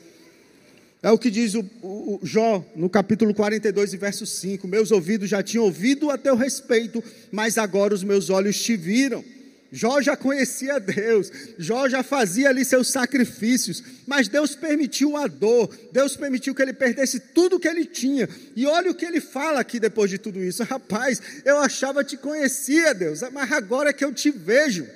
É 1.02 1.10
o 1.10 1.16
que 1.16 1.30
diz 1.30 1.54
o, 1.54 1.64
o, 1.80 2.16
o, 2.16 2.20
Jó 2.22 2.62
no 2.76 2.90
capítulo 2.90 3.32
42, 3.32 3.94
verso 3.94 4.26
5: 4.26 4.68
Meus 4.68 4.90
ouvidos 4.90 5.30
já 5.30 5.42
tinham 5.42 5.64
ouvido 5.64 6.10
a 6.10 6.18
teu 6.18 6.36
respeito, 6.36 7.02
mas 7.32 7.56
agora 7.56 7.94
os 7.94 8.04
meus 8.04 8.28
olhos 8.28 8.62
te 8.62 8.76
viram. 8.76 9.24
Jó 9.70 10.00
já 10.00 10.16
conhecia 10.16 10.80
Deus, 10.80 11.30
Jó 11.58 11.88
já 11.88 12.02
fazia 12.02 12.48
ali 12.48 12.64
seus 12.64 12.88
sacrifícios, 12.88 13.82
mas 14.06 14.26
Deus 14.26 14.54
permitiu 14.56 15.14
a 15.16 15.26
dor, 15.26 15.68
Deus 15.92 16.16
permitiu 16.16 16.54
que 16.54 16.62
ele 16.62 16.72
perdesse 16.72 17.20
tudo 17.20 17.60
que 17.60 17.68
ele 17.68 17.84
tinha. 17.84 18.26
E 18.56 18.64
olha 18.64 18.90
o 18.90 18.94
que 18.94 19.04
ele 19.04 19.20
fala 19.20 19.60
aqui 19.60 19.78
depois 19.78 20.10
de 20.10 20.16
tudo 20.16 20.42
isso: 20.42 20.62
rapaz, 20.64 21.20
eu 21.44 21.58
achava 21.58 22.02
que 22.02 22.10
te 22.10 22.16
conhecia, 22.16 22.94
Deus, 22.94 23.20
mas 23.30 23.52
agora 23.52 23.90
é 23.90 23.92
que 23.92 24.04
eu 24.04 24.12
te 24.12 24.30
vejo. 24.30 24.86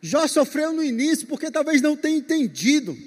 Jó 0.00 0.26
sofreu 0.26 0.72
no 0.72 0.82
início 0.82 1.28
porque 1.28 1.48
talvez 1.48 1.80
não 1.80 1.96
tenha 1.96 2.18
entendido, 2.18 2.98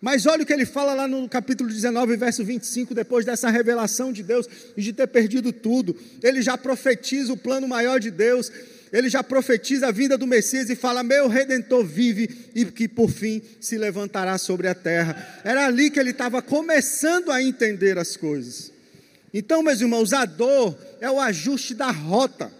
mas 0.00 0.26
olha 0.26 0.42
o 0.42 0.46
que 0.46 0.52
ele 0.52 0.66
fala 0.66 0.92
lá 0.92 1.06
no 1.06 1.28
capítulo 1.28 1.70
19, 1.70 2.16
verso 2.16 2.44
25, 2.44 2.92
depois 2.96 3.24
dessa 3.24 3.48
revelação 3.48 4.12
de 4.12 4.24
Deus 4.24 4.48
e 4.76 4.82
de 4.82 4.92
ter 4.92 5.06
perdido 5.06 5.52
tudo, 5.52 5.96
ele 6.20 6.42
já 6.42 6.58
profetiza 6.58 7.32
o 7.32 7.36
plano 7.36 7.68
maior 7.68 8.00
de 8.00 8.10
Deus 8.10 8.50
ele 8.92 9.08
já 9.08 9.22
profetiza 9.22 9.88
a 9.88 9.92
vinda 9.92 10.18
do 10.18 10.26
Messias 10.26 10.68
e 10.68 10.74
fala: 10.74 11.02
Meu 11.02 11.28
redentor 11.28 11.84
vive 11.84 12.50
e 12.54 12.64
que 12.64 12.88
por 12.88 13.08
fim 13.08 13.40
se 13.60 13.78
levantará 13.78 14.36
sobre 14.36 14.66
a 14.66 14.74
terra. 14.74 15.40
Era 15.44 15.66
ali 15.66 15.90
que 15.90 16.00
ele 16.00 16.10
estava 16.10 16.42
começando 16.42 17.30
a 17.30 17.42
entender 17.42 17.98
as 17.98 18.16
coisas. 18.16 18.72
Então, 19.32 19.62
meus 19.62 19.80
irmãos, 19.80 20.12
a 20.12 20.24
dor 20.24 20.76
é 21.00 21.08
o 21.08 21.20
ajuste 21.20 21.72
da 21.74 21.90
rota. 21.90 22.50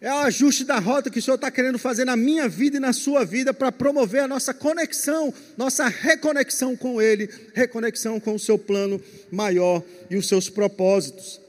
É 0.00 0.10
o 0.10 0.18
ajuste 0.18 0.64
da 0.64 0.78
rota 0.80 1.10
que 1.10 1.20
o 1.20 1.22
Senhor 1.22 1.36
está 1.36 1.50
querendo 1.50 1.78
fazer 1.78 2.04
na 2.04 2.16
minha 2.16 2.48
vida 2.48 2.78
e 2.78 2.80
na 2.80 2.92
sua 2.92 3.24
vida 3.24 3.54
para 3.54 3.70
promover 3.70 4.22
a 4.22 4.26
nossa 4.26 4.52
conexão, 4.52 5.32
nossa 5.56 5.86
reconexão 5.86 6.74
com 6.74 7.00
Ele, 7.00 7.28
reconexão 7.54 8.18
com 8.18 8.34
o 8.34 8.38
seu 8.38 8.58
plano 8.58 9.00
maior 9.30 9.80
e 10.10 10.16
os 10.16 10.26
seus 10.26 10.48
propósitos 10.48 11.41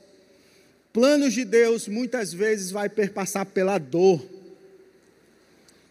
planos 0.94 1.34
de 1.34 1.44
Deus 1.44 1.88
muitas 1.88 2.32
vezes 2.32 2.70
vai 2.70 2.88
perpassar 2.88 3.48
pela 3.48 3.80
dor. 3.80 4.24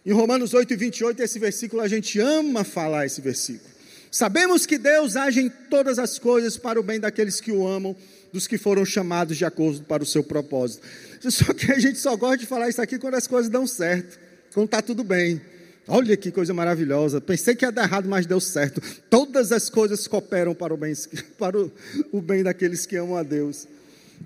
Em 0.06 0.12
Romanos 0.12 0.54
8 0.54 0.72
e 0.72 0.76
28, 0.76 1.22
esse 1.22 1.38
versículo, 1.38 1.82
a 1.82 1.88
gente 1.88 2.18
ama 2.18 2.64
falar 2.64 3.04
esse 3.04 3.20
versículo. 3.20 3.70
Sabemos 4.10 4.64
que 4.64 4.78
Deus 4.78 5.16
age 5.16 5.40
em 5.40 5.48
todas 5.48 5.98
as 5.98 6.18
coisas 6.18 6.56
para 6.56 6.78
o 6.78 6.82
bem 6.82 7.00
daqueles 7.00 7.40
que 7.40 7.50
o 7.50 7.66
amam, 7.66 7.96
dos 8.32 8.46
que 8.46 8.58
foram 8.58 8.84
chamados 8.84 9.36
de 9.36 9.44
acordo 9.44 9.82
para 9.84 10.02
o 10.02 10.06
seu 10.06 10.22
propósito. 10.22 10.86
Só 11.30 11.52
que 11.52 11.70
a 11.70 11.78
gente 11.78 11.98
só 11.98 12.16
gosta 12.16 12.38
de 12.38 12.46
falar 12.46 12.68
isso 12.68 12.80
aqui 12.80 12.98
quando 12.98 13.14
as 13.14 13.26
coisas 13.26 13.50
dão 13.50 13.66
certo, 13.66 14.18
quando 14.52 14.66
está 14.66 14.82
tudo 14.82 15.04
bem. 15.04 15.40
Olha 15.86 16.16
que 16.16 16.30
coisa 16.30 16.54
maravilhosa. 16.54 17.20
Pensei 17.20 17.54
que 17.54 17.64
ia 17.64 17.72
dar 17.72 17.84
errado, 17.84 18.08
mas 18.08 18.26
deu 18.26 18.40
certo. 18.40 18.80
Todas 19.10 19.50
as 19.50 19.68
coisas 19.68 20.06
cooperam 20.06 20.54
para 20.54 20.72
o 20.72 20.76
bem, 20.76 20.94
para 21.38 21.58
o, 21.58 21.72
o 22.12 22.20
bem 22.20 22.42
daqueles 22.42 22.86
que 22.86 22.96
amam 22.96 23.16
a 23.16 23.22
Deus. 23.22 23.66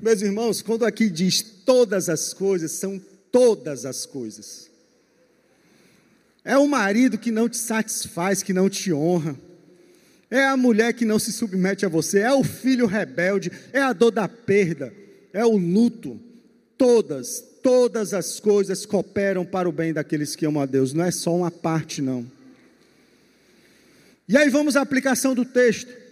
Meus 0.00 0.22
irmãos, 0.22 0.62
quando 0.62 0.84
aqui 0.84 1.08
diz 1.08 1.42
todas 1.42 2.08
as 2.08 2.32
coisas, 2.32 2.72
são 2.72 3.00
todas 3.30 3.84
as 3.84 4.04
coisas. 4.04 4.70
É 6.44 6.56
o 6.56 6.68
marido 6.68 7.18
que 7.18 7.30
não 7.30 7.48
te 7.48 7.56
satisfaz, 7.56 8.42
que 8.42 8.52
não 8.52 8.68
te 8.68 8.92
honra. 8.92 9.36
É 10.30 10.44
a 10.44 10.56
mulher 10.56 10.92
que 10.92 11.04
não 11.04 11.18
se 11.18 11.32
submete 11.32 11.84
a 11.84 11.88
você. 11.88 12.20
É 12.20 12.32
o 12.32 12.44
filho 12.44 12.86
rebelde. 12.86 13.50
É 13.72 13.80
a 13.80 13.92
dor 13.92 14.10
da 14.10 14.28
perda. 14.28 14.92
É 15.32 15.44
o 15.44 15.56
luto. 15.56 16.20
Todas, 16.78 17.42
todas 17.62 18.12
as 18.12 18.38
coisas 18.38 18.84
cooperam 18.84 19.44
para 19.44 19.68
o 19.68 19.72
bem 19.72 19.92
daqueles 19.92 20.36
que 20.36 20.46
amam 20.46 20.62
a 20.62 20.66
Deus. 20.66 20.92
Não 20.92 21.04
é 21.04 21.10
só 21.10 21.34
uma 21.34 21.50
parte, 21.50 22.02
não. 22.02 22.30
E 24.28 24.36
aí 24.36 24.50
vamos 24.50 24.76
à 24.76 24.82
aplicação 24.82 25.34
do 25.34 25.44
texto. 25.44 26.05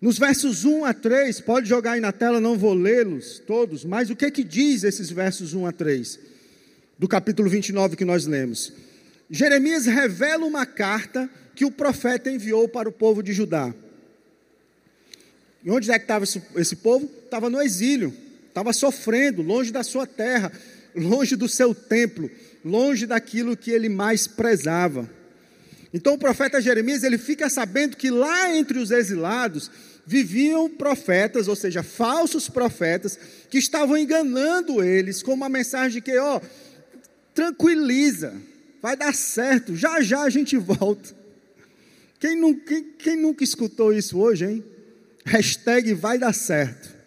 Nos 0.00 0.18
versos 0.18 0.64
1 0.64 0.86
a 0.86 0.94
3, 0.94 1.40
pode 1.42 1.68
jogar 1.68 1.92
aí 1.92 2.00
na 2.00 2.10
tela, 2.10 2.40
não 2.40 2.56
vou 2.56 2.72
lê-los 2.72 3.38
todos, 3.38 3.84
mas 3.84 4.08
o 4.08 4.16
que 4.16 4.24
é 4.24 4.30
que 4.30 4.42
diz 4.42 4.82
esses 4.82 5.10
versos 5.10 5.52
1 5.52 5.66
a 5.66 5.72
3 5.72 6.18
do 6.98 7.06
capítulo 7.06 7.50
29 7.50 7.96
que 7.96 8.04
nós 8.04 8.24
lemos? 8.24 8.72
Jeremias 9.28 9.84
revela 9.84 10.46
uma 10.46 10.64
carta 10.64 11.28
que 11.54 11.66
o 11.66 11.70
profeta 11.70 12.30
enviou 12.30 12.66
para 12.66 12.88
o 12.88 12.92
povo 12.92 13.22
de 13.22 13.34
Judá. 13.34 13.74
E 15.62 15.70
onde 15.70 15.90
é 15.90 15.98
que 15.98 16.04
estava 16.04 16.24
esse, 16.24 16.76
povo? 16.76 17.10
Estava 17.22 17.50
no 17.50 17.60
exílio, 17.60 18.14
estava 18.48 18.72
sofrendo, 18.72 19.42
longe 19.42 19.70
da 19.70 19.82
sua 19.82 20.06
terra, 20.06 20.50
longe 20.96 21.36
do 21.36 21.46
seu 21.46 21.74
templo, 21.74 22.30
longe 22.64 23.06
daquilo 23.06 23.54
que 23.54 23.70
ele 23.70 23.90
mais 23.90 24.26
prezava. 24.26 25.08
Então 25.92 26.14
o 26.14 26.18
profeta 26.18 26.60
Jeremias, 26.60 27.02
ele 27.02 27.18
fica 27.18 27.50
sabendo 27.50 27.96
que 27.96 28.10
lá 28.10 28.56
entre 28.56 28.78
os 28.78 28.90
exilados 28.90 29.70
viviam 30.06 30.68
profetas, 30.68 31.48
ou 31.48 31.56
seja, 31.56 31.82
falsos 31.82 32.48
profetas, 32.48 33.18
que 33.48 33.58
estavam 33.58 33.96
enganando 33.96 34.82
eles 34.82 35.22
com 35.22 35.32
uma 35.32 35.48
mensagem 35.48 35.92
de 35.92 36.00
que, 36.00 36.16
ó, 36.18 36.40
tranquiliza, 37.34 38.34
vai 38.82 38.96
dar 38.96 39.14
certo, 39.14 39.76
já 39.76 40.00
já 40.00 40.22
a 40.22 40.30
gente 40.30 40.56
volta. 40.56 41.14
Quem, 42.18 42.36
não, 42.36 42.54
quem, 42.54 42.84
quem 42.98 43.16
nunca 43.16 43.42
escutou 43.42 43.92
isso 43.92 44.18
hoje, 44.18 44.44
hein? 44.44 44.64
Hashtag 45.24 45.94
vai 45.94 46.18
dar 46.18 46.34
certo. 46.34 46.99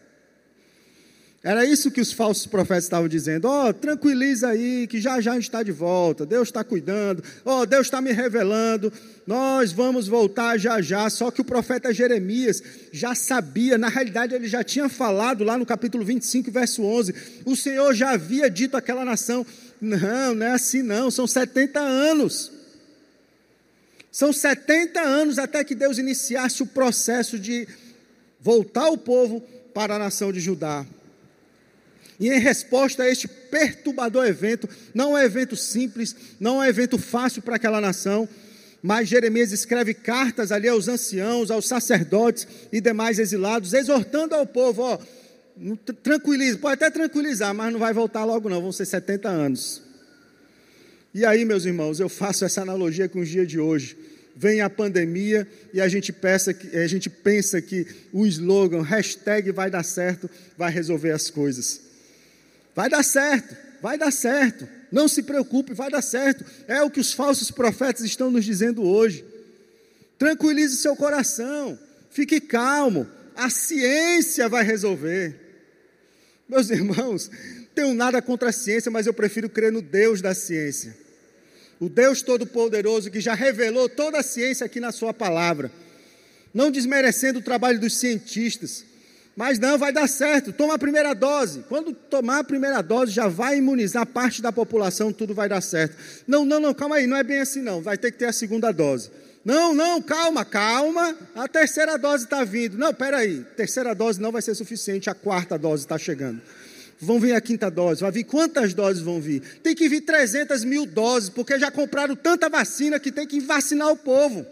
Era 1.43 1.65
isso 1.65 1.91
que 1.91 1.99
os 1.99 2.13
falsos 2.13 2.45
profetas 2.45 2.85
estavam 2.85 3.09
dizendo. 3.09 3.49
Ó, 3.49 3.67
oh, 3.67 3.73
tranquiliza 3.73 4.47
aí, 4.47 4.87
que 4.87 5.01
já 5.01 5.19
já 5.19 5.31
a 5.31 5.35
gente 5.35 5.43
está 5.43 5.61
de 5.61 5.73
volta. 5.73 6.25
Deus 6.25 6.47
está 6.47 6.63
cuidando. 6.63 7.21
Ó, 7.43 7.59
oh, 7.59 7.65
Deus 7.65 7.87
está 7.87 7.99
me 7.99 8.13
revelando. 8.13 8.93
Nós 9.27 9.73
vamos 9.73 10.07
voltar 10.07 10.57
já 10.57 10.81
já. 10.81 11.09
Só 11.09 11.29
que 11.29 11.41
o 11.41 11.43
profeta 11.43 11.93
Jeremias 11.93 12.63
já 12.93 13.13
sabia, 13.13 13.77
na 13.77 13.89
realidade 13.89 14.33
ele 14.33 14.47
já 14.47 14.63
tinha 14.63 14.87
falado 14.87 15.43
lá 15.43 15.57
no 15.57 15.65
capítulo 15.65 16.05
25, 16.05 16.49
verso 16.49 16.81
11. 16.81 17.13
O 17.43 17.57
Senhor 17.57 17.93
já 17.93 18.11
havia 18.11 18.49
dito 18.49 18.77
àquela 18.77 19.03
nação: 19.03 19.45
Não, 19.81 20.33
não 20.33 20.45
é 20.45 20.51
assim 20.51 20.81
não, 20.81 21.11
são 21.11 21.27
70 21.27 21.77
anos. 21.77 22.53
São 24.09 24.31
70 24.31 25.01
anos 25.01 25.37
até 25.37 25.61
que 25.65 25.75
Deus 25.75 25.97
iniciasse 25.97 26.63
o 26.63 26.67
processo 26.67 27.37
de 27.37 27.67
voltar 28.39 28.87
o 28.87 28.97
povo 28.97 29.41
para 29.73 29.95
a 29.95 29.99
nação 29.99 30.31
de 30.31 30.39
Judá. 30.39 30.85
E 32.19 32.29
em 32.29 32.39
resposta 32.39 33.03
a 33.03 33.09
este 33.09 33.27
perturbador 33.27 34.25
evento, 34.25 34.69
não 34.93 35.17
é 35.17 35.25
evento 35.25 35.55
simples, 35.55 36.15
não 36.39 36.61
é 36.61 36.69
evento 36.69 36.97
fácil 36.97 37.41
para 37.41 37.55
aquela 37.55 37.81
nação, 37.81 38.27
mas 38.81 39.07
Jeremias 39.07 39.51
escreve 39.51 39.93
cartas 39.93 40.51
ali 40.51 40.67
aos 40.67 40.87
anciãos, 40.87 41.49
aos 41.49 41.67
sacerdotes 41.67 42.47
e 42.71 42.81
demais 42.81 43.17
exilados, 43.17 43.73
exortando 43.73 44.35
ao 44.35 44.45
povo, 44.45 44.81
ó, 44.81 44.99
tranquiliza, 46.03 46.57
pode 46.57 46.73
até 46.75 46.89
tranquilizar, 46.89 47.53
mas 47.53 47.71
não 47.71 47.79
vai 47.79 47.93
voltar 47.93 48.25
logo 48.25 48.49
não, 48.49 48.61
vão 48.61 48.71
ser 48.71 48.85
70 48.85 49.29
anos. 49.29 49.81
E 51.13 51.23
aí, 51.25 51.45
meus 51.45 51.63
irmãos, 51.63 51.99
eu 51.99 52.09
faço 52.09 52.43
essa 52.43 52.61
analogia 52.61 53.07
com 53.07 53.19
os 53.19 53.29
dias 53.29 53.47
de 53.47 53.59
hoje. 53.59 53.95
Vem 54.35 54.61
a 54.61 54.69
pandemia 54.69 55.47
e 55.71 55.79
a 55.79 55.87
gente, 55.87 56.11
pensa 56.11 56.53
que, 56.53 56.75
a 56.75 56.87
gente 56.87 57.07
pensa 57.07 57.61
que 57.61 57.85
o 58.11 58.25
slogan, 58.25 58.81
hashtag 58.81 59.51
vai 59.51 59.69
dar 59.69 59.83
certo, 59.83 60.27
vai 60.57 60.71
resolver 60.71 61.11
as 61.11 61.29
coisas. 61.29 61.92
Vai 62.75 62.89
dar 62.89 63.03
certo, 63.03 63.55
vai 63.81 63.97
dar 63.97 64.11
certo. 64.11 64.67
Não 64.91 65.07
se 65.07 65.23
preocupe, 65.23 65.73
vai 65.73 65.89
dar 65.89 66.01
certo. 66.01 66.45
É 66.67 66.81
o 66.81 66.89
que 66.89 66.99
os 66.99 67.13
falsos 67.13 67.51
profetas 67.51 68.03
estão 68.03 68.29
nos 68.29 68.45
dizendo 68.45 68.83
hoje. 68.83 69.25
Tranquilize 70.17 70.77
seu 70.77 70.95
coração, 70.95 71.77
fique 72.09 72.39
calmo, 72.39 73.07
a 73.35 73.49
ciência 73.49 74.47
vai 74.47 74.63
resolver. 74.63 75.35
Meus 76.47 76.69
irmãos, 76.69 77.29
tenho 77.73 77.93
nada 77.93 78.21
contra 78.21 78.49
a 78.49 78.53
ciência, 78.53 78.91
mas 78.91 79.07
eu 79.07 79.13
prefiro 79.13 79.49
crer 79.49 79.71
no 79.71 79.81
Deus 79.81 80.21
da 80.21 80.35
ciência. 80.35 80.95
O 81.79 81.89
Deus 81.89 82.21
Todo-Poderoso 82.21 83.09
que 83.09 83.19
já 83.19 83.33
revelou 83.33 83.89
toda 83.89 84.19
a 84.19 84.23
ciência 84.23 84.65
aqui 84.65 84.79
na 84.79 84.91
Sua 84.91 85.13
palavra. 85.13 85.71
Não 86.53 86.69
desmerecendo 86.69 87.39
o 87.39 87.41
trabalho 87.41 87.79
dos 87.79 87.97
cientistas, 87.97 88.85
Mas 89.35 89.57
não, 89.57 89.77
vai 89.77 89.91
dar 89.91 90.07
certo. 90.07 90.53
Toma 90.53 90.75
a 90.75 90.79
primeira 90.79 91.13
dose. 91.13 91.63
Quando 91.67 91.91
tomar 91.93 92.39
a 92.39 92.43
primeira 92.43 92.81
dose, 92.81 93.11
já 93.11 93.27
vai 93.27 93.57
imunizar 93.57 94.05
parte 94.05 94.41
da 94.41 94.51
população, 94.51 95.11
tudo 95.11 95.33
vai 95.33 95.49
dar 95.49 95.61
certo. 95.61 95.95
Não, 96.27 96.45
não, 96.45 96.59
não, 96.59 96.73
calma 96.73 96.97
aí, 96.97 97.07
não 97.07 97.17
é 97.17 97.23
bem 97.23 97.39
assim 97.39 97.61
não. 97.61 97.81
Vai 97.81 97.97
ter 97.97 98.11
que 98.11 98.19
ter 98.19 98.25
a 98.25 98.33
segunda 98.33 98.71
dose. 98.71 99.09
Não, 99.43 99.73
não, 99.73 100.01
calma, 100.01 100.45
calma. 100.45 101.15
A 101.35 101.47
terceira 101.47 101.97
dose 101.97 102.25
está 102.25 102.43
vindo. 102.43 102.77
Não, 102.77 102.93
peraí. 102.93 103.43
Terceira 103.57 103.93
dose 103.93 104.21
não 104.21 104.31
vai 104.31 104.41
ser 104.41 104.55
suficiente, 104.55 105.09
a 105.09 105.15
quarta 105.15 105.57
dose 105.57 105.83
está 105.83 105.97
chegando. 105.97 106.39
Vão 106.99 107.19
vir 107.19 107.33
a 107.33 107.41
quinta 107.41 107.69
dose. 107.69 108.01
Vai 108.01 108.11
vir 108.11 108.23
quantas 108.23 108.73
doses 108.73 109.01
vão 109.01 109.19
vir? 109.19 109.41
Tem 109.61 109.75
que 109.75 109.89
vir 109.89 110.01
300 110.01 110.63
mil 110.63 110.85
doses, 110.85 111.29
porque 111.29 111.59
já 111.59 111.71
compraram 111.71 112.15
tanta 112.15 112.47
vacina 112.47 112.99
que 112.99 113.11
tem 113.11 113.27
que 113.27 113.41
vacinar 113.41 113.91
o 113.91 113.97
povo. 113.97 114.45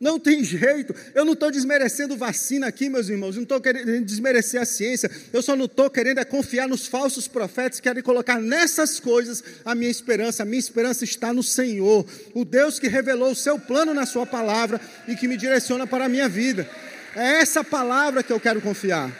Não 0.00 0.18
tem 0.18 0.44
jeito. 0.44 0.94
Eu 1.12 1.24
não 1.24 1.32
estou 1.32 1.50
desmerecendo 1.50 2.16
vacina 2.16 2.68
aqui, 2.68 2.88
meus 2.88 3.08
irmãos. 3.08 3.34
Não 3.34 3.42
estou 3.42 3.60
querendo 3.60 4.04
desmerecer 4.04 4.60
a 4.60 4.64
ciência. 4.64 5.10
Eu 5.32 5.42
só 5.42 5.56
não 5.56 5.64
estou 5.64 5.90
querendo 5.90 6.18
é 6.18 6.24
confiar 6.24 6.68
nos 6.68 6.86
falsos 6.86 7.26
profetas 7.26 7.80
que 7.80 7.88
querem 7.88 8.02
colocar 8.02 8.40
nessas 8.40 9.00
coisas 9.00 9.42
a 9.64 9.74
minha 9.74 9.90
esperança. 9.90 10.44
A 10.44 10.46
minha 10.46 10.60
esperança 10.60 11.02
está 11.02 11.32
no 11.32 11.42
Senhor, 11.42 12.06
o 12.32 12.44
Deus 12.44 12.78
que 12.78 12.86
revelou 12.86 13.32
o 13.32 13.36
seu 13.36 13.58
plano 13.58 13.92
na 13.92 14.06
Sua 14.06 14.24
palavra 14.24 14.80
e 15.08 15.16
que 15.16 15.26
me 15.26 15.36
direciona 15.36 15.84
para 15.84 16.04
a 16.04 16.08
minha 16.08 16.28
vida. 16.28 16.68
É 17.16 17.40
essa 17.40 17.64
palavra 17.64 18.22
que 18.22 18.32
eu 18.32 18.38
quero 18.38 18.60
confiar. 18.60 19.10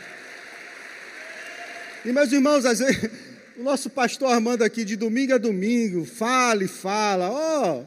E 2.05 2.13
meus 2.13 2.31
irmãos, 2.31 2.65
às 2.65 2.79
vezes, 2.79 3.11
o 3.59 3.65
nosso 3.65 3.91
pastor 3.91 4.33
Armando 4.33 4.63
aqui 4.63 4.85
de 4.85 4.95
domingo 4.95 5.35
a 5.35 5.39
domingo 5.39 6.05
fala 6.05 6.63
e 6.63 6.69
fala, 6.69 7.29
ó, 7.29 7.81
oh, 7.81 7.85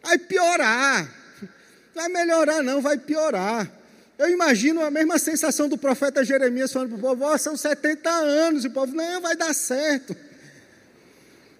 vai 0.00 0.16
piorar 0.16 1.19
vai 1.94 2.08
melhorar, 2.08 2.62
não, 2.62 2.80
vai 2.80 2.98
piorar. 2.98 3.70
Eu 4.18 4.28
imagino 4.28 4.84
a 4.84 4.90
mesma 4.90 5.18
sensação 5.18 5.68
do 5.68 5.78
profeta 5.78 6.24
Jeremias 6.24 6.72
falando 6.72 6.90
para 6.90 6.98
o 6.98 7.00
povo: 7.00 7.24
oh, 7.24 7.38
são 7.38 7.56
70 7.56 8.10
anos, 8.10 8.64
e 8.64 8.68
o 8.68 8.70
povo, 8.70 8.94
não, 8.94 9.20
vai 9.20 9.34
dar 9.34 9.54
certo. 9.54 10.14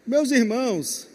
Meus 0.07 0.31
irmãos, 0.31 1.09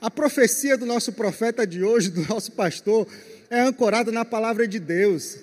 a 0.00 0.10
profecia 0.10 0.76
do 0.76 0.86
nosso 0.86 1.12
profeta 1.12 1.66
de 1.66 1.82
hoje, 1.82 2.10
do 2.10 2.26
nosso 2.28 2.52
pastor, 2.52 3.06
é 3.50 3.60
ancorada 3.60 4.12
na 4.12 4.24
palavra 4.24 4.66
de 4.66 4.78
Deus. 4.78 5.38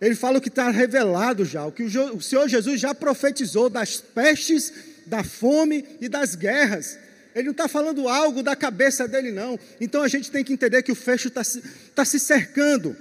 Ele 0.00 0.14
fala 0.14 0.38
o 0.38 0.40
que 0.40 0.48
está 0.48 0.70
revelado 0.70 1.44
já, 1.44 1.66
o 1.66 1.72
que 1.72 1.82
o 1.82 2.20
Senhor 2.20 2.48
Jesus 2.48 2.80
já 2.80 2.94
profetizou 2.94 3.68
das 3.68 4.00
pestes, 4.00 4.72
da 5.06 5.22
fome 5.22 5.84
e 6.00 6.08
das 6.08 6.34
guerras. 6.34 6.98
Ele 7.34 7.44
não 7.44 7.52
está 7.52 7.68
falando 7.68 8.08
algo 8.08 8.42
da 8.42 8.56
cabeça 8.56 9.06
dele, 9.06 9.30
não. 9.30 9.58
Então 9.80 10.02
a 10.02 10.08
gente 10.08 10.30
tem 10.30 10.44
que 10.44 10.52
entender 10.52 10.82
que 10.82 10.92
o 10.92 10.96
fecho 10.96 11.28
está 11.28 11.44
se, 11.44 11.62
tá 11.94 12.04
se 12.04 12.18
cercando. 12.18 12.96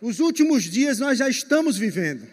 Os 0.00 0.18
últimos 0.18 0.64
dias 0.64 0.98
nós 0.98 1.18
já 1.18 1.28
estamos 1.28 1.76
vivendo. 1.76 2.26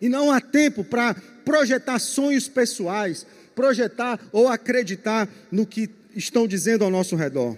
E 0.00 0.08
não 0.08 0.30
há 0.30 0.40
tempo 0.40 0.84
para 0.84 1.14
projetar 1.44 1.98
sonhos 1.98 2.48
pessoais, 2.48 3.26
projetar 3.54 4.20
ou 4.32 4.48
acreditar 4.48 5.28
no 5.50 5.66
que 5.66 5.88
estão 6.14 6.46
dizendo 6.46 6.84
ao 6.84 6.90
nosso 6.90 7.16
redor. 7.16 7.56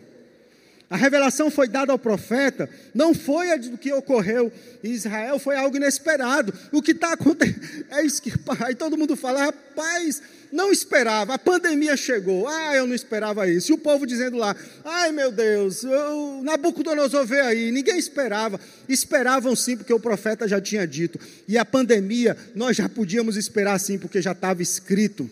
A 0.95 0.97
revelação 0.97 1.51
foi 1.51 1.66
dada 1.66 1.90
ao 1.90 1.99
profeta, 1.99 2.70
não 2.95 3.12
foi 3.12 3.51
a 3.51 3.57
do 3.57 3.76
que 3.76 3.92
ocorreu 3.92 4.53
em 4.80 4.92
Israel, 4.92 5.40
foi 5.40 5.57
algo 5.57 5.76
inesperado. 5.76 6.55
O 6.70 6.80
que 6.80 6.92
está 6.92 7.14
acontecendo 7.14 7.84
é 7.90 8.07
isso 8.07 8.22
que 8.22 8.32
aí 8.64 8.76
todo 8.76 8.97
mundo 8.97 9.16
fala, 9.16 9.47
rapaz, 9.47 10.22
não 10.53 10.70
esperava, 10.70 11.34
a 11.34 11.38
pandemia 11.38 11.97
chegou, 11.97 12.47
ah, 12.47 12.76
eu 12.76 12.86
não 12.86 12.95
esperava 12.95 13.49
isso. 13.51 13.72
E 13.72 13.74
o 13.74 13.78
povo 13.78 14.07
dizendo 14.07 14.36
lá, 14.36 14.55
ai 14.84 15.11
meu 15.11 15.32
Deus, 15.32 15.82
eu, 15.82 16.40
Nabucodonosor 16.45 17.26
veio 17.26 17.45
aí, 17.45 17.72
ninguém 17.72 17.99
esperava. 17.99 18.61
Esperavam 18.88 19.57
sim, 19.57 19.76
porque 19.76 19.92
o 19.92 19.99
profeta 19.99 20.47
já 20.47 20.61
tinha 20.61 20.86
dito. 20.86 21.18
E 21.49 21.59
a 21.59 21.64
pandemia, 21.64 22.36
nós 22.55 22.76
já 22.76 22.88
podíamos 22.88 23.36
esperar 23.36 23.80
sim, 23.80 23.99
porque 23.99 24.22
já 24.22 24.30
estava 24.30 24.62
escrito. 24.62 25.28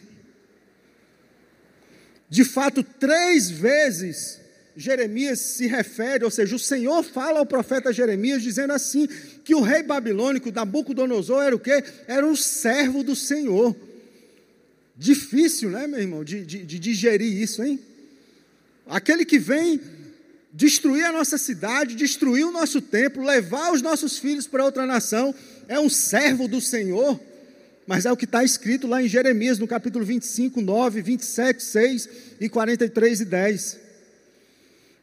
De 2.29 2.45
fato, 2.45 2.83
três 2.83 3.49
vezes 3.49 4.42
Jeremias 4.77 5.39
se 5.39 5.67
refere, 5.67 6.25
ou 6.25 6.31
seja, 6.31 6.57
o 6.57 6.59
Senhor 6.59 7.03
fala 7.03 7.39
ao 7.39 7.47
profeta 7.47 7.93
Jeremias 7.93 8.43
dizendo 8.43 8.73
assim: 8.73 9.07
que 9.45 9.55
o 9.55 9.61
rei 9.61 9.83
babilônico 9.83 10.51
Nabucodonosor 10.51 11.43
era 11.43 11.55
o 11.55 11.61
quê? 11.61 11.85
Era 12.07 12.27
um 12.27 12.37
servo 12.37 13.03
do 13.03 13.15
Senhor. 13.15 13.77
Difícil, 14.97 15.71
né, 15.71 15.87
meu 15.87 16.01
irmão, 16.01 16.25
de, 16.25 16.45
de, 16.45 16.65
de 16.65 16.79
digerir 16.79 17.41
isso, 17.41 17.63
hein? 17.63 17.81
Aquele 18.87 19.25
que 19.25 19.39
vem 19.39 19.81
destruir 20.53 21.05
a 21.05 21.13
nossa 21.13 21.39
cidade, 21.39 21.95
destruir 21.95 22.45
o 22.45 22.53
nosso 22.53 22.81
templo, 22.81 23.25
levar 23.25 23.73
os 23.73 23.81
nossos 23.81 24.19
filhos 24.19 24.47
para 24.47 24.65
outra 24.65 24.87
nação, 24.87 25.35
é 25.67 25.81
um 25.81 25.89
servo 25.89 26.47
do 26.47 26.61
Senhor. 26.61 27.19
Mas 27.87 28.07
é 28.07 28.13
o 28.13 28.17
que 28.17 28.27
está 28.27 28.45
escrito 28.45 28.87
lá 28.87 29.03
em 29.03 29.09
Jeremias, 29.09 29.59
no 29.59 29.67
capítulo 29.67 30.05
25, 30.05 30.61
9, 30.61 31.03
27, 31.03 31.63
6 31.63 32.09
e 32.41 32.49
43 32.49 33.21
e 33.21 33.25
10. 33.25 33.79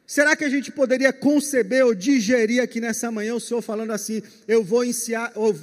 Será 0.10 0.36
que 0.36 0.44
a 0.44 0.50
gente 0.50 0.72
poderia 0.72 1.14
conceber 1.14 1.86
ou 1.86 1.94
digerir 1.94 2.64
aqui 2.64 2.82
nessa 2.82 3.12
manhã 3.12 3.36
o 3.36 3.40
Senhor 3.40 3.62
falando 3.62 3.92
assim: 3.92 4.24
eu 4.48 4.64
vou, 4.64 4.84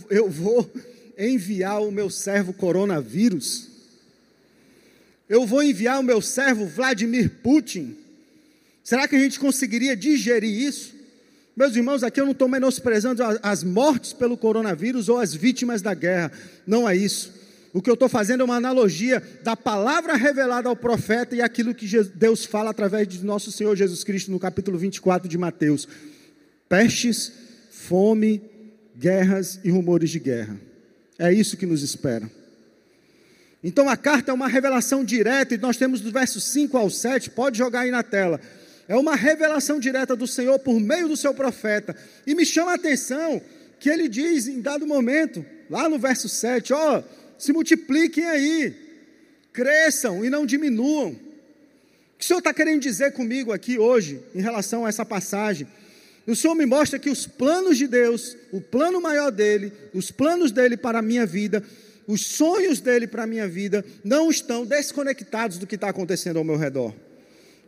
eu 0.09 0.31
vou 0.31 0.71
enviar 1.19 1.83
o 1.83 1.91
meu 1.91 2.09
servo 2.09 2.53
coronavírus? 2.53 3.67
Eu 5.29 5.45
vou 5.45 5.65
enviar 5.65 5.99
o 5.99 6.03
meu 6.05 6.23
servo 6.23 6.65
Vladimir 6.65 7.29
Putin? 7.43 7.97
Será 8.85 9.09
que 9.09 9.17
a 9.17 9.19
gente 9.19 9.41
conseguiria 9.41 9.97
digerir 9.97 10.63
isso? 10.63 10.95
Meus 11.57 11.75
irmãos, 11.75 12.05
aqui 12.05 12.21
eu 12.21 12.25
não 12.25 12.31
estou 12.31 12.47
menosprezando 12.47 13.25
as 13.43 13.65
mortes 13.65 14.13
pelo 14.13 14.37
coronavírus 14.37 15.09
ou 15.09 15.19
as 15.19 15.35
vítimas 15.35 15.83
da 15.83 15.93
guerra, 15.93 16.31
não 16.65 16.89
é 16.89 16.95
isso. 16.95 17.35
O 17.77 17.83
que 17.83 17.91
eu 17.91 17.95
estou 17.95 18.09
fazendo 18.09 18.41
é 18.41 18.45
uma 18.45 18.57
analogia 18.57 19.23
da 19.43 19.55
palavra 19.55 20.15
revelada 20.15 20.67
ao 20.67 20.75
profeta 20.75 21.37
e 21.37 21.43
aquilo 21.43 21.75
que 21.75 21.87
Deus 22.15 22.43
fala 22.43 22.71
através 22.71 23.07
de 23.07 23.23
nosso 23.23 23.53
Senhor 23.53 23.77
Jesus 23.77 24.03
Cristo 24.03 24.31
no 24.31 24.41
capítulo 24.41 24.79
24 24.79 25.29
de 25.29 25.37
Mateus: 25.37 25.87
pestes, 26.71 27.31
fome, 27.71 28.41
guerras 28.97 29.61
e 29.63 29.71
rumores 29.71 30.09
de 30.09 30.19
guerra. 30.19 30.59
É 31.19 31.31
isso 31.31 31.55
que 31.59 31.67
nos 31.67 31.83
espera. 31.83 32.31
Então 33.63 33.91
a 33.91 33.97
carta 33.99 34.31
é 34.31 34.35
uma 34.35 34.49
revelação 34.49 35.05
direta, 35.05 35.55
e 35.55 35.59
nós 35.59 35.77
temos 35.77 36.01
do 36.01 36.11
verso 36.11 36.41
5 36.41 36.79
ao 36.79 36.89
7, 36.89 37.29
pode 37.29 37.59
jogar 37.59 37.81
aí 37.81 37.91
na 37.91 38.03
tela. 38.03 38.41
É 38.89 38.97
uma 38.97 39.15
revelação 39.15 39.79
direta 39.79 40.17
do 40.17 40.27
Senhor 40.27 40.59
por 40.61 40.81
meio 40.81 41.09
do 41.09 41.17
seu 41.17 41.35
profeta. 41.35 41.95
E 42.27 42.35
me 42.35 42.47
chama 42.47 42.71
a 42.71 42.77
atenção 42.77 43.39
que 43.79 43.91
ele 43.91 44.09
diz 44.09 44.49
em 44.49 44.63
dado 44.63 44.87
momento, 44.87 45.45
lá 45.69 45.91
no 45.91 45.99
verso 45.99 46.27
7, 46.27 46.73
ó. 46.73 47.01
Oh, 47.01 47.26
se 47.39 47.53
multipliquem 47.53 48.25
aí, 48.25 48.75
cresçam 49.53 50.25
e 50.25 50.31
não 50.31 50.47
diminuam. 50.47 51.11
O 51.11 52.19
que 52.19 52.25
o 52.25 52.27
Senhor 52.27 52.39
está 52.39 52.55
querendo 52.55 52.81
dizer 52.81 53.13
comigo 53.13 53.53
aqui 53.53 53.79
hoje, 53.79 54.21
em 54.35 54.41
relação 54.41 54.87
a 54.87 54.89
essa 54.89 55.05
passagem? 55.05 55.67
O 56.27 56.35
Senhor 56.35 56.55
me 56.55 56.67
mostra 56.67 56.99
que 56.99 57.09
os 57.09 57.27
planos 57.27 57.79
de 57.79 57.87
Deus, 57.87 58.37
o 58.51 58.61
plano 58.61 59.01
maior 59.01 59.31
dele, 59.31 59.73
os 59.95 60.11
planos 60.11 60.51
dele 60.51 60.77
para 60.77 60.99
a 60.99 61.03
minha 61.03 61.25
vida, 61.25 61.63
os 62.07 62.25
sonhos 62.27 62.81
dele 62.81 63.07
para 63.07 63.25
a 63.25 63.27
minha 63.27 63.47
vida, 63.47 63.85
não 64.03 64.31
estão 64.31 64.65
desconectados 64.65 65.59
do 65.59 65.67
que 65.67 65.77
está 65.77 65.89
acontecendo 65.89 66.39
ao 66.39 66.45
meu 66.45 66.57
redor. 66.57 66.93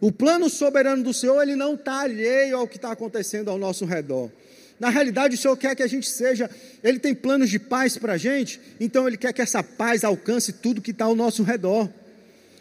O 0.01 0.11
plano 0.11 0.49
soberano 0.49 1.03
do 1.03 1.13
Senhor, 1.13 1.41
ele 1.43 1.57
não 1.57 1.75
está 1.75 2.01
alheio 2.01 2.57
ao 2.57 2.69
que 2.69 2.77
está 2.77 2.93
acontecendo 2.93 3.51
ao 3.51 3.59
nosso 3.59 3.85
redor. 3.85 4.31
Na 4.79 4.91
realidade, 4.91 5.35
o 5.35 5.39
Senhor 5.39 5.57
quer 5.57 5.75
que 5.75 5.83
a 5.83 5.87
gente 5.87 6.09
seja, 6.09 6.49
Ele 6.83 6.99
tem 6.99 7.15
planos 7.15 7.51
de 7.51 7.59
paz 7.59 7.97
para 7.97 8.13
a 8.13 8.19
gente, 8.19 8.61
então 8.79 9.07
Ele 9.07 9.17
quer 9.17 9.33
que 9.33 9.43
essa 9.43 9.63
paz 9.63 10.05
alcance 10.05 10.53
tudo 10.53 10.81
que 10.81 10.93
está 10.93 11.05
ao 11.05 11.17
nosso 11.17 11.43
redor. 11.43 11.91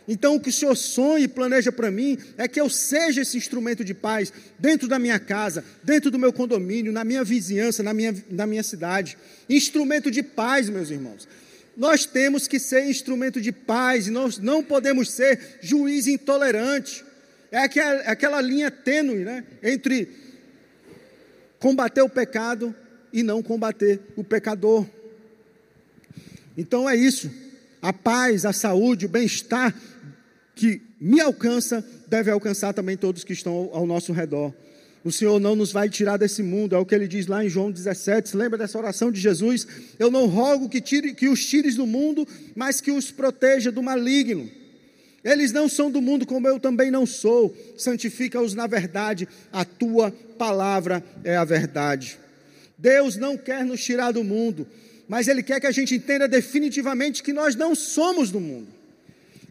Então, 0.07 0.35
o 0.35 0.39
que 0.39 0.49
o 0.49 0.53
Senhor 0.53 0.75
sonha 0.75 1.25
e 1.25 1.27
planeja 1.27 1.69
para 1.69 1.91
mim 1.91 2.17
é 2.37 2.47
que 2.47 2.59
eu 2.59 2.69
seja 2.69 3.21
esse 3.21 3.37
instrumento 3.37 3.83
de 3.83 3.93
paz 3.93 4.31
dentro 4.57 4.87
da 4.87 4.97
minha 4.97 5.19
casa, 5.19 5.65
dentro 5.83 6.09
do 6.09 6.17
meu 6.17 6.31
condomínio, 6.31 6.93
na 6.93 7.03
minha 7.03 7.25
vizinhança, 7.25 7.83
na 7.83 7.93
minha, 7.93 8.15
na 8.31 8.47
minha 8.47 8.63
cidade. 8.63 9.17
Instrumento 9.49 10.09
de 10.09 10.23
paz, 10.23 10.69
meus 10.69 10.89
irmãos. 10.89 11.27
Nós 11.75 12.05
temos 12.05 12.47
que 12.47 12.57
ser 12.57 12.85
instrumento 12.89 13.41
de 13.41 13.51
paz 13.51 14.07
e 14.07 14.11
nós 14.11 14.39
não 14.39 14.63
podemos 14.63 15.11
ser 15.11 15.57
juiz 15.61 16.07
intolerante. 16.07 17.03
É 17.51 17.59
aquela, 17.59 18.01
aquela 18.03 18.41
linha 18.41 18.71
tênue 18.71 19.25
né, 19.25 19.43
entre 19.61 20.07
combater 21.59 22.01
o 22.01 22.09
pecado 22.09 22.73
e 23.11 23.23
não 23.23 23.41
combater 23.41 23.99
o 24.15 24.23
pecador. 24.23 24.85
Então 26.57 26.89
é 26.89 26.95
isso. 26.95 27.29
A 27.81 27.93
paz, 27.93 28.45
a 28.45 28.53
saúde, 28.53 29.05
o 29.05 29.09
bem-estar 29.09 29.73
que 30.55 30.81
me 30.99 31.21
alcança, 31.21 31.85
deve 32.07 32.31
alcançar 32.31 32.73
também 32.73 32.97
todos 32.97 33.23
que 33.23 33.33
estão 33.33 33.69
ao 33.71 33.85
nosso 33.85 34.11
redor. 34.11 34.53
O 35.03 35.11
Senhor 35.11 35.39
não 35.39 35.55
nos 35.55 35.71
vai 35.71 35.87
tirar 35.87 36.17
desse 36.17 36.43
mundo, 36.43 36.75
é 36.75 36.77
o 36.77 36.85
que 36.85 36.93
ele 36.93 37.07
diz 37.07 37.27
lá 37.27 37.45
em 37.45 37.49
João 37.49 37.71
17. 37.71 38.29
Se 38.29 38.35
lembra 38.35 38.57
dessa 38.57 38.77
oração 38.77 39.11
de 39.11 39.21
Jesus? 39.21 39.65
Eu 39.97 40.11
não 40.11 40.25
rogo 40.25 40.67
que, 40.67 40.81
tire, 40.81 41.13
que 41.13 41.29
os 41.29 41.45
tires 41.45 41.75
do 41.75 41.85
mundo, 41.85 42.27
mas 42.55 42.81
que 42.81 42.91
os 42.91 43.11
proteja 43.11 43.71
do 43.71 43.81
maligno. 43.81 44.49
Eles 45.23 45.51
não 45.51 45.67
são 45.67 45.89
do 45.91 46.01
mundo, 46.01 46.25
como 46.25 46.47
eu 46.47 46.59
também 46.59 46.91
não 46.91 47.05
sou. 47.05 47.55
Santifica-os 47.77 48.53
na 48.53 48.67
verdade, 48.67 49.27
a 49.51 49.65
tua 49.65 50.11
palavra 50.37 51.03
é 51.23 51.35
a 51.35 51.43
verdade. 51.43 52.17
Deus 52.77 53.15
não 53.15 53.37
quer 53.37 53.65
nos 53.65 53.83
tirar 53.83 54.11
do 54.11 54.23
mundo, 54.23 54.67
mas 55.07 55.27
Ele 55.27 55.41
quer 55.41 55.59
que 55.59 55.67
a 55.67 55.71
gente 55.71 55.95
entenda 55.95 56.27
definitivamente 56.27 57.23
que 57.23 57.33
nós 57.33 57.55
não 57.55 57.73
somos 57.73 58.29
do 58.29 58.39
mundo. 58.39 58.67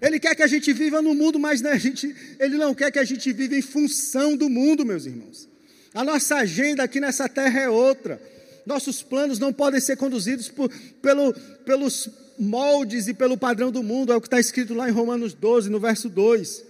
Ele 0.00 0.20
quer 0.20 0.34
que 0.34 0.42
a 0.42 0.46
gente 0.46 0.72
viva 0.72 1.00
no 1.00 1.14
mundo, 1.14 1.38
mas 1.38 1.60
né, 1.60 1.78
gente, 1.78 2.14
Ele 2.38 2.56
não 2.56 2.74
quer 2.74 2.90
que 2.90 2.98
a 2.98 3.04
gente 3.04 3.32
viva 3.32 3.56
em 3.56 3.62
função 3.62 4.36
do 4.36 4.48
mundo, 4.48 4.84
meus 4.84 5.06
irmãos. 5.06 5.48
A 5.94 6.04
nossa 6.04 6.36
agenda 6.36 6.82
aqui 6.82 7.00
nessa 7.00 7.28
terra 7.28 7.60
é 7.60 7.68
outra. 7.68 8.20
Nossos 8.66 9.02
planos 9.02 9.38
não 9.38 9.52
podem 9.52 9.80
ser 9.80 9.96
conduzidos 9.96 10.48
por, 10.48 10.70
pelo, 11.00 11.32
pelos 11.64 12.10
moldes 12.38 13.08
e 13.08 13.14
pelo 13.14 13.36
padrão 13.36 13.70
do 13.70 13.82
mundo, 13.82 14.12
é 14.12 14.16
o 14.16 14.20
que 14.20 14.26
está 14.26 14.40
escrito 14.40 14.74
lá 14.74 14.88
em 14.88 14.92
Romanos 14.92 15.34
12, 15.34 15.70
no 15.70 15.80
verso 15.80 16.08
2. 16.08 16.64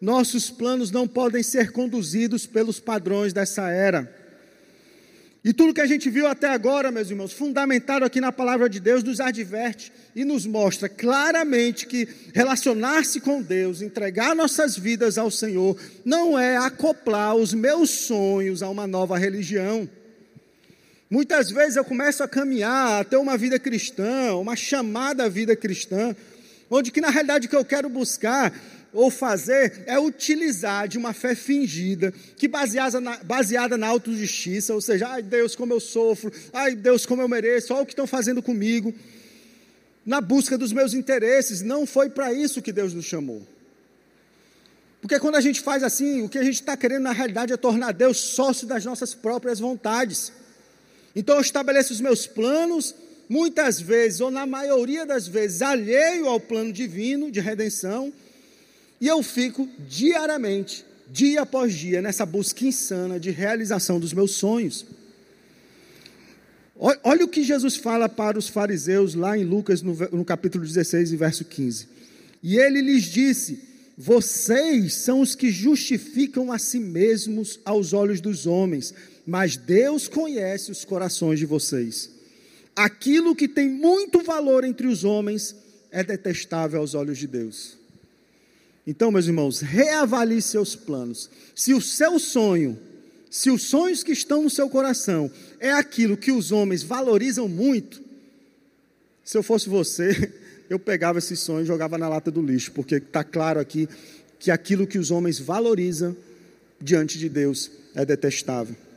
Nossos 0.00 0.50
planos 0.50 0.90
não 0.90 1.08
podem 1.08 1.42
ser 1.42 1.72
conduzidos 1.72 2.46
pelos 2.46 2.78
padrões 2.78 3.32
dessa 3.32 3.70
era. 3.70 4.16
E 5.44 5.52
tudo 5.52 5.72
que 5.72 5.80
a 5.80 5.86
gente 5.86 6.10
viu 6.10 6.26
até 6.26 6.48
agora, 6.48 6.90
meus 6.90 7.10
irmãos, 7.10 7.32
fundamentado 7.32 8.04
aqui 8.04 8.20
na 8.20 8.30
palavra 8.32 8.68
de 8.68 8.80
Deus, 8.80 9.02
nos 9.02 9.20
adverte 9.20 9.92
e 10.14 10.24
nos 10.24 10.44
mostra 10.44 10.88
claramente 10.88 11.86
que 11.86 12.08
relacionar-se 12.34 13.20
com 13.20 13.40
Deus, 13.40 13.80
entregar 13.80 14.34
nossas 14.34 14.76
vidas 14.76 15.16
ao 15.16 15.30
Senhor, 15.30 15.76
não 16.04 16.38
é 16.38 16.56
acoplar 16.56 17.34
os 17.34 17.54
meus 17.54 17.90
sonhos 17.90 18.62
a 18.62 18.68
uma 18.68 18.86
nova 18.86 19.16
religião. 19.16 19.88
Muitas 21.10 21.50
vezes 21.50 21.76
eu 21.76 21.84
começo 21.84 22.22
a 22.22 22.28
caminhar, 22.28 23.00
a 23.00 23.04
ter 23.04 23.16
uma 23.16 23.36
vida 23.36 23.58
cristã, 23.58 24.34
uma 24.34 24.54
chamada 24.54 25.28
vida 25.28 25.56
cristã, 25.56 26.14
onde 26.70 26.90
que 26.90 27.00
na 27.00 27.08
realidade 27.08 27.46
o 27.46 27.50
que 27.50 27.56
eu 27.56 27.64
quero 27.64 27.88
buscar 27.88 28.52
ou 28.92 29.10
fazer 29.10 29.84
é 29.86 29.98
utilizar 29.98 30.86
de 30.86 30.98
uma 30.98 31.14
fé 31.14 31.34
fingida, 31.34 32.12
que 32.36 32.46
baseada 32.46 33.00
na, 33.00 33.16
baseada 33.18 33.78
na 33.78 33.86
autojustiça, 33.86 34.74
ou 34.74 34.80
seja, 34.80 35.08
ai 35.08 35.22
Deus, 35.22 35.56
como 35.56 35.72
eu 35.72 35.80
sofro, 35.80 36.30
ai 36.52 36.74
Deus, 36.74 37.06
como 37.06 37.22
eu 37.22 37.28
mereço, 37.28 37.72
olha 37.72 37.82
o 37.82 37.86
que 37.86 37.92
estão 37.92 38.06
fazendo 38.06 38.42
comigo, 38.42 38.94
na 40.04 40.20
busca 40.20 40.58
dos 40.58 40.72
meus 40.72 40.92
interesses, 40.92 41.62
não 41.62 41.86
foi 41.86 42.10
para 42.10 42.32
isso 42.32 42.62
que 42.62 42.72
Deus 42.72 42.92
nos 42.92 43.06
chamou. 43.06 43.46
Porque 45.00 45.18
quando 45.20 45.36
a 45.36 45.40
gente 45.40 45.60
faz 45.60 45.82
assim, 45.82 46.22
o 46.22 46.28
que 46.28 46.38
a 46.38 46.42
gente 46.42 46.54
está 46.54 46.76
querendo 46.76 47.02
na 47.02 47.12
realidade 47.12 47.52
é 47.52 47.56
tornar 47.56 47.92
Deus 47.92 48.18
sócio 48.18 48.66
das 48.66 48.84
nossas 48.84 49.14
próprias 49.14 49.60
vontades. 49.60 50.32
Então 51.18 51.34
eu 51.34 51.40
estabeleço 51.40 51.92
os 51.92 52.00
meus 52.00 52.28
planos, 52.28 52.94
muitas 53.28 53.80
vezes, 53.80 54.20
ou 54.20 54.30
na 54.30 54.46
maioria 54.46 55.04
das 55.04 55.26
vezes, 55.26 55.62
alheio 55.62 56.28
ao 56.28 56.38
plano 56.38 56.72
divino 56.72 57.28
de 57.28 57.40
redenção, 57.40 58.12
e 59.00 59.08
eu 59.08 59.20
fico 59.20 59.68
diariamente, 59.88 60.86
dia 61.10 61.42
após 61.42 61.74
dia, 61.74 62.00
nessa 62.00 62.24
busca 62.24 62.64
insana 62.64 63.18
de 63.18 63.30
realização 63.30 63.98
dos 63.98 64.12
meus 64.12 64.30
sonhos. 64.30 64.86
Olha 67.02 67.24
o 67.24 67.28
que 67.28 67.42
Jesus 67.42 67.74
fala 67.74 68.08
para 68.08 68.38
os 68.38 68.48
fariseus 68.48 69.14
lá 69.14 69.36
em 69.36 69.42
Lucas, 69.42 69.82
no, 69.82 70.24
capítulo 70.24 70.64
16, 70.64 71.10
verso 71.14 71.44
15. 71.44 71.88
E 72.40 72.56
ele 72.56 72.80
lhes 72.80 73.02
disse: 73.02 73.60
Vocês 73.96 74.94
são 74.94 75.20
os 75.20 75.34
que 75.34 75.50
justificam 75.50 76.52
a 76.52 76.60
si 76.60 76.78
mesmos 76.78 77.58
aos 77.64 77.92
olhos 77.92 78.20
dos 78.20 78.46
homens, 78.46 78.94
mas 79.28 79.58
Deus 79.58 80.08
conhece 80.08 80.70
os 80.70 80.86
corações 80.86 81.38
de 81.38 81.44
vocês. 81.44 82.08
Aquilo 82.74 83.36
que 83.36 83.46
tem 83.46 83.68
muito 83.68 84.22
valor 84.22 84.64
entre 84.64 84.86
os 84.86 85.04
homens 85.04 85.54
é 85.90 86.02
detestável 86.02 86.80
aos 86.80 86.94
olhos 86.94 87.18
de 87.18 87.26
Deus. 87.26 87.76
Então, 88.86 89.10
meus 89.10 89.26
irmãos, 89.26 89.60
reavalie 89.60 90.40
seus 90.40 90.74
planos. 90.74 91.28
Se 91.54 91.74
o 91.74 91.80
seu 91.80 92.18
sonho, 92.18 92.78
se 93.30 93.50
os 93.50 93.64
sonhos 93.64 94.02
que 94.02 94.12
estão 94.12 94.44
no 94.44 94.48
seu 94.48 94.66
coração 94.70 95.30
é 95.60 95.72
aquilo 95.72 96.16
que 96.16 96.32
os 96.32 96.50
homens 96.50 96.82
valorizam 96.82 97.46
muito, 97.46 98.02
se 99.22 99.36
eu 99.36 99.42
fosse 99.42 99.68
você, 99.68 100.32
eu 100.70 100.78
pegava 100.78 101.18
esse 101.18 101.36
sonho 101.36 101.64
e 101.64 101.66
jogava 101.66 101.98
na 101.98 102.08
lata 102.08 102.30
do 102.30 102.40
lixo, 102.40 102.72
porque 102.72 102.94
está 102.94 103.22
claro 103.22 103.60
aqui 103.60 103.90
que 104.38 104.50
aquilo 104.50 104.86
que 104.86 104.98
os 104.98 105.10
homens 105.10 105.38
valorizam 105.38 106.16
diante 106.80 107.18
de 107.18 107.28
Deus 107.28 107.70
é 107.94 108.06
detestável. 108.06 108.87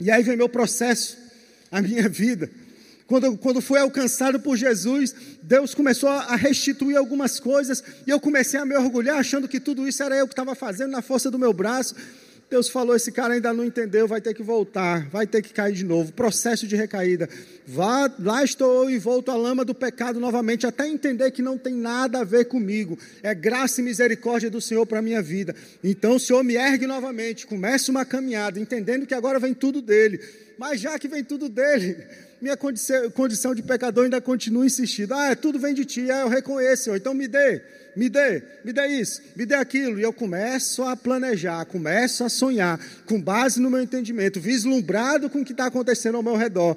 E 0.00 0.10
aí 0.10 0.22
vem 0.22 0.36
meu 0.36 0.48
processo, 0.48 1.16
a 1.70 1.80
minha 1.80 2.08
vida. 2.08 2.50
Quando, 3.06 3.36
quando 3.36 3.60
fui 3.60 3.78
alcançado 3.78 4.40
por 4.40 4.56
Jesus, 4.56 5.14
Deus 5.42 5.74
começou 5.74 6.08
a 6.08 6.36
restituir 6.36 6.96
algumas 6.96 7.38
coisas, 7.38 7.84
e 8.06 8.10
eu 8.10 8.18
comecei 8.18 8.58
a 8.58 8.64
me 8.64 8.74
orgulhar, 8.76 9.18
achando 9.18 9.46
que 9.46 9.60
tudo 9.60 9.86
isso 9.86 10.02
era 10.02 10.16
eu 10.16 10.26
que 10.26 10.32
estava 10.32 10.54
fazendo 10.54 10.90
na 10.90 11.02
força 11.02 11.30
do 11.30 11.38
meu 11.38 11.52
braço. 11.52 11.94
Deus 12.50 12.68
falou: 12.68 12.94
esse 12.94 13.10
cara 13.10 13.34
ainda 13.34 13.52
não 13.52 13.64
entendeu, 13.64 14.06
vai 14.06 14.20
ter 14.20 14.34
que 14.34 14.42
voltar, 14.42 15.08
vai 15.08 15.26
ter 15.26 15.42
que 15.42 15.52
cair 15.52 15.74
de 15.74 15.84
novo. 15.84 16.12
Processo 16.12 16.66
de 16.66 16.76
recaída. 16.76 17.28
Vá, 17.66 18.12
lá 18.18 18.44
estou 18.44 18.84
eu 18.84 18.90
e 18.90 18.98
volto 18.98 19.30
à 19.30 19.36
lama 19.36 19.64
do 19.64 19.74
pecado 19.74 20.20
novamente, 20.20 20.66
até 20.66 20.86
entender 20.86 21.30
que 21.30 21.42
não 21.42 21.56
tem 21.56 21.74
nada 21.74 22.20
a 22.20 22.24
ver 22.24 22.44
comigo. 22.44 22.98
É 23.22 23.34
graça 23.34 23.80
e 23.80 23.84
misericórdia 23.84 24.50
do 24.50 24.60
Senhor 24.60 24.86
para 24.86 24.98
a 24.98 25.02
minha 25.02 25.22
vida. 25.22 25.54
Então 25.82 26.16
o 26.16 26.20
Senhor 26.20 26.44
me 26.44 26.54
ergue 26.54 26.86
novamente, 26.86 27.46
começa 27.46 27.90
uma 27.90 28.04
caminhada, 28.04 28.60
entendendo 28.60 29.06
que 29.06 29.14
agora 29.14 29.38
vem 29.38 29.54
tudo 29.54 29.80
dele. 29.80 30.20
Mas 30.58 30.80
já 30.80 30.98
que 30.98 31.08
vem 31.08 31.24
tudo 31.24 31.48
dele, 31.48 31.96
minha 32.40 32.56
condição, 32.56 33.54
de 33.54 33.62
pecador 33.62 34.04
ainda 34.04 34.20
continua 34.20 34.66
insistindo. 34.66 35.12
Ah, 35.14 35.34
tudo 35.34 35.58
vem 35.58 35.74
de 35.74 35.84
ti, 35.84 36.10
ah, 36.10 36.20
eu 36.20 36.28
reconheço, 36.28 36.94
então 36.94 37.14
me 37.14 37.26
dê 37.26 37.62
me 37.96 38.08
dê, 38.08 38.42
me 38.64 38.72
dê 38.72 38.86
isso, 38.86 39.22
me 39.36 39.46
dê 39.46 39.54
aquilo. 39.54 39.98
E 39.98 40.02
eu 40.02 40.12
começo 40.12 40.82
a 40.82 40.96
planejar, 40.96 41.64
começo 41.66 42.24
a 42.24 42.28
sonhar, 42.28 42.80
com 43.06 43.20
base 43.20 43.60
no 43.60 43.70
meu 43.70 43.82
entendimento, 43.82 44.40
vislumbrado 44.40 45.30
com 45.30 45.40
o 45.40 45.44
que 45.44 45.52
está 45.52 45.66
acontecendo 45.66 46.16
ao 46.16 46.22
meu 46.22 46.36
redor. 46.36 46.76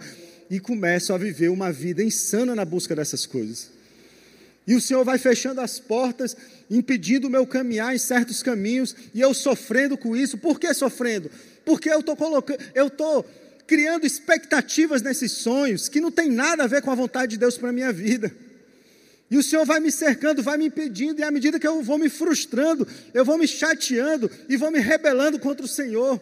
E 0.49 0.59
começo 0.59 1.13
a 1.13 1.17
viver 1.17 1.49
uma 1.49 1.71
vida 1.71 2.03
insana 2.03 2.55
na 2.55 2.63
busca 2.63 2.95
dessas 2.95 3.25
coisas. 3.25 3.69
E 4.65 4.75
o 4.75 4.81
Senhor 4.81 5.03
vai 5.05 5.17
fechando 5.17 5.61
as 5.61 5.79
portas, 5.79 6.35
impedindo 6.69 7.27
o 7.27 7.29
meu 7.29 7.47
caminhar 7.47 7.95
em 7.95 7.97
certos 7.97 8.43
caminhos, 8.43 8.95
e 9.13 9.21
eu 9.21 9.33
sofrendo 9.33 9.97
com 9.97 10.15
isso. 10.15 10.37
Por 10.37 10.59
que 10.59 10.73
sofrendo? 10.73 11.31
Porque 11.65 11.89
eu 11.89 12.01
estou 12.01 12.15
colocando, 12.15 12.59
eu 12.75 12.87
estou 12.87 13.25
criando 13.65 14.05
expectativas 14.05 15.01
nesses 15.01 15.33
sonhos 15.33 15.89
que 15.89 16.01
não 16.01 16.11
tem 16.11 16.29
nada 16.29 16.63
a 16.63 16.67
ver 16.67 16.81
com 16.81 16.91
a 16.91 16.95
vontade 16.95 17.31
de 17.31 17.37
Deus 17.37 17.57
para 17.57 17.69
a 17.69 17.73
minha 17.73 17.91
vida. 17.91 18.31
E 19.29 19.37
o 19.37 19.43
Senhor 19.43 19.65
vai 19.65 19.79
me 19.79 19.91
cercando, 19.91 20.41
vai 20.41 20.57
me 20.57 20.67
impedindo, 20.67 21.19
e 21.19 21.23
à 21.23 21.29
medida 21.29 21.59
que 21.59 21.67
eu 21.67 21.81
vou 21.83 21.97
me 21.97 22.09
frustrando, 22.09 22.87
eu 23.13 23.25
vou 23.25 23.37
me 23.37 23.47
chateando 23.47 24.31
e 24.47 24.55
vou 24.55 24.71
me 24.71 24.79
rebelando 24.79 25.37
contra 25.37 25.65
o 25.65 25.69
Senhor, 25.69 26.19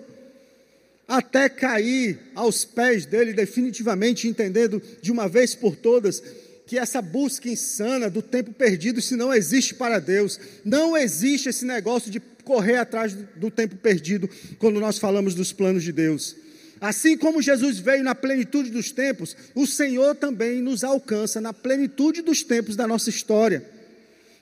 até 1.08 1.48
cair 1.48 2.20
aos 2.34 2.66
pés 2.66 3.06
dele, 3.06 3.32
definitivamente 3.32 4.28
entendendo 4.28 4.82
de 5.02 5.12
uma 5.12 5.28
vez 5.28 5.54
por 5.54 5.76
todas 5.76 6.22
que 6.66 6.80
essa 6.80 7.00
busca 7.00 7.48
insana 7.48 8.10
do 8.10 8.24
tempo 8.24 8.52
perdido, 8.52 9.00
se 9.00 9.16
não 9.16 9.32
existe 9.32 9.76
para 9.76 10.00
Deus, 10.00 10.40
não 10.64 10.98
existe 10.98 11.48
esse 11.48 11.64
negócio 11.64 12.10
de 12.10 12.20
correr 12.44 12.78
atrás 12.78 13.14
do 13.36 13.52
tempo 13.52 13.76
perdido 13.76 14.28
quando 14.58 14.80
nós 14.80 14.98
falamos 14.98 15.36
dos 15.36 15.54
planos 15.54 15.84
de 15.84 15.92
Deus. 15.92 16.36
Assim 16.80 17.18
como 17.18 17.42
Jesus 17.42 17.80
veio 17.80 18.04
na 18.04 18.14
plenitude 18.14 18.70
dos 18.70 18.92
tempos, 18.92 19.36
o 19.54 19.66
Senhor 19.66 20.16
também 20.16 20.62
nos 20.62 20.84
alcança 20.84 21.40
na 21.40 21.54
plenitude 21.54 22.22
dos 22.22 22.44
tempos 22.44 22.76
da 22.76 22.88
nossa 22.88 23.10
história. 23.10 23.64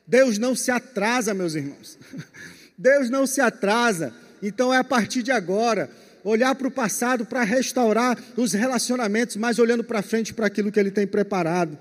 Deus 0.08 0.38
não 0.38 0.56
se 0.56 0.72
atrasa, 0.72 1.34
meus 1.34 1.56
irmãos. 1.56 1.98
Deus 2.78 3.10
não 3.10 3.26
se 3.26 3.40
atrasa. 3.40 4.14
Então 4.42 4.74
é 4.74 4.78
a 4.78 4.84
partir 4.84 5.24
de 5.24 5.32
agora 5.32 5.90
olhar 6.24 6.56
para 6.56 6.68
o 6.68 6.72
passado 6.72 7.26
para 7.26 7.44
restaurar 7.44 8.18
os 8.36 8.54
relacionamentos, 8.54 9.36
mas 9.36 9.60
olhando 9.60 9.84
para 9.84 10.02
frente 10.02 10.34
para 10.34 10.48
aquilo 10.48 10.72
que 10.72 10.80
Ele 10.80 10.92
tem 10.92 11.06
preparado. 11.06 11.78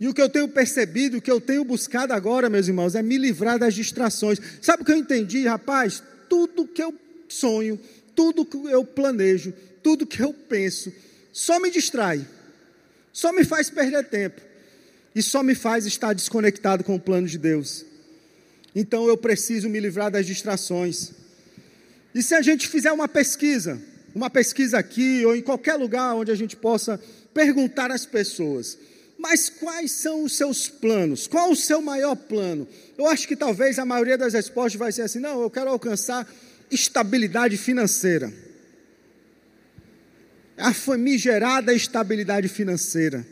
E 0.00 0.06
o 0.06 0.14
que 0.14 0.22
eu 0.22 0.28
tenho 0.28 0.48
percebido, 0.48 1.18
o 1.18 1.20
que 1.20 1.30
eu 1.30 1.40
tenho 1.40 1.64
buscado 1.64 2.12
agora, 2.12 2.48
meus 2.48 2.68
irmãos, 2.68 2.94
é 2.94 3.02
me 3.02 3.18
livrar 3.18 3.58
das 3.58 3.74
distrações. 3.74 4.40
Sabe 4.62 4.82
o 4.82 4.86
que 4.86 4.92
eu 4.92 4.96
entendi, 4.96 5.46
rapaz? 5.46 6.02
Tudo 6.28 6.66
que 6.66 6.82
eu 6.82 6.94
sonho, 7.28 7.78
tudo 8.18 8.44
que 8.44 8.56
eu 8.56 8.84
planejo, 8.84 9.54
tudo 9.80 10.04
que 10.04 10.20
eu 10.20 10.34
penso, 10.34 10.92
só 11.32 11.60
me 11.60 11.70
distrai, 11.70 12.26
só 13.12 13.32
me 13.32 13.44
faz 13.44 13.70
perder 13.70 14.08
tempo 14.08 14.40
e 15.14 15.22
só 15.22 15.40
me 15.40 15.54
faz 15.54 15.86
estar 15.86 16.12
desconectado 16.14 16.82
com 16.82 16.96
o 16.96 17.00
plano 17.00 17.28
de 17.28 17.38
Deus. 17.38 17.84
Então 18.74 19.06
eu 19.06 19.16
preciso 19.16 19.68
me 19.68 19.78
livrar 19.78 20.10
das 20.10 20.26
distrações. 20.26 21.12
E 22.12 22.20
se 22.20 22.34
a 22.34 22.42
gente 22.42 22.66
fizer 22.66 22.90
uma 22.90 23.06
pesquisa, 23.06 23.80
uma 24.12 24.28
pesquisa 24.28 24.78
aqui 24.78 25.24
ou 25.24 25.36
em 25.36 25.40
qualquer 25.40 25.76
lugar 25.76 26.16
onde 26.16 26.32
a 26.32 26.34
gente 26.34 26.56
possa 26.56 27.00
perguntar 27.32 27.92
às 27.92 28.04
pessoas, 28.04 28.76
mas 29.16 29.48
quais 29.48 29.92
são 29.92 30.24
os 30.24 30.36
seus 30.36 30.68
planos? 30.68 31.28
Qual 31.28 31.52
o 31.52 31.56
seu 31.56 31.80
maior 31.80 32.16
plano? 32.16 32.66
Eu 32.96 33.06
acho 33.06 33.28
que 33.28 33.36
talvez 33.36 33.78
a 33.78 33.84
maioria 33.84 34.18
das 34.18 34.32
respostas 34.32 34.76
vai 34.76 34.90
ser 34.90 35.02
assim: 35.02 35.20
não, 35.20 35.40
eu 35.40 35.50
quero 35.50 35.70
alcançar 35.70 36.28
estabilidade 36.70 37.56
financeira. 37.56 38.32
A 40.56 40.72
famigerada 40.74 41.72
estabilidade 41.72 42.48
financeira. 42.48 43.26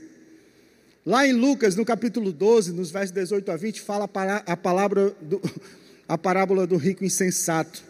Lá 1.04 1.26
em 1.26 1.32
Lucas, 1.32 1.76
no 1.76 1.84
capítulo 1.84 2.32
12, 2.32 2.72
nos 2.72 2.90
versos 2.90 3.12
18 3.12 3.50
a 3.52 3.56
20, 3.56 3.80
fala 3.80 4.10
a, 4.46 4.56
palavra 4.56 5.14
do, 5.20 5.40
a 6.08 6.18
parábola 6.18 6.66
do 6.66 6.76
rico 6.76 7.04
insensato. 7.04 7.82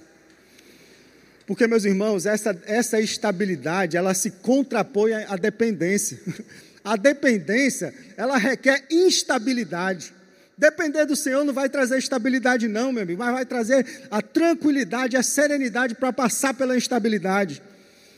Porque, 1.46 1.66
meus 1.66 1.84
irmãos, 1.84 2.26
essa, 2.26 2.60
essa 2.66 3.00
estabilidade, 3.00 3.96
ela 3.96 4.12
se 4.14 4.30
contrapõe 4.30 5.14
à 5.14 5.36
dependência. 5.36 6.18
A 6.86 6.94
dependência, 6.94 7.92
ela 8.16 8.36
requer 8.36 8.86
instabilidade. 8.88 10.14
Depender 10.58 11.04
do 11.04 11.14
Senhor 11.14 11.44
não 11.44 11.52
vai 11.52 11.68
trazer 11.68 11.98
estabilidade, 11.98 12.66
não, 12.66 12.90
meu 12.90 13.02
amigo, 13.02 13.18
mas 13.18 13.32
vai 13.32 13.44
trazer 13.44 13.86
a 14.10 14.22
tranquilidade, 14.22 15.16
a 15.16 15.22
serenidade 15.22 15.94
para 15.94 16.12
passar 16.12 16.54
pela 16.54 16.76
instabilidade. 16.76 17.62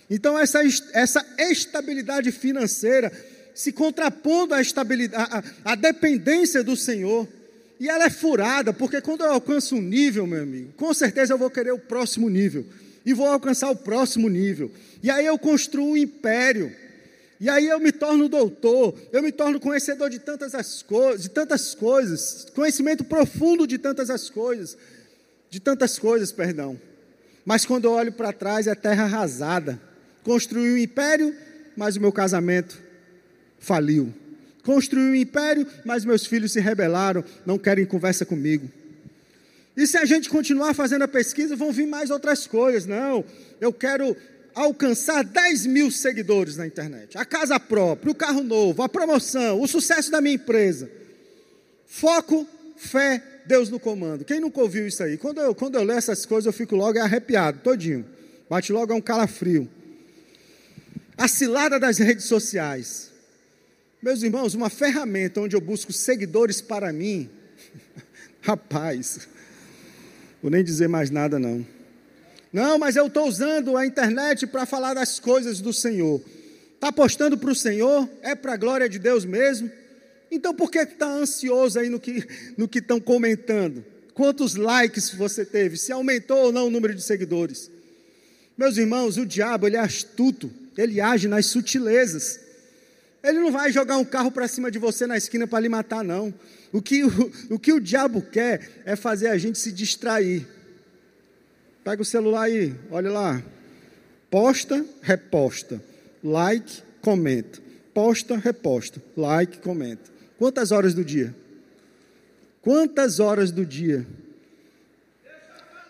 Então, 0.09 0.39
essa, 0.39 0.61
essa 0.93 1.25
estabilidade 1.37 2.31
financeira 2.31 3.13
se 3.59 3.73
contrapondo 3.73 4.55
à, 4.55 4.61
estabilidade, 4.61 5.29
à, 5.65 5.73
à 5.73 5.75
dependência 5.75 6.63
do 6.63 6.77
Senhor. 6.77 7.27
E 7.81 7.89
ela 7.89 8.05
é 8.05 8.11
furada, 8.11 8.73
porque 8.73 9.01
quando 9.01 9.23
eu 9.23 9.33
alcanço 9.33 9.75
um 9.75 9.83
nível, 9.83 10.27
meu 10.27 10.43
amigo, 10.43 10.73
com 10.77 10.95
certeza 10.95 11.33
eu 11.33 11.39
vou 11.39 11.51
querer 11.51 11.73
o 11.73 11.79
próximo 11.79 12.29
nível. 12.29 12.65
E 13.05 13.13
vou 13.13 13.27
alcançar 13.27 13.69
o 13.71 13.77
próximo 13.77 14.29
nível. 14.29 14.71
E 15.03 15.11
aí 15.11 15.27
eu 15.27 15.37
construo 15.39 15.91
um 15.91 15.97
império. 15.97 16.73
E 17.41 17.49
aí 17.49 17.69
eu 17.69 17.79
me 17.79 17.93
torno 17.93 18.29
doutor, 18.29 18.95
eu 19.13 19.23
me 19.23 19.31
torno 19.31 19.61
conhecedor 19.61 20.11
de 20.11 20.19
tantas 20.19 20.55
as 20.55 20.83
coisas, 20.83 21.23
de 21.23 21.29
tantas 21.29 21.75
coisas, 21.75 22.47
conhecimento 22.55 23.05
profundo 23.05 23.67
de 23.67 23.79
tantas 23.79 24.11
as 24.11 24.29
coisas, 24.29 24.77
de 25.49 25.61
tantas 25.61 25.99
coisas, 25.99 26.33
perdão. 26.33 26.79
Mas 27.45 27.65
quando 27.65 27.85
eu 27.85 27.93
olho 27.93 28.13
para 28.13 28.33
trás 28.33 28.67
é 28.67 28.75
terra 28.75 29.05
arrasada. 29.05 29.81
Construí 30.23 30.73
um 30.73 30.77
império, 30.77 31.35
mas 31.77 31.97
o 31.97 32.01
meu 32.01 32.13
casamento 32.13 32.79
faliu. 33.59 34.13
Construí 34.63 35.03
um 35.03 35.15
império, 35.15 35.67
mas 35.85 36.05
meus 36.05 36.27
filhos 36.27 36.53
se 36.53 36.61
rebelaram, 36.61 37.25
não 37.47 37.57
querem 37.57 37.87
conversa 37.87 38.27
comigo. 38.27 38.69
E 39.77 39.87
se 39.87 39.97
a 39.97 40.05
gente 40.05 40.29
continuar 40.29 40.75
fazendo 40.75 41.05
a 41.05 41.09
pesquisa, 41.09 41.55
vão 41.57 41.73
vir 41.73 41.87
mais 41.87 42.11
outras 42.11 42.47
coisas. 42.47 42.85
Não, 42.85 43.25
eu 43.61 43.73
quero 43.73 44.17
alcançar 44.59 45.23
10 45.23 45.67
mil 45.67 45.91
seguidores 45.91 46.57
na 46.57 46.67
internet, 46.67 47.17
a 47.17 47.25
casa 47.25 47.61
própria, 47.61 48.11
o 48.11 48.15
carro 48.15 48.43
novo, 48.43 48.83
a 48.83 48.89
promoção, 48.89 49.61
o 49.61 49.69
sucesso 49.69 50.11
da 50.11 50.21
minha 50.21 50.35
empresa. 50.35 50.91
Foco, 51.87 52.47
fé, 52.77 53.23
Deus 53.47 53.71
no 53.71 53.79
comando. 53.79 54.25
Quem 54.25 54.41
nunca 54.41 54.61
ouviu 54.61 54.87
isso 54.87 55.03
aí? 55.03 55.17
Quando 55.17 55.41
eu, 55.41 55.55
quando 55.55 55.77
eu 55.77 55.85
leio 55.85 55.99
essas 55.99 56.27
coisas, 56.27 56.47
eu 56.47 56.53
fico 56.53 56.75
logo 56.75 56.99
arrepiado, 56.99 57.61
todinho. 57.61 58.05
Bate 58.51 58.73
logo 58.73 58.93
a 58.93 58.97
um 58.97 59.01
calafrio. 59.01 59.69
A 61.17 61.29
cilada 61.29 61.79
das 61.79 61.99
redes 61.99 62.25
sociais. 62.25 63.11
Meus 64.03 64.23
irmãos, 64.23 64.55
uma 64.55 64.71
ferramenta 64.71 65.41
onde 65.41 65.55
eu 65.55 65.61
busco 65.61 65.93
seguidores 65.93 66.61
para 66.61 66.93
mim. 66.93 67.31
Rapaz, 68.43 69.29
vou 70.43 70.51
nem 70.51 70.65
dizer 70.65 70.89
mais 70.89 71.11
nada 71.11 71.39
não. 71.39 71.78
Não, 72.53 72.79
mas 72.79 72.97
eu 72.97 73.07
estou 73.07 73.29
usando 73.29 73.77
a 73.77 73.87
internet 73.87 74.47
para 74.47 74.65
falar 74.65 74.95
das 74.95 75.21
coisas 75.21 75.61
do 75.61 75.73
Senhor. 75.73 76.23
Está 76.75 76.89
apostando 76.89 77.37
para 77.37 77.51
o 77.51 77.55
Senhor? 77.55 78.09
É 78.23 78.35
para 78.35 78.55
a 78.55 78.57
glória 78.57 78.89
de 78.89 78.99
Deus 78.99 79.25
mesmo? 79.25 79.71
Então 80.31 80.55
por 80.55 80.71
que 80.71 80.79
está 80.79 81.07
ansioso 81.07 81.79
aí 81.79 81.89
no 81.89 81.99
que 81.99 82.27
no 82.57 82.69
estão 82.73 83.01
comentando? 83.01 83.85
Quantos 84.15 84.55
likes 84.55 85.11
você 85.11 85.45
teve? 85.45 85.77
Se 85.77 85.93
aumentou 85.93 86.39
ou 86.39 86.53
não 86.53 86.67
o 86.67 86.71
número 86.71 86.95
de 86.95 87.03
seguidores? 87.03 87.71
Meus 88.57 88.77
irmãos, 88.77 89.17
o 89.17 89.25
diabo 89.25 89.67
ele 89.67 89.77
é 89.77 89.81
astuto, 89.81 90.51
ele 90.77 91.01
age 91.01 91.29
nas 91.29 91.47
sutilezas. 91.47 92.41
Ele 93.23 93.41
não 93.41 93.53
vai 93.53 93.71
jogar 93.71 93.97
um 93.97 94.05
carro 94.05 94.31
para 94.31 94.49
cima 94.49 94.71
de 94.71 94.79
você 94.79 95.07
na 95.07 95.17
esquina 95.17 95.47
para 95.47 95.61
lhe 95.61 95.69
matar, 95.69 96.03
não. 96.03 96.33
O 96.73 96.81
que 96.81 97.05
o, 97.05 97.33
o 97.51 97.59
que 97.59 97.73
o 97.73 97.81
diabo 97.81 98.23
quer 98.23 98.83
é 98.85 98.97
fazer 98.97 99.29
a 99.29 99.39
gente 99.39 99.59
se 99.59 99.71
distrair. 99.71 100.47
Pega 101.89 102.03
o 102.03 102.05
celular 102.05 102.43
aí, 102.43 102.75
olha 102.91 103.11
lá. 103.11 103.43
Posta, 104.31 104.85
reposta. 105.01 105.83
Like, 106.23 106.83
comenta. 107.01 107.61
Posta, 107.95 108.37
reposta. 108.37 109.03
Like, 109.17 109.57
comenta. 109.61 110.03
Quantas 110.39 110.71
horas 110.71 110.93
do 110.93 111.03
dia? 111.03 111.35
Quantas 112.61 113.21
horas 113.21 113.51
do 113.51 113.65
dia? 113.65 114.07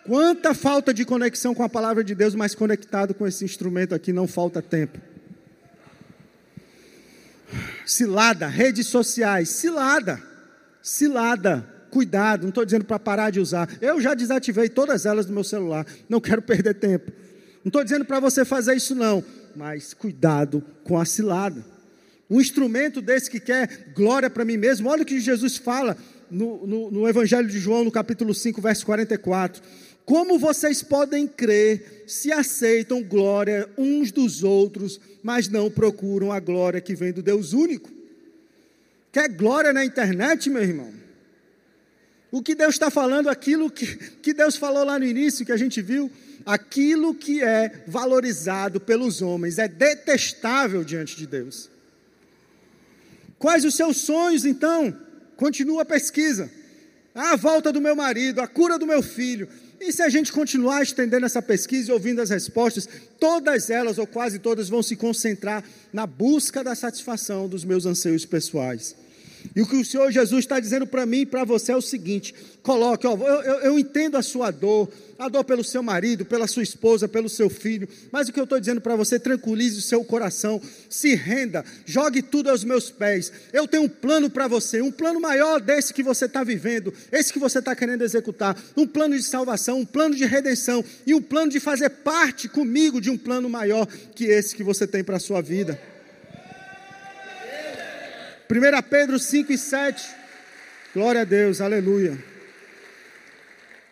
Quanta 0.05 0.53
falta 0.53 0.93
de 0.93 1.03
conexão 1.03 1.53
com 1.53 1.63
a 1.63 1.69
palavra 1.69 2.01
de 2.01 2.15
Deus, 2.15 2.33
mas 2.33 2.55
conectado 2.55 3.13
com 3.13 3.27
esse 3.27 3.43
instrumento 3.43 3.93
aqui, 3.93 4.13
não 4.13 4.25
falta 4.25 4.61
tempo. 4.61 5.01
Cilada, 7.85 8.47
redes 8.47 8.87
sociais, 8.87 9.49
cilada, 9.49 10.23
cilada 10.81 11.78
cuidado, 11.89 12.43
não 12.43 12.49
estou 12.49 12.65
dizendo 12.65 12.85
para 12.85 12.99
parar 12.99 13.29
de 13.29 13.39
usar. 13.39 13.69
Eu 13.81 13.99
já 13.99 14.13
desativei 14.13 14.69
todas 14.69 15.05
elas 15.05 15.25
do 15.25 15.33
meu 15.33 15.43
celular, 15.43 15.85
não 16.07 16.21
quero 16.21 16.41
perder 16.41 16.75
tempo. 16.75 17.11
Não 17.63 17.69
estou 17.69 17.83
dizendo 17.83 18.05
para 18.05 18.19
você 18.19 18.45
fazer 18.45 18.75
isso, 18.75 18.95
não, 18.95 19.23
mas 19.55 19.93
cuidado 19.93 20.63
com 20.83 20.97
a 20.97 21.05
cilada. 21.05 21.65
Um 22.29 22.39
instrumento 22.39 23.01
desse 23.01 23.29
que 23.29 23.39
quer 23.39 23.91
glória 23.93 24.29
para 24.29 24.45
mim 24.45 24.55
mesmo, 24.55 24.87
olha 24.89 25.03
o 25.03 25.05
que 25.05 25.19
Jesus 25.19 25.57
fala 25.57 25.97
no, 26.29 26.65
no, 26.65 26.91
no 26.91 27.09
Evangelho 27.09 27.47
de 27.47 27.59
João, 27.59 27.83
no 27.83 27.91
capítulo 27.91 28.33
5, 28.33 28.61
verso 28.61 28.85
44. 28.85 29.61
Como 30.05 30.39
vocês 30.39 30.81
podem 30.81 31.27
crer 31.27 32.03
se 32.07 32.31
aceitam 32.31 33.03
glória 33.03 33.69
uns 33.77 34.11
dos 34.11 34.43
outros, 34.43 34.99
mas 35.21 35.47
não 35.47 35.69
procuram 35.69 36.31
a 36.31 36.39
glória 36.39 36.81
que 36.81 36.95
vem 36.95 37.11
do 37.11 37.21
Deus 37.21 37.53
único? 37.53 37.89
Quer 39.11 39.29
glória 39.29 39.73
na 39.73 39.83
internet, 39.83 40.49
meu 40.49 40.61
irmão? 40.61 40.98
O 42.31 42.43
que 42.43 42.53
Deus 42.53 42.75
está 42.75 42.91
falando, 42.91 43.29
aquilo 43.29 43.71
que, 43.71 43.85
que 44.21 44.33
Deus 44.33 44.55
falou 44.55 44.83
lá 44.83 44.99
no 44.99 45.05
início, 45.05 45.45
que 45.45 45.51
a 45.51 45.57
gente 45.57 45.81
viu, 45.81 46.11
aquilo 46.45 47.13
que 47.13 47.41
é 47.41 47.83
valorizado 47.87 48.79
pelos 48.79 49.21
homens 49.21 49.57
é 49.57 49.67
detestável 49.67 50.83
diante 50.83 51.15
de 51.15 51.25
Deus. 51.25 51.69
Quais 53.39 53.65
os 53.65 53.75
seus 53.75 53.97
sonhos, 53.97 54.45
então? 54.45 54.95
Continua 55.37 55.83
a 55.83 55.85
pesquisa. 55.85 56.51
A 57.15 57.35
volta 57.35 57.71
do 57.71 57.81
meu 57.81 57.95
marido, 57.95 58.41
a 58.41 58.47
cura 58.47 58.77
do 58.77 58.85
meu 58.85 59.01
filho. 59.01 59.47
E 59.79 59.93
se 59.93 60.01
a 60.01 60.09
gente 60.09 60.31
continuar 60.31 60.83
estendendo 60.83 61.25
essa 61.25 61.41
pesquisa 61.41 61.89
e 61.89 61.93
ouvindo 61.93 62.21
as 62.21 62.29
respostas, 62.29 62.87
todas 63.17 63.69
elas, 63.69 63.97
ou 63.97 64.05
quase 64.05 64.37
todas, 64.37 64.67
vão 64.67 64.83
se 64.83 64.95
concentrar 64.95 65.63
na 65.91 66.05
busca 66.05 66.63
da 66.63 66.75
satisfação 66.75 67.47
dos 67.47 67.63
meus 67.63 67.85
anseios 67.85 68.25
pessoais. 68.25 68.95
E 69.59 69.61
o 69.61 69.67
que 69.67 69.75
o 69.75 69.83
Senhor 69.83 70.09
Jesus 70.09 70.45
está 70.45 70.57
dizendo 70.57 70.87
para 70.87 71.05
mim 71.05 71.19
e 71.19 71.25
para 71.25 71.43
você 71.43 71.73
é 71.73 71.75
o 71.75 71.81
seguinte: 71.81 72.33
coloque, 72.63 73.05
ó, 73.05 73.11
eu, 73.11 73.41
eu, 73.41 73.59
eu, 73.59 73.79
entendo 73.79 74.15
a 74.15 74.21
sua 74.21 74.51
dor, 74.51 74.87
a 75.17 75.27
dor 75.27 75.43
pelo 75.43 75.65
seu 75.65 75.83
marido, 75.83 76.23
pela 76.23 76.47
sua 76.47 76.63
esposa, 76.63 77.09
pelo 77.09 77.27
seu 77.27 77.49
filho, 77.49 77.85
mas 78.09 78.29
o 78.29 78.31
que 78.31 78.39
eu 78.39 78.45
estou 78.45 78.57
dizendo 78.57 78.79
para 78.79 78.95
você, 78.95 79.19
tranquilize 79.19 79.77
o 79.77 79.81
seu 79.81 80.01
coração, 80.05 80.61
se 80.89 81.13
renda, 81.13 81.65
jogue 81.85 82.21
tudo 82.21 82.49
aos 82.49 82.63
meus 82.63 82.89
pés. 82.89 83.33
Eu 83.51 83.67
tenho 83.67 83.83
um 83.83 83.89
plano 83.89 84.29
para 84.29 84.47
você, 84.47 84.81
um 84.81 84.93
plano 84.93 85.19
maior 85.19 85.59
desse 85.59 85.93
que 85.93 86.03
você 86.03 86.23
está 86.23 86.41
vivendo, 86.41 86.93
esse 87.11 87.33
que 87.33 87.37
você 87.37 87.59
está 87.59 87.75
querendo 87.75 88.01
executar, 88.01 88.57
um 88.77 88.87
plano 88.87 89.17
de 89.17 89.23
salvação, 89.23 89.81
um 89.81 89.85
plano 89.85 90.15
de 90.15 90.23
redenção 90.23 90.85
e 91.05 91.13
um 91.13 91.21
plano 91.21 91.51
de 91.51 91.59
fazer 91.59 91.89
parte 91.89 92.47
comigo 92.47 93.01
de 93.01 93.09
um 93.09 93.17
plano 93.17 93.49
maior 93.49 93.85
que 94.15 94.23
esse 94.23 94.55
que 94.55 94.63
você 94.63 94.87
tem 94.87 95.03
para 95.03 95.17
a 95.17 95.19
sua 95.19 95.41
vida. 95.41 95.77
1 98.51 98.81
Pedro 98.89 99.19
5 99.19 99.53
e 99.53 99.57
7. 99.59 100.09
Glória 100.91 101.21
a 101.21 101.23
Deus, 101.23 101.61
aleluia. 101.61 102.17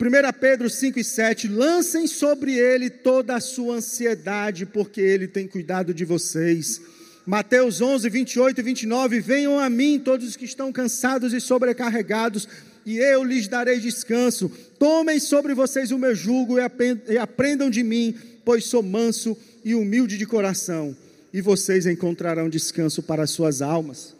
1 0.02 0.40
Pedro 0.40 0.68
5 0.68 0.98
e 0.98 1.04
7. 1.04 1.48
Lancem 1.48 2.08
sobre 2.08 2.58
ele 2.58 2.90
toda 2.90 3.36
a 3.36 3.40
sua 3.40 3.76
ansiedade, 3.76 4.66
porque 4.66 5.00
ele 5.00 5.28
tem 5.28 5.48
cuidado 5.48 5.94
de 5.94 6.04
vocês. 6.04 6.82
Mateus 7.24 7.82
11, 7.82 8.10
28 8.10 8.60
e 8.60 8.64
29. 8.64 9.20
Venham 9.20 9.60
a 9.60 9.70
mim 9.70 10.02
todos 10.04 10.28
os 10.28 10.36
que 10.36 10.46
estão 10.46 10.72
cansados 10.72 11.34
e 11.34 11.40
sobrecarregados, 11.40 12.50
e 12.84 12.98
eu 12.98 13.24
lhes 13.24 13.48
darei 13.48 13.80
descanso. 13.80 14.50
Tomem 14.80 15.20
sobre 15.20 15.54
vocês 15.54 15.92
o 15.92 16.00
meu 16.00 16.16
jugo 16.16 16.56
e 16.58 17.18
aprendam 17.20 17.70
de 17.70 17.84
mim, 17.84 18.18
pois 18.44 18.66
sou 18.66 18.82
manso 18.82 19.38
e 19.64 19.76
humilde 19.76 20.18
de 20.18 20.26
coração, 20.26 20.98
e 21.32 21.42
vocês 21.42 21.86
encontrarão 21.86 22.50
descanso 22.50 23.04
para 23.04 23.22
as 23.22 23.30
suas 23.30 23.62
almas 23.62 24.17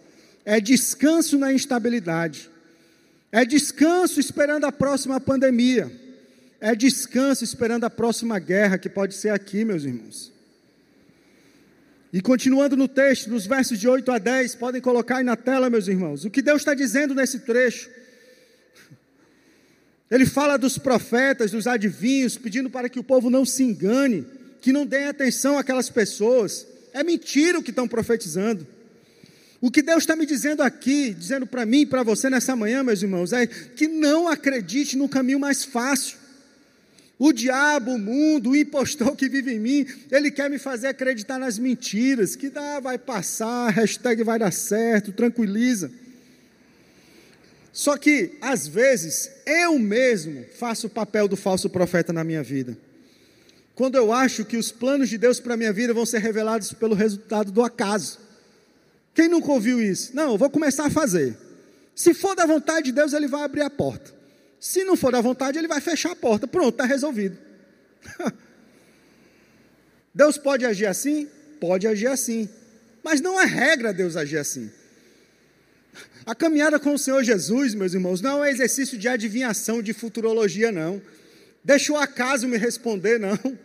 é 0.48 0.62
descanso 0.62 1.38
na 1.38 1.52
instabilidade, 1.52 2.50
é 3.34 3.44
descanso 3.44 4.18
esperando 4.18 4.64
a 4.64 4.72
próxima 4.72 5.20
pandemia, 5.20 5.92
é 6.62 6.74
descanso 6.74 7.44
esperando 7.44 7.84
a 7.84 7.90
próxima 7.90 8.40
guerra, 8.40 8.78
que 8.78 8.88
pode 8.88 9.14
ser 9.14 9.28
aqui, 9.28 9.66
meus 9.66 9.84
irmãos. 9.84 10.32
E 12.14 12.22
continuando 12.22 12.78
no 12.78 12.88
texto, 12.88 13.30
nos 13.30 13.46
versos 13.46 13.78
de 13.78 13.90
8 13.90 14.10
a 14.10 14.18
10, 14.18 14.56
podem 14.56 14.80
colocar 14.80 15.18
aí 15.18 15.24
na 15.26 15.36
tela, 15.36 15.70
meus 15.70 15.90
irmãos, 15.90 16.24
o 16.24 16.30
que 16.30 16.42
Deus 16.42 16.62
está 16.62 16.74
dizendo 16.74 17.14
nesse 17.14 17.40
trecho. 17.40 17.90
Ele 20.10 20.26
fala 20.26 20.56
dos 20.56 20.78
profetas, 20.78 21.52
dos 21.52 21.68
adivinhos, 21.68 22.38
pedindo 22.38 22.70
para 22.70 22.88
que 22.88 23.00
o 23.00 23.04
povo 23.04 23.30
não 23.30 23.44
se 23.44 23.64
engane, 23.64 24.26
que 24.62 24.72
não 24.72 24.86
dê 24.86 25.04
atenção 25.04 25.58
àquelas 25.58 25.90
pessoas. 25.90 26.66
É 26.94 27.04
mentira 27.04 27.60
o 27.60 27.62
que 27.62 27.72
estão 27.72 27.86
profetizando. 27.86 28.77
O 29.60 29.72
que 29.72 29.82
Deus 29.82 30.04
está 30.04 30.16
me 30.16 30.26
dizendo 30.26 30.62
aqui, 30.62 31.14
dizendo 31.14 31.48
para 31.48 31.66
mim 31.66 31.82
e 31.82 31.86
para 31.86 32.04
você 32.04 32.30
nessa 32.30 32.56
manhã, 32.56 32.84
meus 32.84 33.02
irmãos, 33.02 33.34
é 33.34 33.48
que 33.48 33.88
não 33.88 34.28
acredite 34.28 34.96
no 34.96 35.10
caminho 35.10 35.40
mais 35.40 35.66
fácil. 35.66 36.18
O 37.20 37.34
diabo, 37.34 37.94
o 37.94 37.98
mundo, 37.98 38.52
o 38.52 38.56
impostor 38.56 39.16
que 39.16 39.28
vive 39.28 39.54
em 39.54 39.60
mim, 39.60 39.88
ele 40.12 40.30
quer 40.30 40.48
me 40.50 40.60
fazer 40.60 40.88
acreditar 40.88 41.40
nas 41.40 41.58
mentiras, 41.58 42.36
que 42.36 42.50
dá, 42.50 42.80
vai 42.80 43.00
passar, 43.00 43.72
hashtag 43.72 44.24
vai 44.24 44.38
dar 44.38 44.52
certo, 44.52 45.12
tranquiliza. 45.12 45.92
Só 47.74 47.98
que, 47.98 48.38
às 48.40 48.68
vezes, 48.68 49.32
eu 49.46 49.80
mesmo 49.80 50.46
faço 50.60 50.86
o 50.86 50.90
papel 50.90 51.28
do 51.28 51.36
falso 51.36 51.68
profeta 51.70 52.14
na 52.14 52.24
minha 52.24 52.44
vida. 52.44 52.78
Quando 53.74 53.96
eu 53.96 54.12
acho 54.12 54.46
que 54.46 54.58
os 54.58 54.72
planos 54.72 55.10
de 55.10 55.18
Deus 55.18 55.40
para 55.40 55.56
a 55.56 55.58
minha 55.58 55.74
vida 55.74 55.94
vão 55.94 56.06
ser 56.06 56.20
revelados 56.20 56.74
pelo 56.74 56.94
resultado 56.96 57.52
do 57.52 57.64
acaso. 57.64 58.27
Quem 59.18 59.28
nunca 59.28 59.52
ouviu 59.52 59.82
isso? 59.82 60.16
Não, 60.16 60.34
eu 60.34 60.38
vou 60.38 60.48
começar 60.48 60.86
a 60.86 60.92
fazer. 60.92 61.36
Se 61.96 62.14
for 62.14 62.36
da 62.36 62.46
vontade 62.46 62.86
de 62.86 62.92
Deus, 62.92 63.14
ele 63.14 63.28
vai 63.28 63.42
abrir 63.42 63.62
a 63.62 63.70
porta. 63.70 64.14
Se 64.60 64.84
não 64.84 64.96
for 64.96 65.12
da 65.12 65.20
vontade, 65.20 65.58
ele 65.58 65.68
vai 65.68 65.82
fechar 65.82 66.12
a 66.12 66.16
porta. 66.16 66.48
Pronto, 66.48 66.76
está 66.76 66.86
resolvido. 66.86 67.36
Deus 70.14 70.38
pode 70.38 70.68
agir 70.68 70.86
assim? 70.86 71.28
Pode 71.60 71.88
agir 71.88 72.06
assim. 72.06 72.48
Mas 73.04 73.20
não 73.20 73.42
é 73.42 73.46
regra 73.46 73.92
Deus 73.92 74.16
agir 74.16 74.38
assim. 74.38 74.70
A 76.24 76.36
caminhada 76.36 76.80
com 76.80 76.94
o 76.94 77.00
Senhor 77.00 77.24
Jesus, 77.24 77.74
meus 77.74 77.96
irmãos, 77.96 78.22
não 78.22 78.46
é 78.46 78.52
exercício 78.52 79.00
de 79.00 79.08
adivinhação, 79.08 79.82
de 79.82 79.94
futurologia, 79.94 80.72
não. 80.72 81.02
Deixa 81.64 81.92
o 81.92 81.98
acaso 81.98 82.48
me 82.48 82.56
responder, 82.58 83.20
não. 83.20 83.58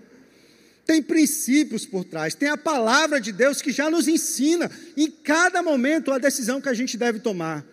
Tem 0.84 1.02
princípios 1.02 1.86
por 1.86 2.04
trás, 2.04 2.34
tem 2.34 2.48
a 2.48 2.56
palavra 2.56 3.20
de 3.20 3.30
Deus 3.30 3.62
que 3.62 3.70
já 3.70 3.88
nos 3.88 4.08
ensina 4.08 4.70
em 4.96 5.10
cada 5.10 5.62
momento 5.62 6.10
a 6.10 6.18
decisão 6.18 6.60
que 6.60 6.68
a 6.68 6.74
gente 6.74 6.96
deve 6.96 7.20
tomar. 7.20 7.64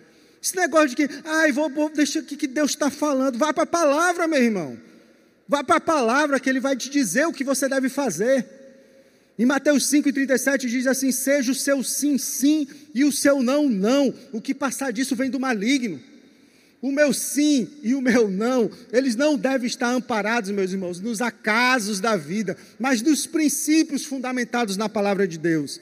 Esse 0.41 0.55
negócio 0.55 0.89
de 0.89 0.95
que, 0.95 1.09
ai, 1.25 1.51
vou, 1.51 1.69
vou 1.69 1.89
deixa 1.89 2.19
o 2.19 2.23
que 2.23 2.47
Deus 2.47 2.71
está 2.71 2.89
falando. 2.89 3.37
Vá 3.37 3.51
para 3.51 3.63
a 3.63 3.67
palavra, 3.67 4.27
meu 4.27 4.41
irmão. 4.41 4.77
Vá 5.47 5.63
para 5.63 5.77
a 5.77 5.81
palavra 5.81 6.39
que 6.39 6.49
Ele 6.49 6.59
vai 6.59 6.77
te 6.77 6.89
dizer 6.89 7.25
o 7.25 7.33
que 7.33 7.43
você 7.43 7.67
deve 7.67 7.89
fazer. 7.89 8.45
Em 9.37 9.45
Mateus 9.45 9.89
5,37 9.89 10.67
diz 10.67 10.85
assim: 10.85 11.11
Seja 11.11 11.51
o 11.51 11.55
seu 11.55 11.83
sim, 11.83 12.17
sim, 12.17 12.67
e 12.93 13.03
o 13.03 13.11
seu 13.11 13.41
não, 13.41 13.67
não. 13.67 14.13
O 14.31 14.39
que 14.39 14.53
passar 14.53 14.93
disso 14.93 15.15
vem 15.15 15.29
do 15.29 15.39
maligno. 15.39 15.99
O 16.81 16.91
meu 16.91 17.13
sim 17.13 17.67
e 17.83 17.93
o 17.93 18.01
meu 18.01 18.29
não, 18.29 18.71
eles 18.91 19.15
não 19.15 19.37
devem 19.37 19.67
estar 19.67 19.91
amparados, 19.91 20.49
meus 20.49 20.71
irmãos, 20.71 21.01
nos 21.01 21.21
acasos 21.21 21.99
da 21.99 22.15
vida, 22.15 22.55
mas 22.79 23.01
nos 23.01 23.25
princípios 23.25 24.05
fundamentados 24.05 24.77
na 24.77 24.87
palavra 24.87 25.27
de 25.27 25.37
Deus. 25.37 25.81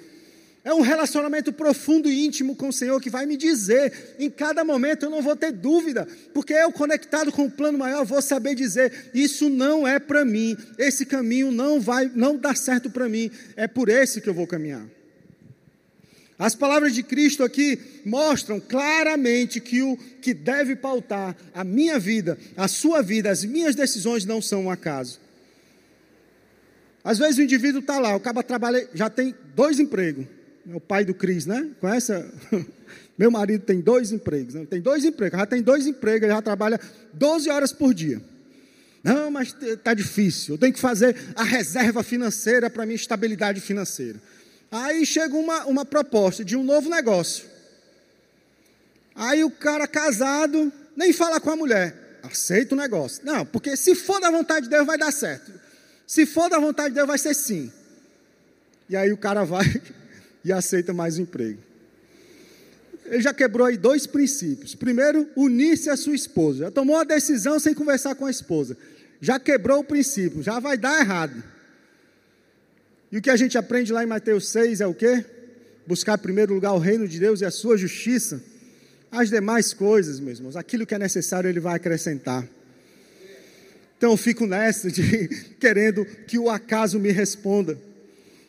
É 0.64 0.74
um 0.74 0.82
relacionamento 0.82 1.54
profundo 1.54 2.10
e 2.10 2.26
íntimo 2.26 2.56
com 2.56 2.70
o 2.70 2.74
Senhor 2.74 3.00
que 3.00 3.12
vai 3.12 3.26
me 3.26 3.38
dizer, 3.38 4.16
em 4.20 4.30
cada 4.30 4.66
momento 4.66 5.04
eu 5.04 5.10
não 5.10 5.22
vou 5.22 5.36
ter 5.36 5.52
dúvida, 5.52 6.08
porque 6.34 6.52
eu 6.52 6.72
conectado 6.72 7.32
com 7.32 7.46
o 7.46 7.52
plano 7.52 7.78
maior 7.78 8.04
vou 8.04 8.22
saber 8.22 8.56
dizer, 8.56 9.12
isso 9.14 9.50
não 9.50 9.88
é 9.88 10.00
para 10.00 10.26
mim, 10.26 10.58
esse 10.78 11.06
caminho 11.06 11.52
não 11.52 11.80
vai, 11.80 12.12
não 12.14 12.36
dá 12.36 12.54
certo 12.56 12.90
para 12.90 13.08
mim, 13.08 13.32
é 13.56 13.68
por 13.68 13.88
esse 13.88 14.20
que 14.20 14.28
eu 14.28 14.34
vou 14.34 14.48
caminhar. 14.48 14.97
As 16.38 16.54
palavras 16.54 16.94
de 16.94 17.02
Cristo 17.02 17.44
aqui 17.44 17.80
mostram 18.06 18.60
claramente 18.60 19.60
que 19.60 19.82
o 19.82 19.98
que 20.22 20.34
deve 20.34 20.76
pautar 20.76 21.36
a 21.54 21.64
minha 21.64 21.98
vida, 21.98 22.38
a 22.56 22.68
sua 22.68 23.02
vida, 23.02 23.32
as 23.32 23.44
minhas 23.44 23.76
decisões 23.76 24.24
não 24.24 24.42
são 24.42 24.66
um 24.66 24.72
acaso. 24.72 25.20
Às 27.04 27.18
vezes 27.18 27.38
o 27.38 27.42
indivíduo 27.42 27.82
está 27.82 28.00
lá, 28.00 28.16
o 28.16 28.20
cara 28.20 28.44
trabalha, 28.44 28.88
já 28.94 29.10
tem 29.10 29.34
dois 29.56 29.80
empregos 29.80 30.28
é 30.70 30.76
o 30.76 30.82
pai 30.82 31.06
do 31.06 31.14
Cris, 31.14 31.46
né? 31.46 31.70
Conhece? 31.80 32.12
Meu 33.18 33.32
marido 33.32 33.64
tem 33.64 33.80
dois 33.80 34.12
empregos, 34.12 34.54
né? 34.54 34.68
tem 34.70 34.82
dois 34.82 35.06
empregos, 35.06 35.40
já 35.40 35.46
tem 35.46 35.62
dois 35.62 35.88
empregos, 35.88 36.28
já 36.28 36.42
trabalha 36.42 36.80
12 37.14 37.50
horas 37.50 37.72
por 37.72 37.94
dia. 37.94 38.22
Não, 39.04 39.32
mas 39.32 39.56
está 39.60 39.94
difícil, 39.94 40.56
eu 40.56 40.58
tenho 40.58 40.74
que 40.74 40.80
fazer 40.80 41.16
a 41.36 41.44
reserva 41.44 42.04
financeira 42.04 42.70
para 42.70 42.86
minha 42.86 42.96
estabilidade 42.96 43.62
financeira. 43.62 44.20
Aí 44.72 45.06
chega 45.06 45.36
uma, 45.36 45.66
uma 45.66 45.86
proposta 45.86 46.44
de 46.44 46.56
um 46.56 46.64
novo 46.64 46.90
negócio. 46.90 47.46
Aí 49.16 49.44
o 49.44 49.50
cara 49.50 49.88
casado 49.88 50.72
nem 50.96 51.14
fala 51.14 51.40
com 51.40 51.50
a 51.50 51.56
mulher, 51.56 52.20
aceita 52.24 52.76
o 52.76 52.78
negócio. 52.78 53.26
Não, 53.26 53.46
porque 53.46 53.76
se 53.78 53.96
for 53.96 54.20
da 54.20 54.30
vontade 54.30 54.66
de 54.66 54.70
Deus 54.70 54.86
vai 54.86 54.98
dar 54.98 55.12
certo. 55.12 55.52
Se 56.06 56.26
for 56.26 56.50
da 56.50 56.60
vontade 56.60 56.90
de 56.90 56.96
Deus 56.96 57.08
vai 57.08 57.18
ser 57.18 57.34
sim. 57.34 57.72
E 58.90 58.96
aí 58.96 59.12
o 59.12 59.18
cara 59.18 59.44
vai 59.44 59.66
e 60.44 60.52
aceita 60.52 60.94
mais 60.94 61.18
um 61.18 61.24
emprego. 61.24 61.60
Ele 63.06 63.22
já 63.22 63.34
quebrou 63.34 63.66
aí 63.66 63.78
dois 63.78 64.06
princípios. 64.06 64.76
Primeiro, 64.76 65.30
unir-se 65.36 65.90
à 65.90 65.96
sua 65.96 66.14
esposa. 66.14 66.66
Já 66.66 66.72
tomou 66.72 66.98
a 66.98 67.04
decisão 67.06 67.58
sem 67.58 67.74
conversar 67.74 68.16
com 68.16 68.26
a 68.26 68.32
esposa. 68.32 68.78
Já 69.22 69.40
quebrou 69.40 69.80
o 69.80 69.84
princípio, 69.84 70.44
já 70.44 70.60
vai 70.60 70.78
dar 70.78 71.00
errado. 71.00 71.44
E 73.12 73.18
o 73.18 73.22
que 73.22 73.30
a 73.30 73.38
gente 73.38 73.58
aprende 73.58 73.94
lá 73.94 74.04
em 74.04 74.08
Mateus 74.08 74.50
6 74.50 74.82
é 74.82 74.88
o 74.88 74.94
quê? 74.94 75.24
Buscar 75.86 76.18
primeiro 76.18 76.54
lugar 76.54 76.74
o 76.74 76.78
reino 76.80 77.08
de 77.08 77.20
Deus 77.20 77.42
e 77.42 77.46
a 77.46 77.52
sua 77.52 77.78
justiça. 77.78 78.44
As 79.10 79.30
demais 79.30 79.74
coisas, 79.74 80.20
meus 80.20 80.40
irmãos, 80.40 80.58
aquilo 80.58 80.86
que 80.86 80.94
é 80.94 81.00
necessário, 81.00 81.50
ele 81.50 81.60
vai 81.60 81.76
acrescentar. 81.76 82.48
Então 83.98 84.12
eu 84.12 84.18
fico 84.18 84.46
nessa 84.46 84.92
de 84.92 85.28
querendo 85.60 86.06
que 86.06 86.38
o 86.38 86.50
acaso 86.50 87.00
me 87.00 87.12
responda. 87.12 87.78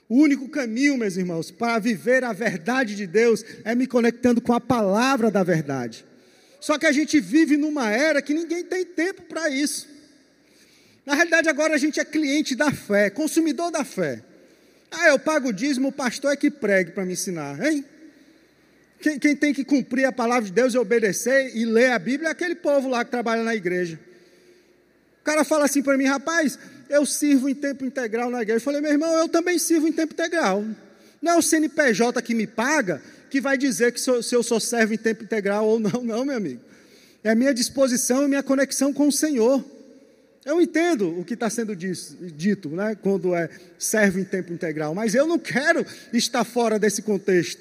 O 0.08 0.16
único 0.16 0.48
caminho, 0.48 0.96
meus 0.96 1.16
irmãos, 1.16 1.50
para 1.50 1.78
viver 1.78 2.24
a 2.24 2.32
verdade 2.32 2.96
de 2.96 3.06
Deus 3.06 3.44
é 3.64 3.74
me 3.74 3.86
conectando 3.86 4.40
com 4.40 4.52
a 4.52 4.60
palavra 4.60 5.30
da 5.30 5.42
verdade. 5.42 6.04
Só 6.60 6.78
que 6.78 6.86
a 6.86 6.92
gente 6.92 7.20
vive 7.20 7.56
numa 7.56 7.90
era 7.90 8.20
que 8.20 8.34
ninguém 8.34 8.64
tem 8.64 8.84
tempo 8.84 9.22
para 9.22 9.48
isso. 9.48 9.86
Na 11.06 11.14
realidade, 11.14 11.48
agora 11.48 11.74
a 11.74 11.78
gente 11.78 12.00
é 12.00 12.04
cliente 12.04 12.54
da 12.54 12.72
fé, 12.72 13.08
consumidor 13.08 13.70
da 13.70 13.84
fé. 13.84 14.24
Ah, 14.90 15.08
eu 15.08 15.18
pago 15.18 15.48
o 15.48 15.52
dízimo, 15.52 15.88
o 15.88 15.92
pastor 15.92 16.32
é 16.32 16.36
que 16.36 16.50
pregue 16.50 16.92
para 16.92 17.04
me 17.04 17.12
ensinar, 17.12 17.60
hein? 17.64 17.84
Quem, 19.00 19.18
quem, 19.18 19.36
tem 19.36 19.54
que 19.54 19.64
cumprir 19.64 20.04
a 20.06 20.12
palavra 20.12 20.44
de 20.44 20.52
Deus 20.52 20.74
e 20.74 20.78
obedecer 20.78 21.54
e 21.54 21.64
ler 21.64 21.92
a 21.92 21.98
Bíblia 21.98 22.30
é 22.30 22.32
aquele 22.32 22.54
povo 22.54 22.88
lá 22.88 23.04
que 23.04 23.10
trabalha 23.10 23.44
na 23.44 23.54
igreja. 23.54 23.98
O 25.20 25.24
cara 25.24 25.44
fala 25.44 25.66
assim 25.66 25.82
para 25.82 25.96
mim, 25.96 26.06
rapaz, 26.06 26.58
eu 26.88 27.06
sirvo 27.06 27.48
em 27.48 27.54
tempo 27.54 27.84
integral 27.84 28.30
na 28.30 28.42
igreja. 28.42 28.56
Eu 28.56 28.64
falei, 28.64 28.80
meu 28.80 28.90
irmão, 28.90 29.12
eu 29.16 29.28
também 29.28 29.58
sirvo 29.58 29.86
em 29.86 29.92
tempo 29.92 30.14
integral. 30.14 30.64
Não 31.22 31.32
é 31.32 31.36
o 31.36 31.42
CNPJ 31.42 32.20
que 32.22 32.34
me 32.34 32.46
paga 32.46 33.00
que 33.30 33.40
vai 33.40 33.58
dizer 33.58 33.92
que 33.92 34.00
se 34.00 34.34
eu 34.34 34.42
sou 34.42 34.58
servo 34.58 34.94
em 34.94 34.98
tempo 34.98 35.22
integral 35.22 35.66
ou 35.66 35.78
não, 35.78 36.02
não, 36.02 36.24
meu 36.24 36.36
amigo. 36.36 36.60
É 37.22 37.30
a 37.30 37.34
minha 37.34 37.52
disposição 37.52 38.24
e 38.24 38.28
minha 38.28 38.42
conexão 38.42 38.92
com 38.92 39.08
o 39.08 39.12
Senhor. 39.12 39.64
Eu 40.48 40.62
entendo 40.62 41.10
o 41.20 41.22
que 41.26 41.34
está 41.34 41.50
sendo 41.50 41.76
dito, 41.76 42.70
né, 42.70 42.96
quando 43.02 43.34
é 43.34 43.50
servo 43.78 44.18
em 44.18 44.24
tempo 44.24 44.50
integral, 44.50 44.94
mas 44.94 45.14
eu 45.14 45.26
não 45.26 45.38
quero 45.38 45.84
estar 46.10 46.42
fora 46.42 46.78
desse 46.78 47.02
contexto. 47.02 47.60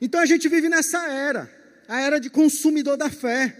Então 0.00 0.20
a 0.20 0.26
gente 0.26 0.48
vive 0.48 0.68
nessa 0.68 1.06
era, 1.06 1.48
a 1.86 2.00
era 2.00 2.18
de 2.18 2.28
consumidor 2.30 2.96
da 2.96 3.08
fé. 3.08 3.54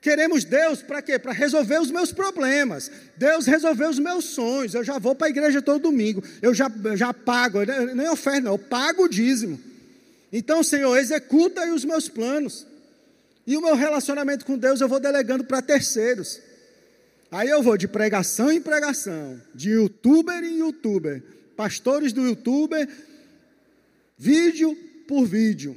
Queremos 0.00 0.42
Deus 0.42 0.80
para 0.80 1.02
quê? 1.02 1.18
Para 1.18 1.32
resolver 1.32 1.78
os 1.78 1.90
meus 1.90 2.10
problemas. 2.10 2.90
Deus 3.18 3.44
resolveu 3.44 3.90
os 3.90 3.98
meus 3.98 4.24
sonhos. 4.24 4.72
Eu 4.72 4.84
já 4.84 4.98
vou 4.98 5.14
para 5.14 5.26
a 5.26 5.30
igreja 5.30 5.60
todo 5.60 5.82
domingo. 5.82 6.24
Eu 6.40 6.54
já, 6.54 6.70
já 6.94 7.12
pago. 7.12 7.58
Nem 7.94 8.08
oferta, 8.08 8.40
não. 8.40 8.52
Eu 8.52 8.58
pago 8.58 9.04
o 9.04 9.08
dízimo. 9.08 9.60
Então, 10.32 10.62
Senhor, 10.62 10.96
executa 10.96 11.60
aí 11.60 11.70
os 11.70 11.84
meus 11.84 12.08
planos. 12.08 12.66
E 13.46 13.56
o 13.56 13.60
meu 13.60 13.74
relacionamento 13.74 14.44
com 14.46 14.56
Deus 14.56 14.80
eu 14.80 14.88
vou 14.88 14.98
delegando 14.98 15.44
para 15.44 15.60
terceiros. 15.60 16.40
Aí 17.30 17.48
eu 17.48 17.62
vou 17.62 17.76
de 17.76 17.88
pregação 17.88 18.50
em 18.50 18.60
pregação, 18.60 19.40
de 19.54 19.70
youtuber 19.70 20.42
em 20.44 20.58
youtuber, 20.58 21.22
pastores 21.56 22.12
do 22.12 22.24
youtuber, 22.24 22.88
vídeo 24.16 24.76
por 25.06 25.26
vídeo. 25.26 25.76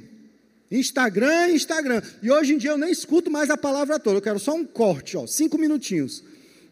Instagram, 0.70 1.50
Instagram. 1.50 2.02
E 2.22 2.30
hoje 2.30 2.54
em 2.54 2.58
dia 2.58 2.70
eu 2.70 2.78
nem 2.78 2.90
escuto 2.90 3.30
mais 3.30 3.50
a 3.50 3.56
palavra 3.56 3.98
toda, 3.98 4.18
eu 4.18 4.22
quero 4.22 4.38
só 4.38 4.54
um 4.54 4.64
corte, 4.64 5.16
ó, 5.16 5.26
cinco 5.26 5.58
minutinhos. 5.58 6.22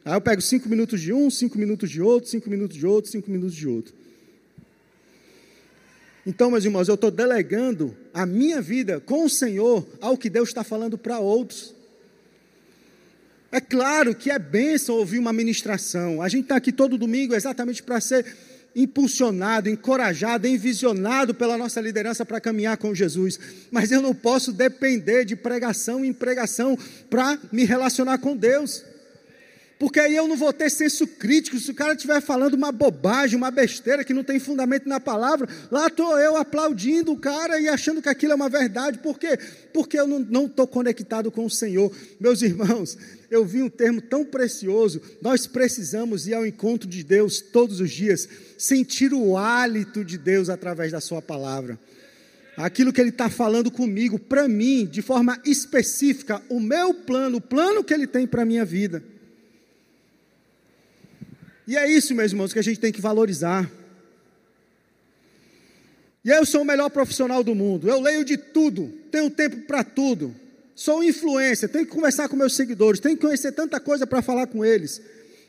Aí 0.04 0.14
eu 0.14 0.20
pego 0.20 0.40
cinco 0.40 0.68
minutos 0.68 1.00
de 1.00 1.12
um, 1.12 1.28
cinco 1.30 1.58
minutos 1.58 1.90
de 1.90 2.00
outro, 2.00 2.30
cinco 2.30 2.48
minutos 2.48 2.76
de 2.76 2.86
outro, 2.86 3.10
cinco 3.10 3.30
minutos 3.30 3.56
de 3.56 3.66
outro. 3.66 3.92
Então, 6.24 6.50
meus 6.50 6.64
irmãos, 6.64 6.88
eu 6.88 6.94
estou 6.94 7.10
delegando 7.10 7.96
a 8.16 8.24
minha 8.24 8.62
vida 8.62 8.98
com 8.98 9.26
o 9.26 9.28
Senhor 9.28 9.86
ao 10.00 10.16
que 10.16 10.30
Deus 10.30 10.48
está 10.48 10.64
falando 10.64 10.96
para 10.96 11.18
outros. 11.18 11.74
É 13.52 13.60
claro 13.60 14.14
que 14.14 14.30
é 14.30 14.38
bênção 14.38 14.94
ouvir 14.94 15.18
uma 15.18 15.34
ministração. 15.34 16.22
A 16.22 16.28
gente 16.28 16.44
está 16.44 16.56
aqui 16.56 16.72
todo 16.72 16.96
domingo 16.96 17.34
exatamente 17.34 17.82
para 17.82 18.00
ser 18.00 18.24
impulsionado, 18.74 19.68
encorajado, 19.68 20.46
envisionado 20.46 21.34
pela 21.34 21.58
nossa 21.58 21.78
liderança 21.78 22.24
para 22.24 22.40
caminhar 22.40 22.78
com 22.78 22.94
Jesus. 22.94 23.38
Mas 23.70 23.92
eu 23.92 24.00
não 24.00 24.14
posso 24.14 24.50
depender 24.50 25.26
de 25.26 25.36
pregação 25.36 26.02
em 26.02 26.12
pregação 26.12 26.76
para 27.10 27.38
me 27.52 27.64
relacionar 27.64 28.16
com 28.16 28.34
Deus. 28.34 28.82
Porque 29.78 30.00
aí 30.00 30.16
eu 30.16 30.26
não 30.26 30.36
vou 30.36 30.52
ter 30.52 30.70
senso 30.70 31.06
crítico. 31.06 31.58
Se 31.58 31.70
o 31.70 31.74
cara 31.74 31.92
estiver 31.92 32.20
falando 32.22 32.54
uma 32.54 32.72
bobagem, 32.72 33.36
uma 33.36 33.50
besteira 33.50 34.02
que 34.02 34.14
não 34.14 34.24
tem 34.24 34.38
fundamento 34.38 34.88
na 34.88 34.98
palavra, 34.98 35.46
lá 35.70 35.88
estou 35.88 36.18
eu 36.18 36.36
aplaudindo 36.36 37.12
o 37.12 37.18
cara 37.18 37.60
e 37.60 37.68
achando 37.68 38.00
que 38.00 38.08
aquilo 38.08 38.32
é 38.32 38.34
uma 38.36 38.48
verdade. 38.48 38.98
Por 38.98 39.18
quê? 39.18 39.38
Porque 39.74 39.98
eu 39.98 40.06
não 40.06 40.46
estou 40.46 40.66
conectado 40.66 41.30
com 41.30 41.44
o 41.44 41.50
Senhor. 41.50 41.92
Meus 42.18 42.40
irmãos, 42.40 42.96
eu 43.30 43.44
vi 43.44 43.62
um 43.62 43.68
termo 43.68 44.00
tão 44.00 44.24
precioso. 44.24 45.02
Nós 45.20 45.46
precisamos 45.46 46.26
ir 46.26 46.32
ao 46.32 46.46
encontro 46.46 46.88
de 46.88 47.04
Deus 47.04 47.42
todos 47.42 47.78
os 47.78 47.90
dias, 47.90 48.26
sentir 48.56 49.12
o 49.12 49.36
hálito 49.36 50.02
de 50.02 50.16
Deus 50.16 50.48
através 50.48 50.92
da 50.92 51.00
Sua 51.00 51.20
palavra 51.20 51.78
aquilo 52.56 52.90
que 52.90 52.98
Ele 52.98 53.10
está 53.10 53.28
falando 53.28 53.70
comigo, 53.70 54.18
para 54.18 54.48
mim, 54.48 54.86
de 54.86 55.02
forma 55.02 55.38
específica, 55.44 56.40
o 56.48 56.58
meu 56.58 56.94
plano, 56.94 57.36
o 57.36 57.40
plano 57.40 57.84
que 57.84 57.92
Ele 57.92 58.06
tem 58.06 58.26
para 58.26 58.40
a 58.40 58.46
minha 58.46 58.64
vida. 58.64 59.02
E 61.66 61.76
é 61.76 61.90
isso, 61.90 62.14
meus 62.14 62.32
irmãos, 62.32 62.52
que 62.52 62.58
a 62.58 62.62
gente 62.62 62.78
tem 62.78 62.92
que 62.92 63.00
valorizar. 63.00 63.70
E 66.24 66.30
eu 66.30 66.44
sou 66.44 66.62
o 66.62 66.64
melhor 66.64 66.90
profissional 66.90 67.42
do 67.42 67.54
mundo. 67.54 67.88
Eu 67.88 68.00
leio 68.00 68.24
de 68.24 68.36
tudo, 68.36 68.88
tenho 69.10 69.30
tempo 69.30 69.58
para 69.62 69.82
tudo. 69.82 70.34
Sou 70.74 71.02
influência, 71.02 71.68
tenho 71.68 71.86
que 71.86 71.92
conversar 71.92 72.28
com 72.28 72.36
meus 72.36 72.54
seguidores, 72.54 73.00
tenho 73.00 73.16
que 73.16 73.22
conhecer 73.22 73.50
tanta 73.52 73.80
coisa 73.80 74.06
para 74.06 74.20
falar 74.20 74.46
com 74.46 74.64
eles. 74.64 75.00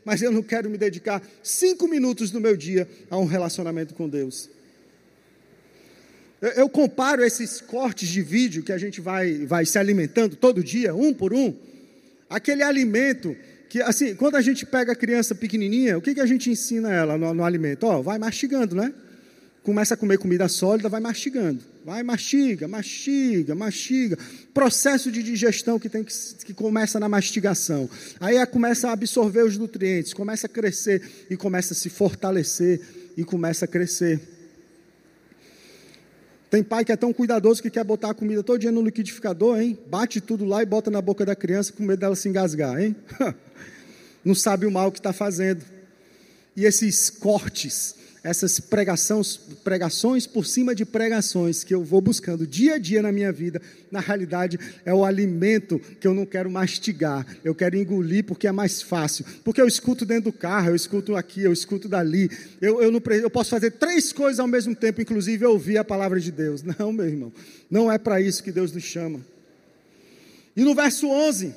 Mas 0.05 0.22
eu 0.22 0.32
não 0.32 0.41
quero 0.41 0.70
me 0.70 0.78
dedicar 0.78 1.22
cinco 1.43 1.88
minutos 1.88 2.32
do 2.32 2.39
meu 2.39 2.55
dia 2.55 2.88
a 3.09 3.18
um 3.18 3.26
relacionamento 3.26 3.93
com 3.93 4.07
Deus. 4.07 4.49
Eu, 6.41 6.49
eu 6.51 6.70
comparo 6.70 7.24
esses 7.24 7.59
cortes 7.59 8.07
de 8.07 8.22
vídeo 8.22 8.63
que 8.63 8.72
a 8.72 8.78
gente 8.78 9.01
vai, 9.01 9.45
vai 9.45 9.65
se 9.65 9.78
alimentando 9.78 10.36
todo 10.36 10.63
dia, 10.63 10.95
um 10.95 11.13
por 11.13 11.34
um, 11.34 11.53
aquele 12.30 12.63
alimento 12.63 13.36
que 13.70 13.82
assim, 13.82 14.15
quando 14.15 14.36
a 14.36 14.41
gente 14.41 14.65
pega 14.65 14.93
a 14.93 14.95
criança 14.95 15.36
pequenininha, 15.36 15.97
o 15.97 16.01
que, 16.01 16.13
que 16.13 16.22
a 16.22 16.26
gente 16.26 16.49
ensina 16.49 16.91
ela 16.91 17.18
no, 17.18 17.34
no 17.34 17.43
alimento? 17.43 17.86
Ó, 17.86 18.01
vai 18.01 18.18
mastigando, 18.18 18.76
né? 18.76 18.93
Começa 19.63 19.95
a 19.95 19.97
comer 19.97 20.18
comida 20.18 20.47
sólida, 20.47 20.88
vai 20.88 21.01
mastigando. 21.01 21.61
Vai, 21.88 22.03
mastiga, 22.03 22.68
mastiga, 22.68 23.55
mastiga. 23.55 24.18
Processo 24.53 25.09
de 25.09 25.24
digestão 25.24 25.80
que, 25.80 25.88
tem 25.88 26.03
que, 26.03 26.13
que 26.45 26.53
começa 26.53 26.99
na 26.99 27.07
mastigação. 27.07 27.89
Aí 28.20 28.45
começa 28.45 28.89
a 28.89 28.91
absorver 28.91 29.43
os 29.43 29.57
nutrientes, 29.57 30.13
começa 30.13 30.47
a 30.47 30.49
crescer 30.49 31.01
e 31.30 31.38
começa 31.38 31.74
a 31.74 31.78
se 31.78 31.89
fortalecer 31.89 32.82
e 33.15 33.24
começa 33.24 33.63
a 33.63 33.68
crescer. 33.70 34.20
Tem 36.50 36.64
pai 36.64 36.86
que 36.86 36.91
é 36.91 36.95
tão 36.95 37.12
cuidadoso 37.12 37.62
que 37.62 37.70
quer 37.70 37.84
botar 37.84 38.12
a 38.12 38.14
comida 38.14 38.41
todo 38.41 38.60
dia 38.60 38.72
no 38.72 38.82
liquidificador, 38.82 39.60
hein? 39.60 39.78
Bate 39.88 40.22
tudo 40.22 40.45
lá 40.45 40.64
e 40.64 40.66
bota 40.66 40.89
na 40.89 41.02
boca 41.02 41.26
da 41.26 41.36
criança 41.36 41.74
com 41.74 41.84
medo 41.84 42.00
dela 42.00 42.16
se 42.16 42.30
engasgar, 42.30 42.82
hein? 42.82 42.95
Não 44.24 44.34
sabe 44.34 44.66
o 44.66 44.72
mal 44.72 44.91
que 44.91 45.00
está 45.00 45.12
fazendo. 45.12 45.64
E 46.56 46.66
esses 46.66 47.10
cortes, 47.10 47.95
essas 48.28 48.59
pregações, 48.59 49.38
pregações 49.63 50.28
por 50.28 50.45
cima 50.45 50.75
de 50.75 50.84
pregações 50.84 51.63
que 51.63 51.73
eu 51.73 51.82
vou 51.82 52.01
buscando 52.01 52.45
dia 52.45 52.75
a 52.75 52.78
dia 52.78 53.01
na 53.01 53.09
minha 53.09 53.32
vida, 53.32 53.61
na 53.89 54.01
realidade 54.01 54.59
é 54.84 54.93
o 54.93 55.05
alimento 55.05 55.80
que 55.80 56.05
eu 56.05 56.13
não 56.13 56.25
quero 56.25 56.51
mastigar, 56.51 57.25
eu 57.41 57.55
quero 57.55 57.78
engolir 57.78 58.25
porque 58.25 58.45
é 58.45 58.51
mais 58.51 58.82
fácil. 58.82 59.25
Porque 59.45 59.61
eu 59.61 59.67
escuto 59.67 60.05
dentro 60.05 60.25
do 60.25 60.38
carro, 60.38 60.69
eu 60.69 60.75
escuto 60.75 61.15
aqui, 61.15 61.41
eu 61.41 61.53
escuto 61.53 61.88
dali. 61.88 62.30
Eu, 62.59 62.82
eu, 62.82 62.91
não, 62.91 63.01
eu 63.11 63.30
posso 63.30 63.49
fazer 63.49 63.71
três 63.71 64.11
coisas 64.11 64.41
ao 64.41 64.47
mesmo 64.47 64.75
tempo, 64.75 65.01
inclusive 65.01 65.45
ouvir 65.45 65.78
a 65.78 65.84
palavra 65.86 66.19
de 66.19 66.32
Deus. 66.32 66.61
Não, 66.78 66.91
meu 66.91 67.05
irmão, 67.05 67.32
não 67.69 67.89
é 67.89 67.97
para 67.97 68.19
isso 68.19 68.43
que 68.43 68.51
Deus 68.51 68.73
nos 68.73 68.84
chama. 68.84 69.21
E 70.55 70.63
no 70.63 70.75
verso 70.75 71.07
11, 71.07 71.53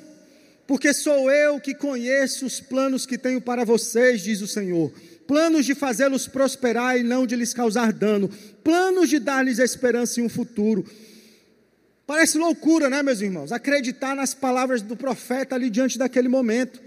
porque 0.65 0.93
sou 0.93 1.29
eu 1.29 1.59
que 1.59 1.75
conheço 1.75 2.45
os 2.45 2.61
planos 2.61 3.05
que 3.05 3.17
tenho 3.17 3.41
para 3.41 3.65
vocês, 3.65 4.21
diz 4.21 4.41
o 4.41 4.47
Senhor 4.47 4.91
planos 5.31 5.65
de 5.65 5.73
fazê-los 5.73 6.27
prosperar 6.27 6.99
e 6.99 7.03
não 7.03 7.25
de 7.25 7.37
lhes 7.37 7.53
causar 7.53 7.93
dano, 7.93 8.29
planos 8.61 9.07
de 9.07 9.17
dar-lhes 9.17 9.59
esperança 9.59 10.19
em 10.19 10.23
um 10.25 10.27
futuro. 10.27 10.85
Parece 12.05 12.37
loucura, 12.37 12.89
né, 12.89 13.01
meus 13.01 13.21
irmãos? 13.21 13.53
Acreditar 13.53 14.13
nas 14.13 14.33
palavras 14.33 14.81
do 14.81 14.97
profeta 14.97 15.55
ali 15.55 15.69
diante 15.69 15.97
daquele 15.97 16.27
momento 16.27 16.81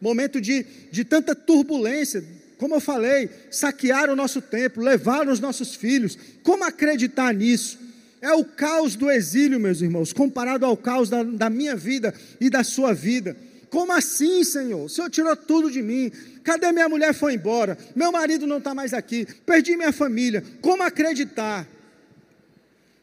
momento 0.00 0.40
de, 0.40 0.64
de 0.90 1.04
tanta 1.04 1.34
turbulência. 1.34 2.24
Como 2.56 2.74
eu 2.74 2.80
falei, 2.80 3.28
saquearam 3.50 4.14
o 4.14 4.16
nosso 4.16 4.40
templo, 4.40 4.82
levaram 4.82 5.30
os 5.30 5.38
nossos 5.38 5.74
filhos. 5.74 6.16
Como 6.42 6.64
acreditar 6.64 7.34
nisso? 7.34 7.78
É 8.22 8.32
o 8.32 8.46
caos 8.46 8.96
do 8.96 9.10
exílio, 9.10 9.60
meus 9.60 9.82
irmãos, 9.82 10.10
comparado 10.10 10.64
ao 10.64 10.74
caos 10.74 11.10
da, 11.10 11.22
da 11.22 11.50
minha 11.50 11.76
vida 11.76 12.14
e 12.40 12.48
da 12.48 12.64
sua 12.64 12.94
vida. 12.94 13.36
Como 13.70 13.92
assim, 13.92 14.42
Senhor? 14.42 14.84
O 14.84 14.88
Senhor 14.88 15.08
tirou 15.08 15.36
tudo 15.36 15.70
de 15.70 15.80
mim. 15.80 16.10
Cadê 16.42 16.72
minha 16.72 16.88
mulher? 16.88 17.14
Foi 17.14 17.34
embora. 17.34 17.78
Meu 17.94 18.10
marido 18.10 18.46
não 18.46 18.58
está 18.58 18.74
mais 18.74 18.92
aqui. 18.92 19.26
Perdi 19.46 19.76
minha 19.76 19.92
família. 19.92 20.42
Como 20.60 20.82
acreditar? 20.82 21.68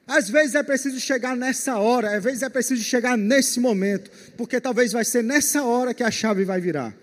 Às 0.06 0.30
vezes 0.30 0.56
é 0.56 0.64
preciso 0.64 1.00
chegar 1.02 1.36
nessa 1.36 1.78
hora, 1.78 2.16
às 2.16 2.24
vezes 2.24 2.42
é 2.42 2.48
preciso 2.48 2.82
chegar 2.82 3.18
nesse 3.18 3.60
momento, 3.60 4.10
porque 4.38 4.62
talvez 4.62 4.94
vai 4.94 5.04
ser 5.04 5.22
nessa 5.22 5.66
hora 5.66 5.94
que 5.94 6.02
a 6.02 6.10
chave 6.10 6.46
vai 6.46 6.62
virar. 6.62 6.96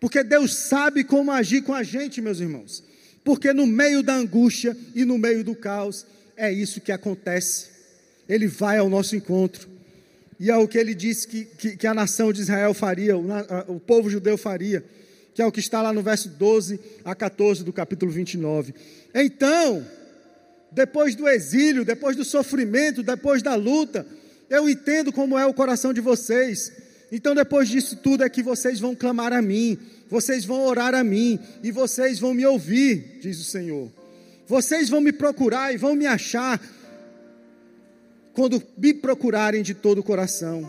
Porque 0.00 0.24
Deus 0.24 0.54
sabe 0.54 1.04
como 1.04 1.30
agir 1.30 1.62
com 1.62 1.74
a 1.74 1.82
gente, 1.82 2.22
meus 2.22 2.40
irmãos. 2.40 2.82
Porque 3.22 3.52
no 3.52 3.66
meio 3.66 4.02
da 4.02 4.14
angústia 4.14 4.76
e 4.94 5.04
no 5.04 5.18
meio 5.18 5.44
do 5.44 5.54
caos, 5.54 6.06
é 6.34 6.50
isso 6.50 6.80
que 6.80 6.92
acontece. 6.92 7.68
Ele 8.26 8.46
vai 8.46 8.78
ao 8.78 8.88
nosso 8.88 9.14
encontro. 9.14 9.68
E 10.38 10.50
é 10.50 10.56
o 10.56 10.66
que 10.66 10.78
ele 10.78 10.94
disse 10.94 11.26
que, 11.28 11.44
que, 11.44 11.76
que 11.76 11.86
a 11.86 11.94
nação 11.94 12.32
de 12.32 12.40
Israel 12.40 12.74
faria, 12.74 13.16
o, 13.16 13.26
o 13.68 13.80
povo 13.80 14.10
judeu 14.10 14.36
faria, 14.36 14.84
que 15.34 15.42
é 15.42 15.46
o 15.46 15.52
que 15.52 15.60
está 15.60 15.80
lá 15.82 15.92
no 15.92 16.02
verso 16.02 16.28
12 16.28 16.80
a 17.04 17.14
14 17.14 17.64
do 17.64 17.72
capítulo 17.72 18.10
29. 18.10 18.74
Então, 19.14 19.84
depois 20.70 21.14
do 21.14 21.28
exílio, 21.28 21.84
depois 21.84 22.16
do 22.16 22.24
sofrimento, 22.24 23.02
depois 23.02 23.42
da 23.42 23.54
luta, 23.54 24.06
eu 24.50 24.68
entendo 24.68 25.12
como 25.12 25.38
é 25.38 25.46
o 25.46 25.54
coração 25.54 25.92
de 25.92 26.00
vocês. 26.00 26.72
Então, 27.10 27.34
depois 27.34 27.68
disso 27.68 27.96
tudo, 27.96 28.24
é 28.24 28.28
que 28.28 28.42
vocês 28.42 28.80
vão 28.80 28.94
clamar 28.94 29.32
a 29.32 29.40
mim, 29.40 29.78
vocês 30.10 30.44
vão 30.44 30.64
orar 30.66 30.94
a 30.94 31.04
mim, 31.04 31.38
e 31.62 31.70
vocês 31.70 32.18
vão 32.18 32.34
me 32.34 32.44
ouvir, 32.44 33.18
diz 33.20 33.40
o 33.40 33.44
Senhor. 33.44 33.90
Vocês 34.46 34.88
vão 34.88 35.00
me 35.00 35.12
procurar 35.12 35.72
e 35.72 35.76
vão 35.76 35.94
me 35.94 36.06
achar, 36.06 36.60
quando 38.34 38.62
me 38.76 38.92
procurarem 38.92 39.62
de 39.62 39.72
todo 39.72 39.98
o 39.98 40.02
coração. 40.02 40.68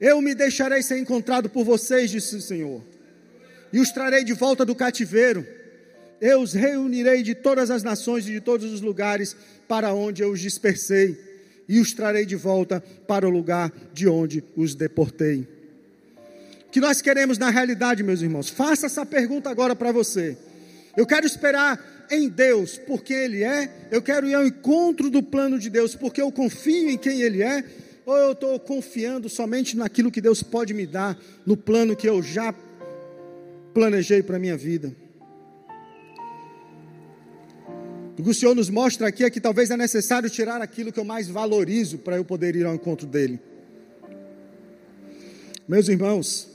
Eu 0.00 0.20
me 0.20 0.34
deixarei 0.34 0.82
ser 0.82 0.98
encontrado 0.98 1.48
por 1.48 1.64
vocês, 1.64 2.10
disse 2.10 2.36
o 2.36 2.42
Senhor, 2.42 2.82
e 3.72 3.78
os 3.78 3.90
trarei 3.90 4.24
de 4.24 4.32
volta 4.32 4.64
do 4.64 4.74
cativeiro. 4.74 5.46
Eu 6.20 6.40
os 6.40 6.52
reunirei 6.52 7.22
de 7.22 7.34
todas 7.34 7.70
as 7.70 7.82
nações 7.82 8.26
e 8.26 8.32
de 8.32 8.40
todos 8.40 8.70
os 8.72 8.80
lugares 8.80 9.36
para 9.68 9.94
onde 9.94 10.22
eu 10.22 10.30
os 10.30 10.40
dispersei, 10.40 11.18
e 11.68 11.78
os 11.78 11.92
trarei 11.92 12.26
de 12.26 12.34
volta 12.34 12.82
para 13.06 13.26
o 13.26 13.30
lugar 13.30 13.72
de 13.92 14.08
onde 14.08 14.42
os 14.56 14.74
deportei. 14.74 15.46
O 16.66 16.70
que 16.70 16.80
nós 16.80 17.00
queremos 17.00 17.38
na 17.38 17.50
realidade, 17.50 18.02
meus 18.02 18.22
irmãos? 18.22 18.48
Faça 18.48 18.86
essa 18.86 19.06
pergunta 19.06 19.48
agora 19.50 19.76
para 19.76 19.92
você. 19.92 20.36
Eu 20.96 21.06
quero 21.06 21.26
esperar 21.26 21.99
em 22.10 22.28
Deus 22.28 22.76
por 22.78 23.02
quem 23.02 23.16
Ele 23.16 23.44
é, 23.44 23.70
eu 23.90 24.02
quero 24.02 24.28
ir 24.28 24.34
ao 24.34 24.44
encontro 24.44 25.08
do 25.10 25.22
plano 25.22 25.58
de 25.58 25.70
Deus 25.70 25.94
porque 25.94 26.20
eu 26.20 26.30
confio 26.32 26.90
em 26.90 26.98
quem 26.98 27.22
Ele 27.22 27.42
é, 27.42 27.64
ou 28.04 28.16
eu 28.16 28.32
estou 28.32 28.58
confiando 28.58 29.28
somente 29.28 29.76
naquilo 29.76 30.10
que 30.10 30.20
Deus 30.20 30.42
pode 30.42 30.74
me 30.74 30.86
dar, 30.86 31.18
no 31.46 31.56
plano 31.56 31.94
que 31.94 32.08
eu 32.08 32.22
já 32.22 32.54
planejei 33.72 34.22
para 34.22 34.36
a 34.36 34.38
minha 34.40 34.56
vida. 34.56 34.94
O 38.18 38.22
que 38.22 38.30
o 38.30 38.34
Senhor 38.34 38.54
nos 38.54 38.68
mostra 38.68 39.08
aqui 39.08 39.24
é 39.24 39.30
que 39.30 39.40
talvez 39.40 39.70
é 39.70 39.76
necessário 39.76 40.28
tirar 40.28 40.60
aquilo 40.60 40.92
que 40.92 41.00
eu 41.00 41.04
mais 41.04 41.28
valorizo 41.28 41.98
para 41.98 42.16
eu 42.16 42.24
poder 42.24 42.54
ir 42.56 42.66
ao 42.66 42.74
encontro 42.74 43.06
dele. 43.06 43.40
Meus 45.66 45.88
irmãos, 45.88 46.48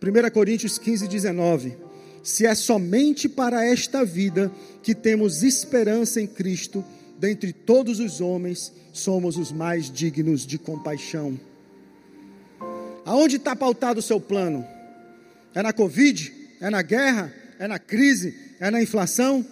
1 0.00 0.30
Coríntios 0.30 0.78
15, 0.78 1.08
19 1.08 1.83
se 2.24 2.46
é 2.46 2.54
somente 2.54 3.28
para 3.28 3.64
esta 3.64 4.02
vida 4.02 4.50
que 4.82 4.94
temos 4.94 5.42
esperança 5.42 6.20
em 6.22 6.26
Cristo, 6.26 6.82
dentre 7.18 7.52
todos 7.52 8.00
os 8.00 8.20
homens, 8.20 8.72
somos 8.92 9.36
os 9.36 9.52
mais 9.52 9.90
dignos 9.90 10.46
de 10.46 10.58
compaixão. 10.58 11.38
Aonde 13.04 13.36
está 13.36 13.54
pautado 13.54 14.00
o 14.00 14.02
seu 14.02 14.18
plano? 14.18 14.66
É 15.54 15.62
na 15.62 15.74
Covid? 15.74 16.32
É 16.62 16.70
na 16.70 16.80
guerra? 16.80 17.32
É 17.58 17.68
na 17.68 17.78
crise? 17.78 18.34
É 18.58 18.70
na 18.70 18.82
inflação? 18.82 19.44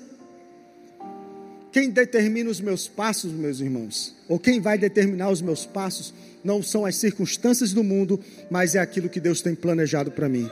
Quem 1.71 1.91
determina 1.91 2.51
os 2.51 2.61
meus 2.61 2.89
passos, 2.89 3.33
meus 3.33 3.61
irmãos, 3.61 4.15
ou 4.29 4.39
quem 4.39 4.61
vai 4.61 4.79
determinar 4.79 5.31
os 5.31 5.43
meus 5.43 5.67
passos, 5.67 6.13
não 6.43 6.63
são 6.63 6.87
as 6.87 6.97
circunstâncias 6.97 7.73
do 7.73 7.85
mundo, 7.85 8.19
mas 8.51 8.75
é 8.75 8.79
aquilo 8.79 9.09
que 9.09 9.21
Deus 9.21 9.43
tem 9.43 9.55
planejado 9.55 10.11
para 10.11 10.29
mim. 10.29 10.51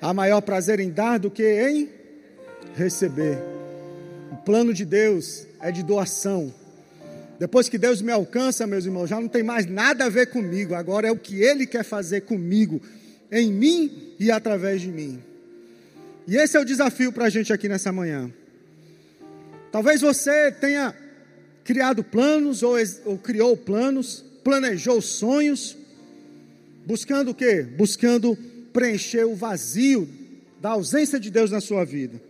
Há 0.00 0.12
maior 0.12 0.40
prazer 0.40 0.80
em 0.80 0.90
dar 0.90 1.18
do 1.18 1.30
que 1.30 1.42
em 1.42 1.88
receber. 2.74 3.38
O 4.32 4.36
plano 4.36 4.74
de 4.74 4.84
Deus 4.84 5.46
é 5.60 5.72
de 5.72 5.82
doação. 5.82 6.52
Depois 7.38 7.68
que 7.68 7.78
Deus 7.78 8.00
me 8.00 8.12
alcança, 8.12 8.66
meus 8.66 8.84
irmãos, 8.84 9.08
já 9.08 9.20
não 9.20 9.28
tem 9.28 9.42
mais 9.42 9.66
nada 9.66 10.06
a 10.06 10.08
ver 10.08 10.26
comigo. 10.26 10.74
Agora 10.74 11.08
é 11.08 11.12
o 11.12 11.18
que 11.18 11.40
Ele 11.40 11.66
quer 11.66 11.84
fazer 11.84 12.22
comigo 12.22 12.80
em 13.30 13.52
mim 13.52 14.14
e 14.18 14.30
através 14.30 14.80
de 14.80 14.88
mim. 14.88 15.22
E 16.26 16.36
esse 16.36 16.56
é 16.56 16.60
o 16.60 16.64
desafio 16.64 17.12
para 17.12 17.26
a 17.26 17.30
gente 17.30 17.52
aqui 17.52 17.68
nessa 17.68 17.92
manhã. 17.92 18.30
Talvez 19.70 20.00
você 20.00 20.50
tenha 20.50 20.94
criado 21.62 22.02
planos 22.02 22.62
ou, 22.62 22.76
ou 23.04 23.18
criou 23.18 23.56
planos, 23.56 24.24
planejou 24.42 25.00
sonhos, 25.02 25.76
buscando 26.86 27.32
o 27.32 27.34
quê? 27.34 27.62
Buscando 27.62 28.38
preencher 28.76 29.24
o 29.24 29.34
vazio 29.34 30.06
da 30.60 30.72
ausência 30.72 31.18
de 31.18 31.30
Deus 31.30 31.50
na 31.50 31.62
sua 31.62 31.82
vida. 31.82 32.20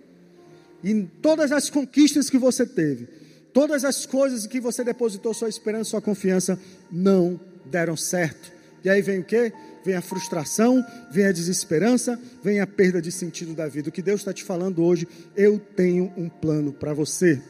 E 0.84 1.02
todas 1.20 1.50
as 1.50 1.68
conquistas 1.68 2.30
que 2.30 2.38
você 2.38 2.64
teve, 2.64 3.08
todas 3.52 3.84
as 3.84 4.06
coisas 4.06 4.46
que 4.46 4.60
você 4.60 4.84
depositou 4.84 5.34
sua 5.34 5.48
esperança, 5.48 5.90
sua 5.90 6.00
confiança, 6.00 6.56
não 6.88 7.40
deram 7.64 7.96
certo. 7.96 8.52
E 8.84 8.88
aí 8.88 9.02
vem 9.02 9.18
o 9.18 9.24
que? 9.24 9.52
Vem 9.84 9.96
a 9.96 10.00
frustração, 10.00 10.86
vem 11.10 11.26
a 11.26 11.32
desesperança, 11.32 12.16
vem 12.44 12.60
a 12.60 12.66
perda 12.66 13.02
de 13.02 13.10
sentido 13.10 13.52
da 13.52 13.66
vida. 13.66 13.88
O 13.88 13.92
que 13.92 14.00
Deus 14.00 14.20
está 14.20 14.32
te 14.32 14.44
falando 14.44 14.84
hoje, 14.84 15.08
eu 15.34 15.58
tenho 15.58 16.12
um 16.16 16.28
plano 16.28 16.72
para 16.72 16.94
você. 16.94 17.42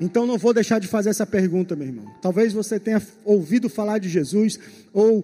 Então 0.00 0.26
não 0.26 0.38
vou 0.38 0.54
deixar 0.54 0.78
de 0.78 0.88
fazer 0.88 1.10
essa 1.10 1.26
pergunta, 1.26 1.76
meu 1.76 1.86
irmão. 1.86 2.06
Talvez 2.22 2.54
você 2.54 2.80
tenha 2.80 3.02
ouvido 3.22 3.68
falar 3.68 3.98
de 3.98 4.08
Jesus, 4.08 4.58
ou 4.94 5.22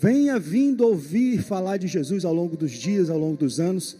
venha 0.00 0.38
vindo 0.38 0.86
ouvir 0.86 1.42
falar 1.42 1.76
de 1.76 1.88
Jesus 1.88 2.24
ao 2.24 2.32
longo 2.32 2.56
dos 2.56 2.70
dias, 2.72 3.10
ao 3.10 3.18
longo 3.18 3.36
dos 3.36 3.58
anos, 3.58 3.96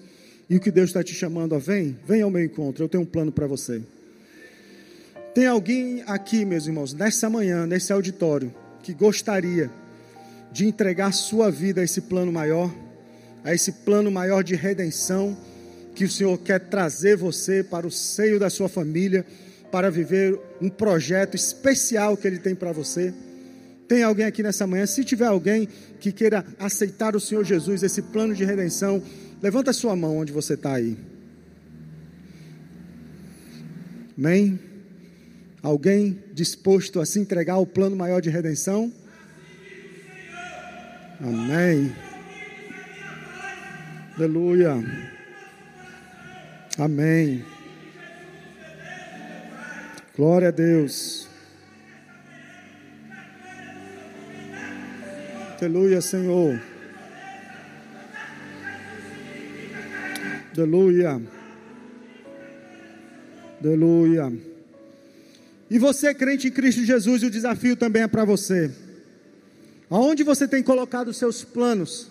e 0.48 0.56
o 0.56 0.60
que 0.60 0.70
Deus 0.70 0.90
está 0.90 1.02
te 1.02 1.14
chamando 1.14 1.54
a 1.54 1.58
vem, 1.58 1.96
vem 2.06 2.22
ao 2.22 2.30
meu 2.30 2.42
encontro, 2.42 2.84
eu 2.84 2.88
tenho 2.88 3.02
um 3.02 3.06
plano 3.06 3.32
para 3.32 3.46
você. 3.46 3.82
Tem 5.34 5.46
alguém 5.46 6.02
aqui, 6.06 6.44
meus 6.44 6.66
irmãos, 6.66 6.94
nessa 6.94 7.28
manhã, 7.28 7.66
nesse 7.66 7.92
auditório, 7.92 8.54
que 8.82 8.94
gostaria 8.94 9.70
de 10.50 10.66
entregar 10.66 11.12
sua 11.12 11.50
vida 11.50 11.80
a 11.80 11.84
esse 11.84 12.02
plano 12.02 12.32
maior, 12.32 12.72
a 13.44 13.54
esse 13.54 13.72
plano 13.72 14.10
maior 14.10 14.42
de 14.42 14.54
redenção, 14.54 15.36
que 15.94 16.04
o 16.04 16.10
Senhor 16.10 16.38
quer 16.38 16.60
trazer 16.60 17.16
você 17.16 17.62
para 17.62 17.86
o 17.86 17.90
seio 17.90 18.38
da 18.38 18.48
sua 18.48 18.68
família, 18.68 19.26
para 19.70 19.90
viver 19.90 20.38
um 20.60 20.70
projeto 20.70 21.34
especial 21.34 22.16
que 22.16 22.26
Ele 22.26 22.38
tem 22.38 22.54
para 22.54 22.72
você. 22.72 23.12
Tem 23.88 24.02
alguém 24.02 24.26
aqui 24.26 24.42
nessa 24.42 24.66
manhã? 24.66 24.84
Se 24.84 25.02
tiver 25.02 25.26
alguém 25.26 25.66
que 25.98 26.12
queira 26.12 26.44
aceitar 26.58 27.16
o 27.16 27.20
Senhor 27.20 27.42
Jesus, 27.42 27.82
esse 27.82 28.02
plano 28.02 28.34
de 28.34 28.44
redenção, 28.44 29.02
levanta 29.42 29.70
a 29.70 29.74
sua 29.74 29.96
mão 29.96 30.18
onde 30.18 30.30
você 30.30 30.54
está 30.54 30.74
aí. 30.74 30.96
Amém? 34.16 34.60
Alguém 35.62 36.22
disposto 36.34 37.00
a 37.00 37.06
se 37.06 37.18
entregar 37.18 37.54
ao 37.54 37.66
plano 37.66 37.96
maior 37.96 38.20
de 38.20 38.28
redenção? 38.28 38.92
Amém. 41.20 41.92
Aleluia. 44.16 44.74
Amém. 46.76 47.44
Glória 50.14 50.48
a 50.48 50.50
Deus. 50.50 51.27
Aleluia, 55.60 56.00
Senhor. 56.00 56.60
Aleluia. 60.56 61.20
Aleluia. 63.60 64.32
E 65.68 65.76
você, 65.76 66.14
crente 66.14 66.46
em 66.46 66.52
Cristo 66.52 66.84
Jesus, 66.84 67.24
o 67.24 67.30
desafio 67.30 67.74
também 67.74 68.02
é 68.02 68.06
para 68.06 68.24
você. 68.24 68.70
Aonde 69.90 70.22
você 70.22 70.46
tem 70.46 70.62
colocado 70.62 71.08
os 71.08 71.16
seus 71.16 71.42
planos? 71.42 72.08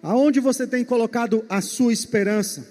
Aonde 0.00 0.38
você 0.38 0.68
tem 0.68 0.84
colocado 0.84 1.44
a 1.48 1.60
sua 1.60 1.92
esperança? 1.92 2.64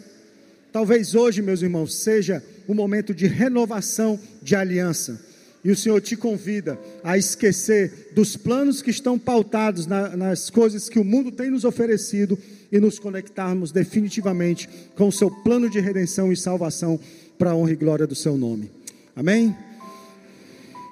Talvez 0.72 1.13
hoje, 1.13 1.41
meus 1.41 1.61
irmãos, 1.61 1.93
seja 1.93 2.41
um 2.70 2.74
momento 2.74 3.13
de 3.13 3.28
renovação 3.28 4.17
de 4.41 4.55
aliança. 4.55 5.29
E 5.64 5.72
o 5.72 5.76
Senhor 5.76 5.99
te 6.01 6.16
convida 6.16 6.80
a 7.03 7.18
esquecer 7.18 8.12
dos 8.14 8.38
planos 8.38 8.82
que 8.82 8.89
estão 8.89 9.20
pautados 9.20 9.86
na, 9.86 10.16
nas 10.16 10.49
coisas 10.49 10.88
que 10.88 10.99
o 10.99 11.03
mundo 11.03 11.32
tem 11.32 11.49
nos 11.49 11.66
oferecido 11.66 12.38
e 12.72 12.80
nos 12.80 12.97
conectarmos 12.97 13.72
definitivamente 13.72 14.70
com 14.95 15.07
o 15.07 15.12
seu 15.12 15.30
plano 15.30 15.70
de 15.70 15.80
redenção 15.80 16.32
e 16.32 16.38
salvação 16.38 16.99
para 17.38 17.51
a 17.51 17.55
honra 17.55 17.72
e 17.72 17.76
glória 17.76 18.07
do 18.07 18.16
seu 18.16 18.38
nome. 18.38 18.72
Amém? 19.16 19.55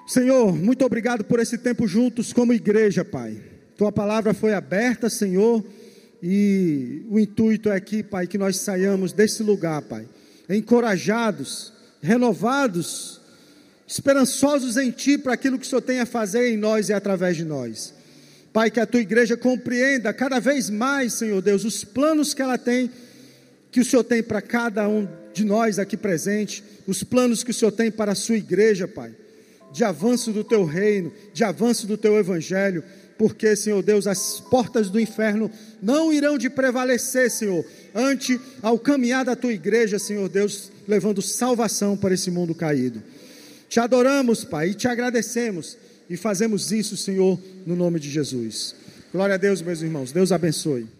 Senhor, 0.08 0.56
muito 0.56 0.86
obrigado 0.86 1.24
por 1.24 1.40
esse 1.40 1.58
tempo 1.58 1.88
juntos 1.88 2.34
como 2.34 2.54
igreja, 2.54 3.06
Pai. 3.06 3.38
Tua 3.78 3.92
palavra 3.92 4.34
foi 4.34 4.54
aberta, 4.54 5.10
Senhor, 5.10 5.64
e 6.22 7.06
o 7.10 7.20
intuito 7.20 7.70
é 7.70 7.80
que, 7.80 8.04
Pai, 8.04 8.28
que 8.28 8.38
nós 8.38 8.58
saiamos 8.58 9.14
desse 9.14 9.44
lugar, 9.44 9.82
Pai 9.84 10.08
encorajados, 10.50 11.74
renovados, 12.02 13.20
esperançosos 13.88 14.76
em 14.76 14.92
Ti 14.92 15.18
para 15.18 15.34
aquilo 15.34 15.58
que 15.58 15.66
o 15.66 15.70
Senhor 15.70 15.82
tem 15.82 16.02
a 16.02 16.06
fazer 16.06 16.50
em 16.52 16.58
nós 16.58 16.90
e 16.90 16.94
através 16.94 17.38
de 17.38 17.46
nós. 17.46 17.94
Pai, 18.52 18.70
que 18.70 18.80
a 18.80 18.86
Tua 18.86 19.00
igreja 19.00 19.38
compreenda 19.38 20.14
cada 20.14 20.40
vez 20.40 20.70
mais, 20.70 21.14
Senhor 21.14 21.42
Deus, 21.42 21.64
os 21.64 21.84
planos 21.86 22.34
que 22.34 22.42
ela 22.42 22.58
tem, 22.58 22.92
que 23.72 23.80
o 23.80 23.86
Senhor 23.86 24.04
tem 24.04 24.22
para 24.22 24.42
cada 24.42 24.88
um 24.90 25.08
de 25.34 25.46
nós 25.46 25.80
aqui 25.80 25.96
presente, 25.96 26.64
os 26.86 27.04
planos 27.04 27.44
que 27.44 27.52
o 27.52 27.54
Senhor 27.54 27.72
tem 27.72 27.90
para 27.90 28.12
a 28.12 28.16
Sua 28.16 28.36
igreja, 28.36 28.88
Pai, 28.88 29.12
de 29.72 29.84
avanço 29.84 30.32
do 30.32 30.44
Teu 30.44 30.66
reino, 30.66 31.14
de 31.34 31.44
avanço 31.44 31.88
do 31.88 31.98
Teu 31.98 32.18
evangelho, 32.18 32.84
porque, 33.18 33.56
Senhor 33.56 33.82
Deus, 33.82 34.06
as 34.06 34.40
portas 34.40 34.90
do 34.90 35.00
inferno 35.00 35.50
não 35.82 36.14
irão 36.14 36.38
de 36.38 36.50
prevalecer, 36.50 37.32
Senhor, 37.32 37.66
ante 37.94 38.40
ao 38.62 38.78
caminhar 38.78 39.26
da 39.26 39.36
tua 39.36 39.52
igreja, 39.52 39.98
Senhor 39.98 40.30
Deus, 40.30 40.72
levando 40.88 41.22
salvação 41.22 41.98
para 41.98 42.14
esse 42.14 42.30
mundo 42.30 42.54
caído. 42.54 43.02
Te 43.70 43.80
adoramos, 43.80 44.44
Pai, 44.44 44.70
e 44.70 44.74
te 44.74 44.88
agradecemos 44.88 45.78
e 46.10 46.16
fazemos 46.16 46.72
isso, 46.72 46.96
Senhor, 46.96 47.40
no 47.66 47.76
nome 47.76 48.00
de 48.00 48.10
Jesus. 48.10 48.76
Glória 49.12 49.36
a 49.36 49.38
Deus, 49.38 49.62
meus 49.62 49.82
irmãos. 49.82 50.12
Deus 50.12 50.32
abençoe. 50.32 50.97